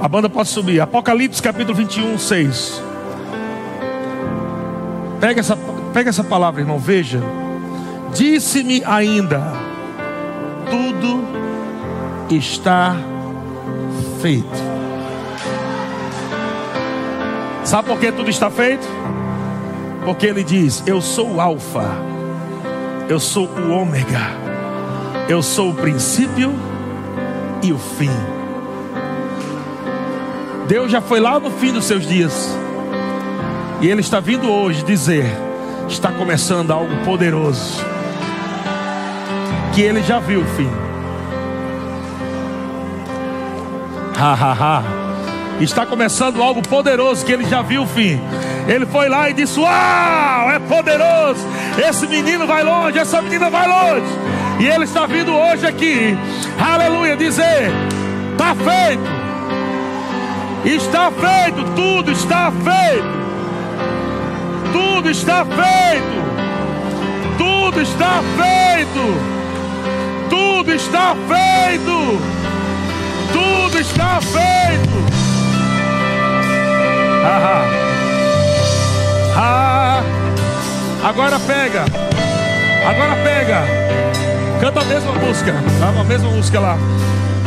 A 0.00 0.08
banda 0.08 0.28
pode 0.28 0.48
subir. 0.48 0.80
Apocalipse 0.80 1.40
capítulo 1.40 1.76
21, 1.76 2.18
6. 2.18 2.82
Pega 5.20 5.38
essa, 5.38 5.56
pega 5.94 6.10
essa 6.10 6.24
palavra, 6.24 6.60
irmão. 6.60 6.76
Veja. 6.76 7.22
Disse-me 8.12 8.82
ainda: 8.84 9.40
tudo 10.68 11.22
está 12.28 12.96
feito. 14.20 14.70
Sabe 17.62 17.86
por 17.86 18.00
que 18.00 18.10
tudo 18.10 18.28
está 18.28 18.50
feito? 18.50 18.88
Porque 20.04 20.26
ele 20.26 20.42
diz: 20.42 20.82
Eu 20.84 21.00
sou 21.00 21.34
o 21.34 21.40
Alfa, 21.40 21.88
eu 23.08 23.20
sou 23.20 23.46
o 23.46 23.70
Ômega, 23.70 24.39
eu 25.30 25.44
sou 25.44 25.70
o 25.70 25.74
princípio 25.74 26.52
e 27.62 27.72
o 27.72 27.78
fim. 27.78 28.10
Deus 30.66 30.90
já 30.90 31.00
foi 31.00 31.20
lá 31.20 31.38
no 31.38 31.52
fim 31.52 31.72
dos 31.72 31.84
seus 31.84 32.04
dias. 32.04 32.52
E 33.80 33.86
Ele 33.88 34.00
está 34.00 34.18
vindo 34.18 34.50
hoje 34.50 34.82
dizer: 34.82 35.24
está 35.88 36.10
começando 36.10 36.72
algo 36.72 36.92
poderoso, 37.04 37.80
que 39.72 39.80
Ele 39.82 40.02
já 40.02 40.18
viu 40.18 40.40
o 40.40 40.46
fim. 40.46 40.68
Ha, 44.18 44.32
ha, 44.32 44.52
ha. 44.52 44.82
Está 45.60 45.86
começando 45.86 46.42
algo 46.42 46.60
poderoso 46.60 47.24
que 47.24 47.30
Ele 47.30 47.44
já 47.44 47.62
viu 47.62 47.82
o 47.82 47.86
fim. 47.86 48.20
Ele 48.66 48.84
foi 48.84 49.08
lá 49.08 49.30
e 49.30 49.32
disse: 49.32 49.60
Uau, 49.60 50.50
é 50.50 50.58
poderoso. 50.58 51.46
Esse 51.78 52.08
menino 52.08 52.48
vai 52.48 52.64
longe, 52.64 52.98
essa 52.98 53.22
menina 53.22 53.48
vai 53.48 53.68
longe. 53.68 54.39
E 54.60 54.66
Ele 54.66 54.84
está 54.84 55.06
vindo 55.06 55.34
hoje 55.34 55.66
aqui, 55.66 56.14
aleluia, 56.58 57.16
dizer: 57.16 57.72
Está 58.32 58.54
feito. 58.54 59.20
Está 60.62 61.10
feito, 61.10 61.64
tudo 61.74 62.12
está 62.12 62.52
feito. 62.52 63.20
Tudo 64.70 65.08
está 65.08 65.46
feito. 65.46 66.20
Tudo 67.38 67.80
está 67.80 68.20
feito. 68.36 69.30
Tudo 70.28 70.72
está 70.74 71.14
feito. 71.14 72.20
Tudo 73.32 73.78
está 73.78 74.20
feito. 74.20 75.04
Ah, 77.24 77.64
ah. 79.36 80.02
Agora 81.02 81.38
pega. 81.40 81.84
Agora 82.86 83.16
pega. 83.24 84.09
Canta 84.60 84.80
a 84.80 84.84
mesma 84.84 85.12
música. 85.14 85.54
A 85.82 86.04
mesma 86.04 86.30
música 86.30 86.60
lá. 86.60 86.76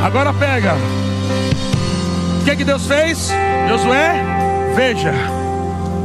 Agora 0.04 0.34
pega. 0.34 0.74
O 2.42 2.44
que, 2.44 2.56
que 2.56 2.64
Deus 2.66 2.88
fez? 2.88 3.32
Josué, 3.70 4.22
veja. 4.76 5.14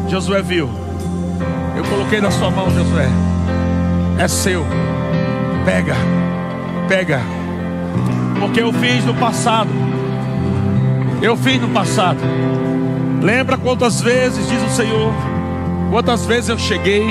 Josué 0.09 0.43
viu. 0.43 0.69
Eu 1.77 1.83
coloquei 1.85 2.21
na 2.21 2.31
sua 2.31 2.51
mão, 2.51 2.71
Josué. 2.71 3.09
É 4.19 4.29
seu. 4.29 4.67
Pega. 5.65 5.97
Pega. 6.89 7.23
Porque 8.39 8.61
eu 8.61 8.73
fiz 8.75 9.05
no 9.05 9.15
passado. 9.15 9.71
Eu 11.23 11.37
fiz 11.37 11.61
no 11.61 11.69
passado. 11.71 12.21
Lembra 13.23 13.57
quantas 13.57 14.01
vezes, 14.01 14.49
diz 14.49 14.63
o 14.63 14.69
Senhor, 14.71 15.13
quantas 15.91 16.25
vezes 16.25 16.51
eu 16.51 16.59
cheguei, 16.59 17.05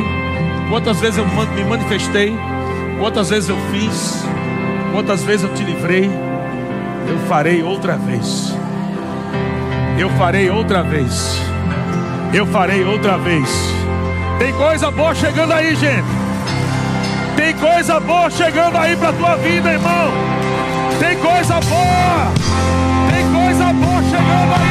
quantas 0.69 0.97
vezes 0.99 1.17
eu 1.17 1.25
me 1.25 1.63
manifestei, 1.65 2.33
quantas 2.99 3.29
vezes 3.29 3.49
eu 3.49 3.57
fiz, 3.71 4.23
quantas 4.91 5.23
vezes 5.23 5.43
eu 5.43 5.53
te 5.53 5.63
livrei. 5.63 6.09
Eu 7.09 7.17
farei 7.27 7.63
outra 7.63 7.95
vez. 7.95 8.53
Eu 9.97 10.09
farei 10.11 10.49
outra 10.49 10.83
vez. 10.83 11.41
Eu 12.33 12.45
farei 12.47 12.83
outra 12.83 13.17
vez. 13.17 13.49
Tem 14.37 14.53
coisa 14.53 14.91
boa 14.91 15.15
chegando 15.15 15.53
aí, 15.53 15.75
gente. 15.75 16.07
Tem 17.35 17.53
coisa 17.55 17.99
boa 17.99 18.29
chegando 18.29 18.77
aí 18.77 18.95
para 18.95 19.13
tua 19.13 19.35
vida, 19.37 19.71
irmão. 19.71 20.11
Tem 20.99 21.17
coisa 21.17 21.59
boa. 21.61 22.31
Tem 23.09 23.23
coisa 23.31 23.73
boa. 23.73 24.66